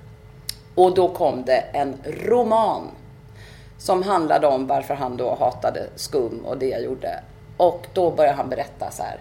Och 0.75 0.95
då 0.95 1.09
kom 1.09 1.43
det 1.45 1.63
en 1.73 1.93
roman 2.05 2.87
som 3.79 4.03
handlade 4.03 4.47
om 4.47 4.67
varför 4.67 4.93
han 4.93 5.17
då 5.17 5.35
hatade 5.39 5.89
skum 5.95 6.45
och 6.45 6.57
det 6.57 6.67
jag 6.67 6.83
gjorde. 6.83 7.19
Och 7.57 7.87
då 7.93 8.11
började 8.11 8.35
han 8.35 8.49
berätta 8.49 8.91
så 8.91 9.03
här. 9.03 9.19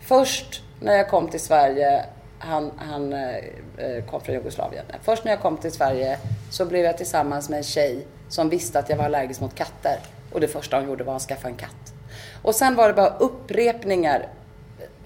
Först 0.00 0.62
när 0.80 0.96
jag 0.96 1.08
kom 1.08 1.28
till 1.28 1.40
Sverige, 1.40 2.04
han, 2.38 2.70
han 2.76 3.12
eh, 3.12 3.36
eh, 3.76 4.04
kom 4.10 4.20
från 4.20 4.34
Jugoslavien. 4.34 4.84
Först 5.02 5.24
när 5.24 5.32
jag 5.32 5.40
kom 5.40 5.56
till 5.56 5.72
Sverige 5.72 6.18
så 6.50 6.66
blev 6.66 6.84
jag 6.84 6.96
tillsammans 6.96 7.48
med 7.48 7.56
en 7.56 7.62
tjej 7.62 8.06
som 8.28 8.48
visste 8.48 8.78
att 8.78 8.88
jag 8.88 8.96
var 8.96 9.04
allergisk 9.04 9.40
mot 9.40 9.54
katter. 9.54 9.98
Och 10.32 10.40
det 10.40 10.48
första 10.48 10.76
hon 10.76 10.88
gjorde 10.88 11.04
var 11.04 11.16
att 11.16 11.22
skaffa 11.22 11.48
en 11.48 11.54
katt. 11.54 11.94
Och 12.42 12.54
sen 12.54 12.76
var 12.76 12.88
det 12.88 12.94
bara 12.94 13.16
upprepningar, 13.18 14.28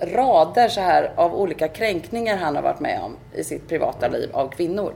rader 0.01 0.69
så 0.69 0.81
här 0.81 1.13
av 1.17 1.35
olika 1.35 1.69
kränkningar 1.69 2.37
han 2.37 2.57
har 2.57 2.63
varit 2.63 2.81
med 2.81 3.01
om 3.03 3.17
i 3.33 3.45
sitt 3.45 3.69
privata 3.69 4.09
liv 4.09 4.31
av 4.33 4.49
kvinnor. 4.49 4.95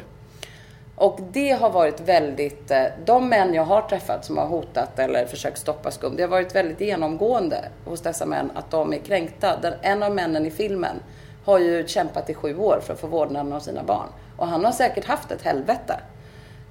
Och 1.01 1.19
det 1.33 1.51
har 1.51 1.71
varit 1.71 2.01
väldigt, 2.01 2.71
eh, 2.71 2.85
de 3.05 3.29
män 3.29 3.55
jag 3.55 3.63
har 3.63 3.83
träffat 3.83 4.25
som 4.25 4.39
har 4.39 4.47
hotat 4.47 4.99
eller 4.99 5.27
försökt 5.27 5.59
stoppa 5.59 5.91
skum, 5.91 6.17
det 6.17 6.23
har 6.23 6.29
varit 6.31 6.55
väldigt 6.55 6.81
genomgående 6.81 7.65
hos 7.85 8.01
dessa 8.01 8.27
män 8.27 8.51
att 8.55 8.71
de 8.71 8.93
är 8.93 8.99
kränkta. 8.99 9.57
Den, 9.63 9.75
en 9.83 10.03
av 10.03 10.15
männen 10.15 10.47
i 10.47 10.51
filmen 10.51 10.97
har 11.45 11.59
ju 11.59 11.87
kämpat 11.87 12.31
i 12.31 12.35
sju 12.35 12.57
år 12.59 12.81
för 12.87 12.93
att 12.93 13.01
få 13.01 13.07
vårdnaden 13.07 13.53
av 13.53 13.61
sina 13.61 13.83
barn. 13.83 14.09
Och 14.37 14.47
han 14.47 14.65
har 14.65 14.73
säkert 14.73 15.05
haft 15.05 15.31
ett 15.31 15.43
helvete. 15.43 16.01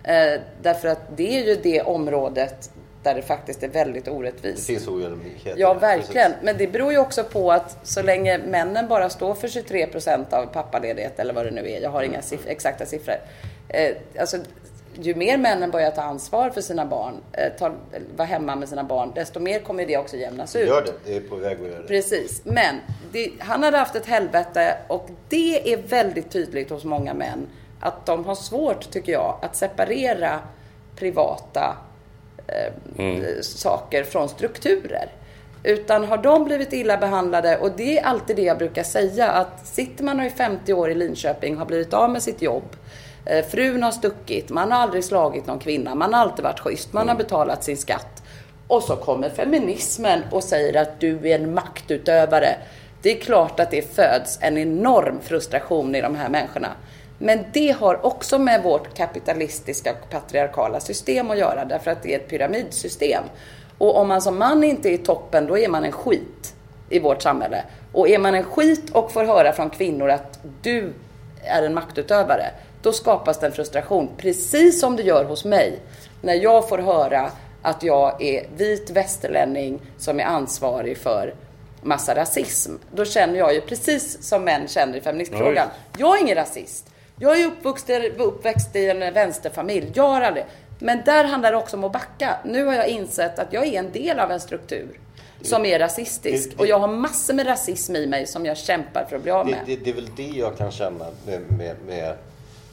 Eh, 0.04 0.42
därför 0.62 0.88
att 0.88 1.02
det 1.18 1.38
är 1.42 1.46
ju 1.48 1.56
det 1.64 1.82
området 1.82 2.72
där 3.04 3.16
det 3.16 3.22
faktiskt 3.22 3.64
är 3.64 3.68
väldigt 3.68 4.06
Det 4.06 4.12
orättvist. 4.12 4.68
finns 4.68 4.88
ojämlikheter. 4.88 5.60
Ja, 5.62 5.74
verkligen. 5.74 6.32
Men 6.42 6.58
det 6.58 6.68
beror 6.68 6.92
ju 6.92 6.98
också 6.98 7.24
på 7.24 7.52
att 7.52 7.78
så 7.84 8.02
länge 8.02 8.38
männen 8.38 8.88
bara 8.88 9.10
står 9.10 9.34
för 9.34 9.48
23 9.48 9.88
procent 9.88 10.34
av 10.34 10.46
pappaledighet 10.46 11.20
eller 11.20 11.34
vad 11.34 11.46
det 11.46 11.52
nu 11.52 11.70
är. 11.72 11.82
Jag 11.82 11.90
har 11.90 12.04
inga 12.04 12.20
siff- 12.22 12.48
exakta 12.48 12.86
siffror. 12.86 13.16
Eh, 13.70 13.96
alltså, 14.20 14.38
ju 15.00 15.16
mer 15.16 15.38
männen 15.38 15.72
börjar 15.72 15.92
ta 15.92 16.02
ansvar 16.02 16.50
för 16.50 16.62
sina 16.62 16.86
barn, 16.86 17.16
eh, 17.32 17.54
ta, 17.60 17.72
vara 18.16 18.28
hemma 18.28 18.56
med 18.56 18.70
sina 18.70 18.84
barn, 18.84 19.12
desto 19.16 19.40
mer 19.40 19.60
kommer 19.60 19.86
det 19.86 19.98
också 19.98 20.18
jämnas 20.18 20.56
ut. 20.56 20.68
gör 20.68 20.82
det. 20.82 20.92
Det 21.06 21.16
är 21.16 21.22
på 21.22 21.36
väg 21.36 21.58
att 21.62 21.68
göra 21.68 21.82
det. 21.82 21.88
Precis. 21.88 22.42
Men 22.44 22.76
det, 23.12 23.32
han 23.40 23.64
hade 23.64 23.78
haft 23.78 23.96
ett 23.96 24.06
helvete 24.06 24.78
och 24.88 25.10
det 25.30 25.74
är 25.74 25.78
väldigt 25.78 26.32
tydligt 26.32 26.70
hos 26.70 26.84
många 26.84 27.14
män 27.14 27.48
att 27.80 28.06
de 28.06 28.26
har 28.26 28.36
svårt, 28.36 28.92
tycker 28.92 29.12
jag, 29.12 29.40
att 29.42 29.56
separera 29.56 30.40
privata 30.96 31.78
eh, 32.48 33.42
saker 33.42 34.04
från 34.04 34.30
strukturer. 34.30 35.12
Utan 35.64 36.04
har 36.06 36.18
de 36.18 36.44
blivit 36.44 36.74
illa 36.74 36.98
behandlade, 36.98 37.58
och 37.58 37.72
det 37.78 37.98
är 38.00 38.04
alltid 38.04 38.36
det 38.36 38.42
jag 38.42 38.58
brukar 38.58 38.84
säga, 38.84 39.32
att 39.32 39.68
sitter 39.68 40.04
man 40.04 40.20
och 40.20 40.26
är 40.26 40.30
50 40.30 40.74
år 40.74 40.92
i 40.92 40.96
Linköping 40.96 41.54
och 41.54 41.60
har 41.60 41.66
blivit 41.66 41.94
av 41.94 42.10
med 42.10 42.24
sitt 42.24 42.42
jobb, 42.42 42.64
eh, 42.64 42.78
frun 43.50 43.84
har 43.84 43.92
stuckit, 43.92 44.50
man 44.50 44.72
har 44.72 44.80
aldrig 44.80 45.04
slagit 45.04 45.48
någon 45.48 45.60
kvinna, 45.60 45.96
man 45.96 46.14
har 46.14 46.22
alltid 46.22 46.44
varit 46.44 46.60
schysst, 46.60 46.94
man 46.94 47.10
har 47.10 47.16
betalat 47.16 47.64
sin 47.64 47.78
skatt. 47.78 48.24
Och 48.68 48.84
så 48.84 48.96
kommer 48.96 49.30
feminismen 49.30 50.22
och 50.32 50.44
säger 50.44 50.82
att 50.82 51.00
du 51.00 51.30
är 51.30 51.40
en 51.40 51.54
maktutövare. 51.54 52.56
Det 53.02 53.12
är 53.12 53.22
klart 53.22 53.60
att 53.60 53.72
det 53.72 53.96
föds 53.96 54.40
en 54.42 54.58
enorm 54.58 55.20
frustration 55.22 55.96
i 55.96 56.02
de 56.02 56.16
här 56.16 56.30
människorna. 56.30 56.70
Men 57.18 57.46
det 57.54 57.72
har 57.72 58.06
också 58.06 58.40
med 58.40 58.64
vårt 58.64 58.94
kapitalistiska 58.94 59.92
och 59.92 60.10
patriarkala 60.10 60.80
system 60.80 61.32
att 61.32 61.38
göra, 61.38 61.66
därför 61.66 61.92
att 61.92 62.04
det 62.04 62.14
är 62.14 62.20
ett 62.20 62.30
pyramidsystem. 62.30 63.24
Och 63.78 63.98
om 63.98 64.08
man 64.08 64.22
som 64.22 64.40
man 64.40 64.64
inte 64.64 64.90
är 64.90 64.94
i 64.94 64.98
toppen, 64.98 65.48
då 65.48 65.58
är 65.58 65.68
man 65.68 65.86
en 65.86 65.92
skit 65.92 66.56
i 66.90 67.00
vårt 67.00 67.22
samhälle. 67.22 67.64
Och 67.92 68.10
är 68.10 68.20
man 68.20 68.36
en 68.36 68.44
skit 68.44 68.90
och 68.92 69.12
får 69.12 69.24
höra 69.24 69.54
från 69.54 69.70
kvinnor 69.70 70.10
att 70.10 70.40
du 70.62 70.94
är 71.44 71.64
en 71.64 71.74
maktutövare, 71.74 72.46
då 72.88 72.94
skapas 72.94 73.40
det 73.40 73.46
en 73.46 73.52
frustration. 73.52 74.10
Precis 74.18 74.80
som 74.80 74.96
det 74.96 75.04
gör 75.04 75.26
hos 75.26 75.46
mig. 75.46 75.80
När 76.22 76.34
jag 76.34 76.70
får 76.70 76.78
höra 76.78 77.32
att 77.62 77.84
jag 77.84 78.22
är 78.22 78.48
vit 78.58 78.90
västerlänning 78.90 79.82
som 79.98 80.20
är 80.20 80.24
ansvarig 80.24 80.98
för 80.98 81.36
massa 81.82 82.16
rasism. 82.16 82.72
Då 82.92 83.06
känner 83.06 83.40
jag 83.40 83.54
ju 83.54 83.62
precis 83.62 84.24
som 84.24 84.44
män 84.44 84.68
känner 84.68 84.98
i 84.98 85.02
feministfrågan. 85.02 85.68
Jag 85.98 86.18
är 86.18 86.22
ingen 86.22 86.36
rasist. 86.36 86.90
Jag 87.20 87.42
är 87.42 87.46
uppvuxen, 87.46 88.02
uppväxt 88.18 88.76
i 88.76 88.90
en 88.90 89.14
vänsterfamilj. 89.14 89.92
Jag 89.94 90.08
har 90.08 90.22
aldrig... 90.22 90.46
Men 90.80 91.02
där 91.06 91.24
handlar 91.24 91.52
det 91.52 91.58
också 91.58 91.78
om 91.78 91.84
att 91.84 91.94
backa. 91.94 92.36
Nu 92.46 92.66
har 92.66 92.74
jag 92.74 92.88
insett 92.88 93.40
att 93.40 93.54
jag 93.54 93.66
är 93.68 93.80
en 93.80 93.92
del 93.92 94.20
av 94.20 94.32
en 94.32 94.40
struktur 94.40 95.00
som 95.42 95.66
är 95.66 95.80
rasistisk. 95.80 96.50
Och 96.58 96.68
jag 96.68 96.80
har 96.80 96.88
massor 96.88 97.34
med 97.34 97.48
rasism 97.48 97.96
i 97.96 98.08
mig 98.08 98.28
som 98.28 98.46
jag 98.46 98.58
kämpar 98.58 99.06
för 99.10 99.16
att 99.16 99.24
bli 99.24 99.32
av 99.32 99.46
Det, 99.46 99.52
med. 99.52 99.60
det, 99.66 99.76
det 99.76 99.90
är 99.90 99.94
väl 99.94 100.10
det 100.16 100.24
jag 100.24 100.58
kan 100.58 100.72
känna 100.72 101.06
med, 101.26 101.42
med, 101.58 101.76
med 101.88 102.16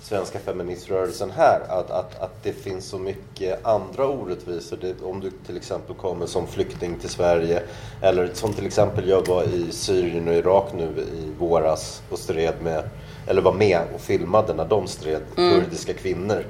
svenska 0.04 0.38
feministrörelsen 0.38 1.30
här. 1.30 1.60
Att, 1.68 1.90
att, 1.90 2.20
att 2.20 2.42
det 2.42 2.52
finns 2.52 2.86
så 2.86 2.98
mycket 2.98 3.66
andra 3.66 4.08
orättvisor. 4.08 4.78
Det, 4.80 5.02
om 5.02 5.20
du 5.20 5.30
till 5.46 5.56
exempel 5.56 5.96
kommer 5.96 6.26
som 6.26 6.46
flykting 6.46 6.98
till 6.98 7.08
Sverige. 7.08 7.62
Eller 8.02 8.30
som 8.32 8.52
till 8.52 8.66
exempel 8.66 9.08
jag 9.08 9.28
var 9.28 9.42
i 9.42 9.72
Syrien 9.72 10.28
och 10.28 10.34
Irak 10.34 10.72
nu 10.74 10.84
i 10.84 11.30
våras 11.38 12.02
och 12.10 12.18
stred 12.18 12.54
med 12.62 12.84
eller 13.26 13.42
var 13.42 13.52
med 13.52 13.80
och 13.94 14.00
filmade 14.00 14.54
när 14.54 14.64
de 14.64 14.86
stred, 14.86 15.22
kurdiska 15.34 15.92
kvinnor. 15.92 16.44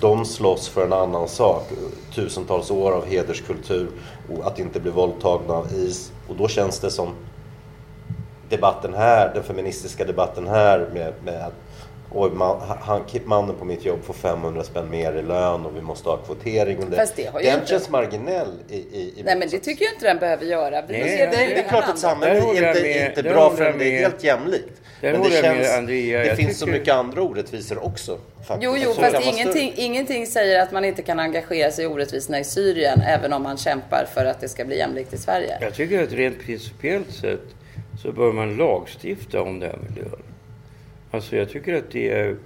De 0.00 0.24
slåss 0.24 0.68
för 0.68 0.84
en 0.84 0.92
annan 0.92 1.28
sak. 1.28 1.62
Tusentals 2.14 2.70
år 2.70 2.92
av 2.92 3.06
hederskultur 3.06 3.88
och 4.32 4.46
att 4.46 4.58
inte 4.58 4.80
bli 4.80 4.90
våldtagna 4.90 5.54
av 5.54 5.66
is. 5.74 6.12
Och 6.28 6.36
då 6.36 6.48
känns 6.48 6.80
det 6.80 6.90
som 6.90 7.08
debatten 8.48 8.94
här, 8.94 9.34
den 9.34 9.42
feministiska 9.42 10.04
debatten 10.04 10.46
här 10.46 10.88
med, 10.94 11.12
med 11.24 11.46
att 11.46 11.67
Oj, 12.14 12.30
man, 12.34 12.60
han, 12.80 13.02
mannen 13.24 13.56
på 13.56 13.64
mitt 13.64 13.84
jobb 13.84 14.04
får 14.04 14.14
500 14.14 14.64
spänn 14.64 14.90
mer 14.90 15.12
i 15.12 15.22
lön 15.22 15.66
och 15.66 15.76
vi 15.76 15.80
måste 15.80 16.08
ha 16.08 16.16
kvotering. 16.16 16.78
Och 16.78 16.94
Fast 16.94 17.16
det 17.16 17.26
har 17.32 17.40
den 17.42 17.54
inte- 17.54 17.66
känns 17.66 17.90
marginell 17.90 18.48
i, 18.68 18.76
i, 18.76 19.14
i 19.16 19.22
Nej 19.24 19.36
men 19.38 19.48
det 19.48 19.58
tycker 19.58 19.84
jag 19.84 19.94
inte 19.94 20.06
den 20.06 20.18
behöver 20.18 20.44
göra. 20.46 20.82
Vi 20.88 20.92
Nej, 20.98 21.16
det, 21.16 21.26
det, 21.26 21.36
det 21.36 21.58
är 21.58 21.68
klart 21.68 21.88
att 21.88 21.98
samhället 21.98 22.44
inte 22.44 22.60
med. 22.62 22.76
är 22.76 23.08
inte 23.08 23.22
bra 23.22 23.44
håller 23.44 23.56
för 23.56 23.64
jag 23.64 23.72
att 23.72 23.78
det 23.78 23.96
är 23.96 24.00
helt 24.00 24.24
jämlikt. 24.24 24.72
Men 25.02 25.22
det, 25.22 25.30
känns, 25.30 25.76
Andrea. 25.76 26.24
det 26.24 26.36
finns 26.36 26.58
så 26.58 26.66
tycker- 26.66 26.78
mycket 26.78 26.94
andra 26.94 27.22
orättvisor 27.22 27.84
också. 27.86 28.18
Faktiskt. 28.46 28.62
Jo, 28.62 28.76
jo, 28.84 28.92
fast 28.92 29.26
ingenting, 29.32 29.72
ingenting 29.76 30.26
säger 30.26 30.62
att 30.62 30.72
man 30.72 30.84
inte 30.84 31.02
kan 31.02 31.20
engagera 31.20 31.70
sig 31.70 31.84
i 31.84 31.88
orättvisorna 31.88 32.38
i 32.40 32.44
Syrien 32.44 33.00
även 33.00 33.32
om 33.32 33.42
man 33.42 33.56
kämpar 33.56 34.06
för 34.14 34.24
att 34.24 34.40
det 34.40 34.48
ska 34.48 34.64
bli 34.64 34.78
jämlikt 34.78 35.12
i 35.14 35.18
Sverige. 35.18 35.58
Jag 35.60 35.74
tycker 35.74 36.02
att 36.02 36.12
rent 36.12 36.40
principiellt 36.46 37.10
sett 37.14 37.40
så 38.02 38.12
bör 38.12 38.32
man 38.32 38.56
lagstifta 38.56 39.42
om 39.42 39.60
det 39.60 39.66
här 39.66 39.76
med 39.76 39.96
lön. 39.96 40.22
Alltså 41.10 41.36
jag 41.36 41.48
tycker 41.50 41.74
att 41.74 41.90
det 41.90 42.10
är 42.12 42.36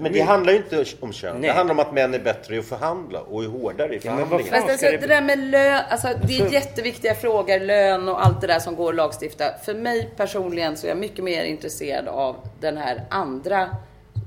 Men 0.00 0.12
det 0.12 0.20
handlar 0.20 0.52
ju 0.52 0.58
inte 0.58 0.84
om 1.00 1.12
kön. 1.12 1.36
Nej. 1.40 1.50
Det 1.50 1.56
handlar 1.56 1.74
om 1.74 1.80
att 1.80 1.92
män 1.94 2.14
är 2.14 2.18
bättre 2.18 2.54
i 2.56 2.58
att 2.58 2.64
förhandla 2.64 3.20
och 3.20 3.44
är 3.44 3.48
hårdare 3.48 3.94
i 3.94 4.00
Ja, 4.02 4.10
men 4.14 4.28
vad 4.28 4.40
förhandlingar. 4.40 4.60
ska 4.62 4.72
alltså, 4.72 5.06
det- 5.06 5.06
där 5.06 5.22
med 5.22 5.38
lön, 5.38 5.80
alltså, 5.90 6.08
det 6.28 6.36
är 6.38 6.46
Så- 6.48 6.52
jätteviktiga 6.54 7.14
frågor, 7.14 7.60
lön 7.60 8.08
och 8.08 8.24
allt 8.26 8.40
det 8.40 8.46
där 8.46 8.58
som 8.58 8.76
går 8.76 8.88
att 8.90 8.96
lagstifta. 8.96 9.44
För 9.64 9.74
mig 9.74 10.10
personligen 10.16 10.76
så 10.76 10.86
är 10.86 10.88
jag 10.88 10.98
mycket 10.98 11.24
mer 11.24 11.44
intresserad 11.44 12.08
av 12.08 12.36
den 12.60 12.76
här 12.76 13.02
andra 13.10 13.68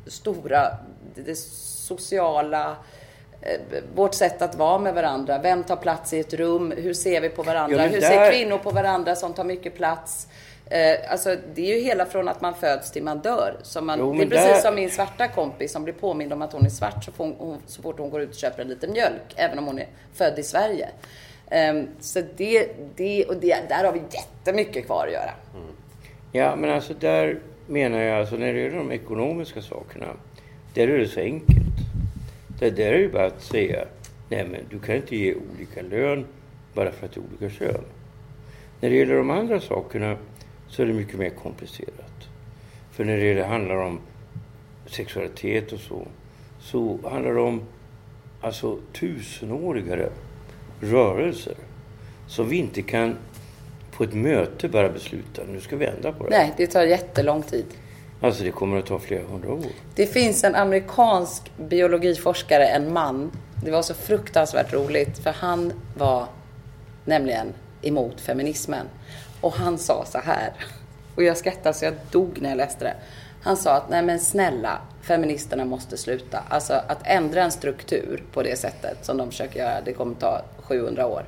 stora, 0.08 0.68
det- 1.16 1.38
sociala, 1.88 2.76
eh, 3.42 3.62
vårt 3.96 4.14
sätt 4.14 4.42
att 4.42 4.56
vara 4.56 4.80
med 4.80 4.94
varandra. 4.94 5.40
Vem 5.44 5.64
tar 5.64 5.76
plats 5.76 6.14
i 6.14 6.20
ett 6.20 6.34
rum? 6.34 6.74
Hur 6.78 6.94
ser 6.94 7.22
vi 7.22 7.30
på 7.30 7.44
varandra? 7.44 7.78
Ja, 7.78 7.84
men 7.84 7.94
Hur 7.94 8.02
där- 8.02 8.10
ser 8.10 8.32
kvinnor 8.32 8.58
på 8.58 8.70
varandra 8.72 9.16
som 9.16 9.34
tar 9.34 9.44
mycket 9.44 9.76
plats? 9.76 10.28
Eh, 10.70 11.12
alltså 11.12 11.36
det 11.56 11.72
är 11.72 11.76
ju 11.78 11.84
hela 11.84 12.06
från 12.06 12.28
att 12.28 12.42
man 12.42 12.54
föds 12.56 12.92
till 12.92 13.04
man 13.04 13.20
dör. 13.20 13.58
Så 13.64 13.82
man, 13.82 14.00
Jo, 14.00 14.14
det 14.14 14.24
är 14.24 14.28
precis 14.28 14.46
där- 14.48 14.62
som 14.62 14.76
min 14.76 14.90
svarta 14.90 15.28
kompis 15.28 15.72
som 15.72 15.84
blir 15.84 15.94
påmind 15.94 16.34
om 16.34 16.42
att 16.42 16.54
hon 16.54 16.66
är 16.66 16.70
svart 16.70 17.04
så, 17.04 17.12
hon, 17.18 17.36
hon, 17.38 17.58
så 17.66 17.82
fort 17.82 18.00
hon 18.00 18.10
går 18.10 18.22
ut 18.22 18.30
och 18.30 18.36
köper 18.36 18.62
en 18.62 18.68
liten 18.68 18.92
mjölk. 18.92 19.34
Även 19.36 19.60
om 19.60 19.66
hon 19.66 19.80
är 19.80 19.88
född 20.14 20.40
i 20.40 20.44
Sverige. 20.44 20.90
Ehm, 21.50 21.88
så 22.00 22.22
det, 22.38 22.68
det, 22.96 23.26
och 23.26 23.36
det, 23.38 23.58
där 23.70 23.84
har 23.84 23.92
vi 23.94 24.02
jättemycket 24.12 24.86
kvar 24.86 25.06
att 25.08 25.14
göra. 25.14 25.32
Ja, 26.32 26.56
men 26.56 26.70
alltså 26.70 26.94
där 26.94 27.40
menar 27.68 28.00
jag, 28.00 28.20
alltså 28.20 28.36
när 28.36 28.54
det 28.54 28.60
gäller 28.60 28.78
de 28.78 28.92
ekonomiska 28.92 29.62
sakerna, 29.62 30.06
där 30.74 30.88
är 30.88 30.98
det 30.98 31.08
så 31.08 31.20
enkelt. 31.20 31.66
Där, 32.60 32.72
där 32.72 32.94
är 32.94 33.00
det 33.00 33.08
bara 33.08 33.26
att 33.26 33.42
säga, 33.42 33.86
nej 34.30 34.48
men 34.52 34.62
du 34.70 34.80
kan 34.80 34.96
inte 34.96 35.16
ge 35.16 35.36
olika 35.36 35.82
lön 35.82 36.26
bara 36.74 36.92
för 36.92 37.06
att 37.06 37.14
det 37.14 37.20
är 37.20 37.24
olika 37.46 37.56
kön. 37.60 37.82
När 38.82 38.90
det 38.90 38.96
gäller 38.96 39.16
de 39.16 39.30
andra 39.30 39.60
sakerna 39.60 40.18
så 40.76 40.82
är 40.82 40.86
det 40.86 40.94
mycket 40.94 41.20
mer 41.20 41.30
komplicerat. 41.30 42.30
För 42.92 43.06
när 43.06 43.18
det 43.18 43.44
handlar 43.44 43.76
om 43.76 44.00
sexualitet 44.86 45.72
och 45.72 45.80
så, 45.80 46.08
så 46.60 47.00
handlar 47.04 47.34
det 47.34 47.42
om 47.42 47.62
alltså 48.42 48.80
tusenåriga 48.94 50.10
rörelser 50.82 51.56
som 52.28 52.50
vi 52.50 52.58
inte 52.58 52.82
kan 52.82 53.16
på 53.92 54.04
ett 54.04 54.14
möte 54.14 54.70
bara 54.70 54.90
besluta, 54.90 55.42
nu 55.48 55.60
ska 55.60 55.76
vi 55.76 55.86
ändra 55.86 56.12
på 56.12 56.24
det. 56.24 56.30
Nej, 56.30 56.54
det 56.58 56.68
tar 56.68 56.84
jättelång 56.84 57.44
tid. 57.44 57.66
Alltså 58.22 58.44
det 58.44 58.52
kommer 58.52 58.80
att 58.80 58.86
ta 58.86 59.00
flera 59.00 59.28
hundra 59.28 59.54
år. 59.54 59.66
Det 59.96 60.08
finns 60.08 60.44
en 60.44 60.56
amerikansk 60.56 61.52
biologiforskare, 61.58 62.68
en 62.68 62.94
man. 62.94 63.32
Det 63.64 63.72
var 63.72 63.82
så 63.82 63.94
fruktansvärt 63.94 64.74
roligt 64.74 65.18
för 65.18 65.32
han 65.32 65.74
var 65.98 66.26
nämligen 67.06 67.54
emot 67.82 68.22
feminismen. 68.22 68.86
Och 69.46 69.54
han 69.54 69.78
sa 69.78 70.06
så 70.06 70.18
här, 70.18 70.54
och 71.16 71.24
jag 71.24 71.38
skrattade 71.38 71.74
så 71.74 71.86
jag 71.86 71.94
dog 72.12 72.42
när 72.42 72.50
jag 72.50 72.58
läste 72.58 72.84
det. 72.86 72.94
Han 73.44 73.58
sa 73.58 73.72
att 73.74 73.90
nej 73.90 74.02
men 74.04 74.20
snälla, 74.20 74.82
feministerna 75.02 75.66
måste 75.66 75.98
sluta. 75.98 76.44
Alltså 76.50 76.74
att 76.74 76.98
ändra 77.04 77.44
en 77.44 77.52
struktur 77.52 78.24
på 78.34 78.44
det 78.44 78.60
sättet 78.60 79.06
som 79.06 79.18
de 79.18 79.30
försöker 79.32 79.60
göra, 79.60 79.82
det 79.82 79.94
kommer 79.94 80.16
ta 80.16 80.42
700 80.58 81.08
år. 81.08 81.26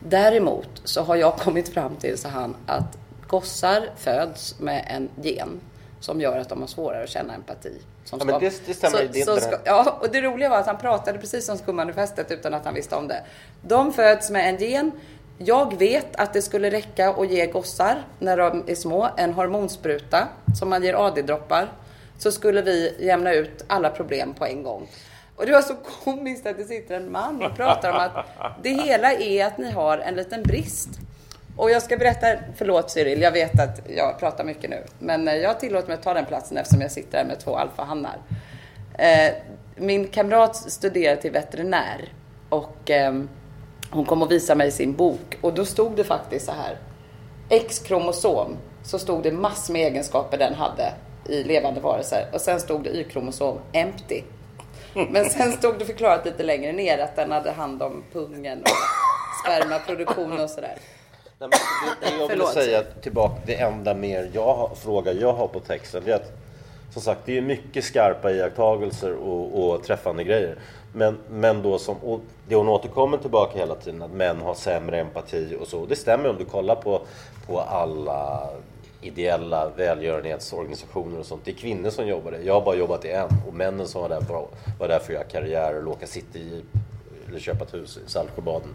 Däremot 0.00 0.68
så 0.84 1.02
har 1.02 1.16
jag 1.16 1.36
kommit 1.36 1.68
fram 1.68 1.96
till, 1.96 2.18
så 2.18 2.28
han, 2.28 2.56
att 2.66 2.98
gossar 3.26 3.88
föds 3.96 4.58
med 4.60 4.84
en 4.88 5.08
gen 5.22 5.60
som 6.00 6.20
gör 6.20 6.38
att 6.38 6.48
de 6.48 6.60
har 6.60 6.68
svårare 6.68 7.02
att 7.04 7.10
känna 7.10 7.34
empati. 7.34 7.72
Som 8.04 8.18
Ja, 8.18 8.24
men 8.24 8.40
det- 8.40 8.66
det 8.66 8.74
stämmer. 8.74 8.96
Så, 8.98 9.04
Det 9.12 9.22
så 9.24 9.36
ska, 9.36 9.56
ja, 9.64 9.98
och 10.00 10.08
det 10.12 10.20
roliga 10.20 10.48
var 10.48 10.58
att 10.58 10.66
han 10.66 10.78
pratade 10.78 11.18
precis 11.18 11.46
som 11.46 11.58
skummanifestet 11.58 12.30
utan 12.30 12.54
att 12.54 12.64
han 12.64 12.74
visste 12.74 12.96
om 12.96 13.08
det. 13.08 13.22
De 13.62 13.92
föds 13.92 14.30
med 14.30 14.48
en 14.48 14.56
gen. 14.56 14.92
Jag 15.38 15.78
vet 15.78 16.16
att 16.16 16.32
det 16.32 16.42
skulle 16.42 16.70
räcka 16.70 17.10
att 17.10 17.30
ge 17.30 17.46
gossar, 17.46 18.02
när 18.18 18.36
de 18.36 18.64
är 18.66 18.74
små, 18.74 19.08
en 19.16 19.32
hormonspruta 19.32 20.28
som 20.58 20.68
man 20.68 20.82
ger 20.82 20.94
AD-droppar. 20.94 21.68
Så 22.18 22.32
skulle 22.32 22.62
vi 22.62 22.94
jämna 22.98 23.32
ut 23.32 23.64
alla 23.66 23.90
problem 23.90 24.34
på 24.34 24.46
en 24.46 24.62
gång. 24.62 24.88
Och 25.36 25.46
det 25.46 25.52
var 25.52 25.62
så 25.62 25.74
komiskt 26.04 26.46
att 26.46 26.56
det 26.56 26.64
sitter 26.64 26.96
en 26.96 27.12
man 27.12 27.42
och 27.42 27.56
pratar 27.56 27.90
om 27.90 27.96
att 27.96 28.26
det 28.62 28.70
hela 28.70 29.12
är 29.12 29.46
att 29.46 29.58
ni 29.58 29.70
har 29.70 29.98
en 29.98 30.14
liten 30.14 30.42
brist. 30.42 30.88
Och 31.56 31.70
jag 31.70 31.82
ska 31.82 31.96
berätta, 31.96 32.26
förlåt 32.56 32.90
Cyril, 32.90 33.22
jag 33.22 33.32
vet 33.32 33.60
att 33.60 33.80
jag 33.88 34.18
pratar 34.18 34.44
mycket 34.44 34.70
nu. 34.70 34.84
Men 34.98 35.28
eh, 35.28 35.34
jag 35.34 35.60
tillåter 35.60 35.88
mig 35.88 35.94
att 35.94 36.02
ta 36.02 36.14
den 36.14 36.26
platsen 36.26 36.56
eftersom 36.56 36.80
jag 36.80 36.90
sitter 36.90 37.18
här 37.18 37.24
med 37.24 37.38
två 37.38 37.56
alfahannar. 37.56 38.18
Eh, 38.98 39.34
min 39.76 40.08
kamrat 40.08 40.56
studerar 40.56 41.16
till 41.16 41.30
veterinär 41.30 42.12
och 42.48 42.90
ehm, 42.90 43.28
hon 43.90 44.04
kom 44.04 44.22
och 44.22 44.30
visade 44.30 44.58
mig 44.58 44.70
sin 44.70 44.96
bok 44.96 45.38
och 45.40 45.54
då 45.54 45.64
stod 45.64 45.96
det 45.96 46.04
faktiskt 46.04 46.46
så 46.46 46.52
här. 46.52 46.78
X-kromosom, 47.48 48.56
så 48.82 48.98
stod 48.98 49.22
det 49.22 49.32
massor 49.32 49.72
med 49.72 49.86
egenskaper 49.86 50.38
den 50.38 50.54
hade 50.54 50.92
i 51.28 51.44
levande 51.44 51.80
varelser 51.80 52.26
och 52.32 52.40
sen 52.40 52.60
stod 52.60 52.84
det 52.84 52.90
Y-kromosom, 52.90 53.58
empty. 53.72 54.22
Men 55.10 55.30
sen 55.30 55.52
stod 55.52 55.78
det 55.78 55.84
förklarat 55.84 56.24
lite 56.24 56.42
längre 56.42 56.72
ner 56.72 56.98
att 56.98 57.16
den 57.16 57.30
hade 57.30 57.50
hand 57.50 57.82
om 57.82 58.04
pungen 58.12 58.62
och 58.62 58.68
spermaproduktion 59.44 60.40
och 60.40 60.50
sådär. 60.50 60.78
Nej, 61.38 61.50
det, 61.50 62.06
det 62.06 62.16
jag 62.18 62.28
vill 62.28 62.46
säga 62.46 62.82
tillbaka, 62.82 63.40
det 63.46 63.54
enda 63.54 63.94
mer 63.94 64.30
jag 64.32 64.70
fråga 64.76 65.12
jag 65.12 65.32
har 65.32 65.48
på 65.48 65.60
texten, 65.60 66.02
det 66.04 66.10
är 66.12 66.16
att 66.16 66.32
som 67.00 67.14
sagt, 67.14 67.20
det 67.26 67.38
är 67.38 67.42
mycket 67.42 67.84
skarpa 67.84 68.30
iakttagelser 68.30 69.14
och, 69.14 69.70
och 69.70 69.84
träffande 69.84 70.24
grejer. 70.24 70.58
Men, 70.92 71.18
men 71.30 71.62
då 71.62 71.78
som, 71.78 71.96
och 71.96 72.20
det 72.48 72.54
hon 72.54 72.68
återkommer 72.68 73.18
tillbaka 73.18 73.58
hela 73.58 73.74
tiden, 73.74 74.02
att 74.02 74.10
män 74.12 74.40
har 74.40 74.54
sämre 74.54 75.00
empati 75.00 75.56
och 75.60 75.66
så. 75.68 75.86
Det 75.86 75.96
stämmer 75.96 76.28
om 76.28 76.36
du 76.38 76.44
kollar 76.44 76.74
på, 76.74 77.00
på 77.46 77.60
alla 77.60 78.48
ideella 79.00 79.70
välgörenhetsorganisationer 79.76 81.18
och 81.18 81.26
sånt. 81.26 81.44
Det 81.44 81.50
är 81.50 81.54
kvinnor 81.54 81.90
som 81.90 82.08
jobbar 82.08 82.30
där. 82.30 82.40
Jag 82.44 82.54
har 82.54 82.60
bara 82.60 82.76
jobbat 82.76 83.04
i 83.04 83.10
en 83.10 83.28
och 83.48 83.54
männen 83.54 83.88
som 83.88 84.02
var 84.02 84.08
där 84.08 84.20
var, 84.20 84.46
var 84.78 84.88
där 84.88 84.98
för 84.98 85.04
att 85.04 85.10
göra 85.10 85.24
karriär 85.24 85.74
eller 85.74 85.88
åka 85.88 86.06
cityjeep 86.06 86.64
eller 87.28 87.38
köpa 87.38 87.64
ett 87.64 87.74
hus 87.74 87.98
i 88.06 88.10
Saltsjöbaden. 88.10 88.74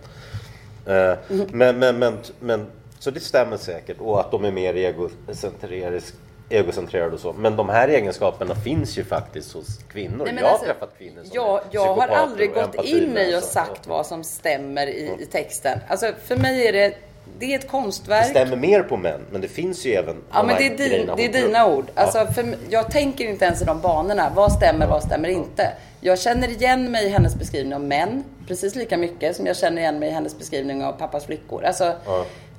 Eh, 0.86 1.14
Men, 1.52 1.80
men, 1.80 2.00
men, 2.00 2.18
men, 2.40 2.66
så 3.00 3.12
det 3.12 3.20
stämmer 3.20 3.58
säkert 3.58 3.98
och 4.00 4.20
att 4.20 4.32
de 4.32 4.46
är 4.46 4.52
mer 4.52 4.74
egocentrisk- 4.74 6.14
egocentrerade 6.50 7.14
och 7.14 7.20
så. 7.20 7.34
Men 7.34 7.56
de 7.56 7.70
här 7.70 7.88
egenskaperna 7.88 8.56
finns 8.56 8.98
ju 8.98 9.04
faktiskt 9.04 9.54
hos 9.54 9.68
kvinnor. 9.92 10.26
Nej, 10.26 10.36
jag 10.38 10.44
har 10.44 10.50
alltså, 10.50 10.66
träffat 10.66 10.98
kvinnor 10.98 11.22
som 11.24 11.32
jag, 11.34 11.62
jag 11.72 11.96
har 11.96 12.08
aldrig 12.08 12.54
gått 12.54 12.76
in 12.76 12.82
i 12.86 12.94
och 12.94 13.08
empatilösa. 13.08 13.48
sagt 13.48 13.88
vad 13.88 14.06
som 14.06 14.24
stämmer 14.24 14.88
i, 14.88 15.12
i 15.20 15.26
texten. 15.26 15.80
Alltså 15.88 16.12
för 16.26 16.36
mig 16.36 16.68
är 16.68 16.74
det, 16.74 16.94
det 17.40 17.46
är 17.54 17.56
ett 17.56 17.62
Det 17.62 17.68
konstverk. 17.68 18.26
stämmer 18.26 18.56
mer 18.56 18.84
på 18.84 18.98
män, 18.98 19.22
men 19.32 19.42
det 19.42 19.48
finns 19.48 19.86
ju 19.86 19.92
även 19.92 20.16
Ja 20.32 20.38
de 20.38 20.48
men 20.48 20.56
det 20.58 20.66
är, 20.66 20.90
din, 20.90 21.10
det 21.18 21.26
är 21.26 21.34
dina 21.34 21.68
ord. 21.68 21.86
Ja. 21.96 22.02
Alltså, 22.02 22.34
för, 22.34 22.56
jag 22.70 22.92
tänker 22.92 23.26
inte 23.26 23.46
ens 23.46 23.62
i 23.62 23.66
de 23.66 23.82
banorna. 23.82 24.32
Vad 24.36 24.52
stämmer, 24.52 24.88
vad 24.88 25.04
stämmer 25.04 25.30
inte? 25.30 25.72
Jag 26.02 26.20
känner 26.20 26.48
igen 26.48 26.92
mig 26.92 27.06
i 27.06 27.10
hennes 27.10 27.36
beskrivning 27.36 27.76
av 27.76 27.82
män 27.82 28.24
precis 28.48 28.76
lika 28.76 28.98
mycket 28.98 29.36
som 29.36 29.46
jag 29.46 29.58
känner 29.58 29.82
igen 29.82 30.00
mig 30.00 30.10
i 30.10 30.12
hennes 30.12 30.38
beskrivning 30.40 30.84
av 30.84 30.92
pappas 30.92 31.26
flickor. 31.26 31.64
Alltså, 31.66 31.94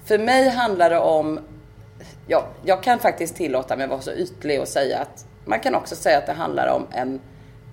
För 0.04 0.18
mig 0.18 0.48
handlar 0.48 0.90
det 0.90 0.98
om... 0.98 1.40
Ja, 2.26 2.46
jag 2.64 2.82
kan 2.82 2.98
faktiskt 2.98 3.36
tillåta 3.36 3.76
mig 3.76 3.84
att 3.84 3.90
vara 3.90 4.00
så 4.00 4.12
ytlig 4.12 4.60
och 4.60 4.68
säga 4.68 4.98
att 4.98 5.26
man 5.44 5.60
kan 5.60 5.74
också 5.74 5.96
säga 5.96 6.18
att 6.18 6.26
det 6.26 6.32
handlar 6.32 6.68
om 6.68 6.86
en, 6.92 7.20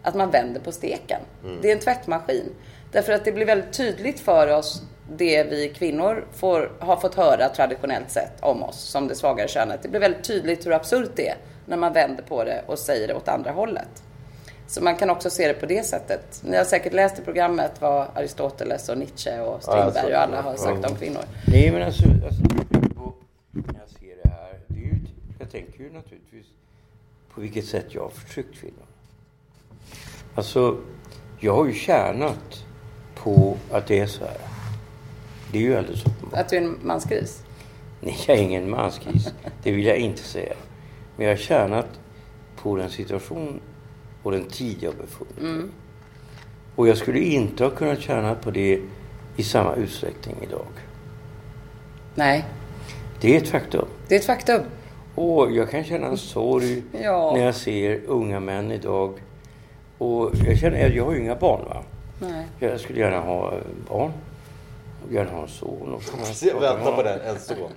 att 0.03 0.15
man 0.15 0.31
vänder 0.31 0.61
på 0.61 0.71
steken. 0.71 1.21
Det 1.61 1.67
är 1.67 1.73
en 1.75 1.79
tvättmaskin. 1.79 2.49
Därför 2.91 3.13
att 3.13 3.25
det 3.25 3.31
blir 3.31 3.45
väldigt 3.45 3.73
tydligt 3.73 4.19
för 4.19 4.47
oss 4.47 4.81
det 5.17 5.43
vi 5.43 5.69
kvinnor 5.69 6.27
får, 6.33 6.71
har 6.79 6.95
fått 6.95 7.15
höra 7.15 7.49
traditionellt 7.49 8.11
sett 8.11 8.33
om 8.41 8.63
oss 8.63 8.79
som 8.79 9.07
det 9.07 9.15
svagare 9.15 9.47
könet. 9.47 9.79
Det 9.81 9.89
blir 9.89 9.99
väldigt 9.99 10.23
tydligt 10.23 10.65
hur 10.65 10.71
absurt 10.71 11.11
det 11.15 11.29
är 11.29 11.35
när 11.65 11.77
man 11.77 11.93
vänder 11.93 12.23
på 12.23 12.43
det 12.43 12.61
och 12.65 12.79
säger 12.79 13.07
det 13.07 13.13
åt 13.13 13.27
andra 13.27 13.51
hållet. 13.51 14.03
Så 14.67 14.83
man 14.83 14.95
kan 14.95 15.09
också 15.09 15.29
se 15.29 15.47
det 15.47 15.53
på 15.53 15.65
det 15.65 15.85
sättet. 15.85 16.41
Ni 16.43 16.57
har 16.57 16.63
säkert 16.63 16.93
läst 16.93 17.19
i 17.19 17.21
programmet 17.21 17.71
vad 17.79 18.07
Aristoteles 18.13 18.89
och 18.89 18.97
Nietzsche 18.97 19.39
och 19.39 19.63
Strindberg 19.63 20.13
och 20.13 20.21
alla 20.21 20.41
har 20.41 20.55
sagt 20.55 20.89
om 20.89 20.95
kvinnor. 20.95 21.21
Nej, 21.47 21.71
men 21.71 21.81
alltså, 21.81 22.03
alltså 22.03 22.43
på, 22.95 23.13
när 23.51 23.79
jag 23.79 23.89
ser 23.89 24.23
det 24.23 24.29
här, 24.29 24.59
det 24.67 24.79
är 24.79 24.83
ju, 24.83 24.99
jag 25.53 25.65
tänker 25.65 25.83
ju 25.83 25.93
naturligtvis 25.93 26.45
på 27.33 27.41
vilket 27.41 27.65
sätt 27.65 27.85
jag 27.89 28.01
har 28.01 28.09
förtryckt 28.09 28.55
kvinnor. 28.55 28.85
Alltså, 30.35 30.77
jag 31.39 31.55
har 31.55 31.65
ju 31.65 31.73
tjänat 31.73 32.65
på 33.15 33.57
att 33.71 33.87
det 33.87 33.99
är 33.99 34.05
så 34.07 34.25
här. 34.25 34.37
Det 35.51 35.57
är 35.57 35.61
ju 35.61 35.75
alldeles 35.75 36.05
uppenbart. 36.05 36.39
Att 36.39 36.49
du 36.49 36.57
är 36.57 36.61
en 36.61 36.77
mansgris. 36.83 37.43
Nej, 38.01 38.17
jag 38.27 38.37
är 38.37 38.41
ingen 38.41 38.69
manskris. 38.69 39.33
Det 39.63 39.71
vill 39.71 39.85
jag 39.85 39.97
inte 39.97 40.21
säga. 40.23 40.53
Men 41.17 41.25
jag 41.27 41.33
har 41.33 41.37
tjänat 41.37 41.99
på 42.55 42.75
den 42.75 42.89
situation 42.89 43.61
och 44.23 44.31
den 44.31 44.45
tid 44.45 44.77
jag 44.79 44.95
befunnit 44.95 45.41
mig 45.41 45.51
Mm. 45.51 45.71
Och 46.75 46.87
jag 46.87 46.97
skulle 46.97 47.19
inte 47.19 47.63
ha 47.63 47.71
kunnat 47.71 48.01
tjäna 48.01 48.35
på 48.35 48.51
det 48.51 48.81
i 49.37 49.43
samma 49.43 49.75
utsträckning 49.75 50.35
idag. 50.43 50.67
Nej, 52.15 52.45
Det 53.21 53.35
är 53.35 53.41
ett 53.41 53.49
faktum. 53.49 53.87
det 54.07 54.15
är 54.15 54.19
ett 54.19 54.25
faktum. 54.25 54.61
Och 55.15 55.51
jag 55.51 55.69
kan 55.69 55.83
känna 55.83 56.07
en 56.07 56.17
sorg 56.17 56.83
Ja. 57.03 57.31
när 57.35 57.45
jag 57.45 57.55
ser 57.55 58.01
unga 58.07 58.39
män 58.39 58.71
idag. 58.71 59.13
Och 59.97 60.31
jag 60.47 60.57
känner, 60.57 60.89
jag 60.89 61.05
har 61.05 61.13
ju 61.13 61.19
inga 61.21 61.35
barn 61.35 61.61
va. 61.65 61.83
Nej. 62.19 62.45
Jag 62.59 62.79
skulle 62.79 62.99
gärna 62.99 63.19
ha 63.19 63.51
eh, 63.51 63.57
barn. 63.89 64.11
Och 65.07 65.13
gärna 65.13 65.31
ha 65.31 65.41
en 65.41 65.47
son. 65.47 65.93
Och 65.93 66.03
Jag 66.41 66.59
väntar 66.59 66.91
på 66.95 67.03
den, 67.03 67.19
en 67.21 67.39
son. 67.39 67.71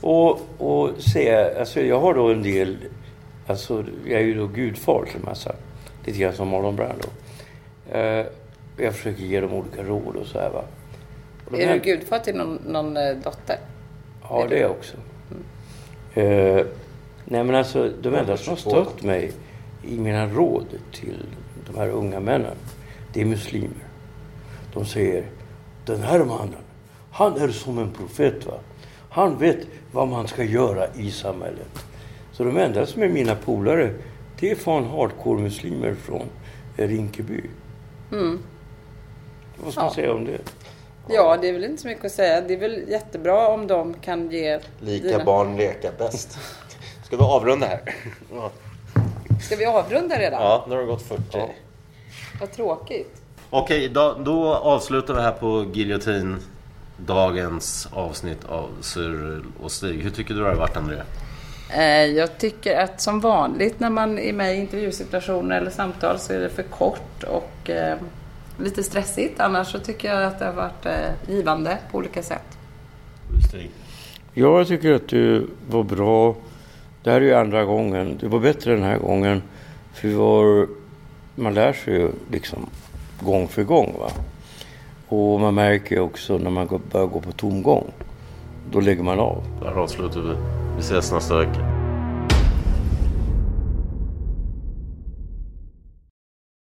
Och, 0.00 0.40
och 0.58 0.90
se, 1.02 1.34
alltså 1.58 1.80
jag 1.80 2.00
har 2.00 2.14
då 2.14 2.28
en 2.28 2.42
del 2.42 2.76
Alltså, 3.46 3.84
jag 4.04 4.20
är 4.20 4.24
ju 4.24 4.34
då 4.34 4.46
gudfar 4.46 5.04
till 5.04 5.16
en 5.16 5.24
massa. 5.24 5.54
Lite 6.04 6.18
grann 6.18 6.32
som 6.32 6.48
Marlon 6.48 6.76
Brando. 6.76 7.08
Eh, 7.90 8.26
jag 8.76 8.94
försöker 8.94 9.22
ge 9.22 9.40
dem 9.40 9.52
olika 9.52 9.82
råd 9.82 10.16
och 10.16 10.26
så 10.26 10.38
här 10.38 10.50
va. 10.50 10.64
Är 11.52 11.66
här- 11.66 11.74
du 11.74 11.80
gudfar 11.80 12.18
till 12.18 12.34
någon, 12.36 12.58
någon 12.66 12.96
eh, 12.96 13.10
dotter? 13.24 13.56
Ja, 14.30 14.46
det 14.48 14.56
är 14.56 14.60
jag 14.62 14.70
också. 14.70 14.96
Eh, 16.18 16.66
nej 17.24 17.44
men 17.44 17.54
alltså, 17.54 17.92
de 18.02 18.14
enda 18.14 18.36
som 18.36 18.50
har 18.50 18.56
stött 18.56 19.02
mig 19.02 19.32
i 19.84 19.98
mina 19.98 20.26
råd 20.26 20.66
till 20.92 21.26
de 21.72 21.78
här 21.78 21.88
unga 21.88 22.20
männen, 22.20 22.56
det 23.12 23.20
är 23.20 23.24
muslimer. 23.24 23.84
De 24.74 24.84
säger, 24.86 25.24
den 25.86 26.02
här 26.02 26.24
mannen, 26.24 26.54
han 27.10 27.36
är 27.36 27.48
som 27.48 27.78
en 27.78 27.90
profet 27.90 28.46
va. 28.46 28.54
Han 29.10 29.38
vet 29.38 29.58
vad 29.92 30.08
man 30.08 30.28
ska 30.28 30.44
göra 30.44 30.86
i 30.94 31.10
samhället. 31.10 31.84
Så 32.32 32.44
de 32.44 32.56
enda 32.56 32.86
som 32.86 33.02
är 33.02 33.08
mina 33.08 33.34
polare, 33.34 33.90
det 34.40 34.50
är 34.50 34.54
fan 34.54 34.84
hardcore-muslimer 34.84 35.94
från 35.94 36.26
Rinkeby. 36.76 37.40
Mm. 38.12 38.38
Vad 39.64 39.72
ska 39.72 39.80
man 39.82 39.88
Ja. 39.90 39.94
säga 39.94 40.12
om 40.14 40.24
det? 40.24 40.38
Ja, 41.08 41.36
det 41.40 41.48
är 41.48 41.52
väl 41.52 41.64
inte 41.64 41.82
så 41.82 41.88
mycket 41.88 42.04
att 42.04 42.12
säga. 42.12 42.40
Det 42.40 42.54
är 42.54 42.58
väl 42.58 42.84
jättebra 42.88 43.48
om 43.48 43.66
de 43.66 43.94
kan 43.94 44.30
ge... 44.30 44.60
Lika 44.80 45.06
dina- 45.08 45.24
barn 45.24 45.56
leka 45.56 45.90
bäst. 45.98 46.38
Ska 47.04 47.16
vi 47.16 47.22
avrunda 47.22 47.66
här? 47.66 47.80
Ja, 48.32 48.50
Ska 49.42 49.56
vi 49.56 49.64
avrunda 49.66 50.18
redan? 50.18 50.42
ja 50.42 50.64
nu 50.68 50.74
har 50.74 50.80
det 50.82 50.86
gått 50.88 51.02
40. 51.02 51.22
Vad 52.40 52.52
tråkigt. 52.52 53.22
Okej, 53.50 53.88
då, 53.88 54.16
då 54.24 54.54
avslutar 54.54 55.14
vi 55.14 55.20
här 55.20 55.32
på 55.32 55.66
Giljotin 55.72 56.36
dagens 56.96 57.88
avsnitt 57.92 58.44
av 58.48 58.68
Cyril 58.80 59.42
och 59.62 59.72
Stig. 59.72 60.02
Hur 60.02 60.10
tycker 60.10 60.34
du 60.34 60.40
det 60.40 60.46
har 60.48 60.54
varit 60.54 60.76
André? 60.76 60.96
Eh, 61.76 62.04
Jag 62.04 62.38
tycker 62.38 62.78
att 62.80 63.00
som 63.00 63.20
vanligt 63.20 63.80
när 63.80 63.90
man 63.90 64.18
är 64.18 64.32
med 64.32 64.54
i 64.54 64.58
intervjusituationer 64.58 65.56
eller 65.56 65.70
samtal 65.70 66.18
så 66.18 66.32
är 66.32 66.38
det 66.40 66.48
för 66.50 66.62
kort 66.62 67.22
och 67.24 67.70
eh, 67.70 67.96
lite 68.58 68.82
stressigt. 68.82 69.40
Annars 69.40 69.72
så 69.72 69.78
tycker 69.78 70.14
jag 70.14 70.24
att 70.24 70.38
det 70.38 70.44
har 70.44 70.52
varit 70.52 70.86
eh, 70.86 71.32
givande 71.34 71.78
på 71.92 71.98
olika 71.98 72.22
sätt. 72.22 72.58
Jag 74.34 74.68
tycker 74.68 74.92
att 74.92 75.08
du 75.08 75.46
var 75.70 75.82
bra. 75.82 76.34
Det 77.02 77.10
här 77.10 77.20
är 77.20 77.24
ju 77.24 77.34
andra 77.34 77.64
gången. 77.64 78.16
Du 78.20 78.28
var 78.28 78.38
bättre 78.40 78.72
den 78.74 78.82
här 78.82 78.98
gången. 78.98 79.42
För 79.94 80.08
var, 80.08 80.66
man 81.34 81.54
lär 81.54 81.72
sig 81.72 81.94
ju 81.94 82.10
liksom 82.32 82.66
gång 83.20 83.48
för 83.48 83.62
gång. 83.62 83.96
Va? 83.98 84.10
Och 85.08 85.40
man 85.40 85.54
märker 85.54 85.94
ju 85.96 86.00
också 86.02 86.38
när 86.38 86.50
man 86.50 86.66
går- 86.66 86.80
börjar 86.92 87.06
gå 87.06 87.20
på 87.20 87.32
tomgång. 87.32 87.84
Då 88.72 88.80
lägger 88.80 89.02
man 89.02 89.18
av. 89.20 89.42
Där 89.62 89.70
avslutar 89.78 90.20
vi. 90.20 90.34
Vi 90.76 90.80
ses 90.80 91.12
nästa 91.12 91.38
vecka. 91.38 91.87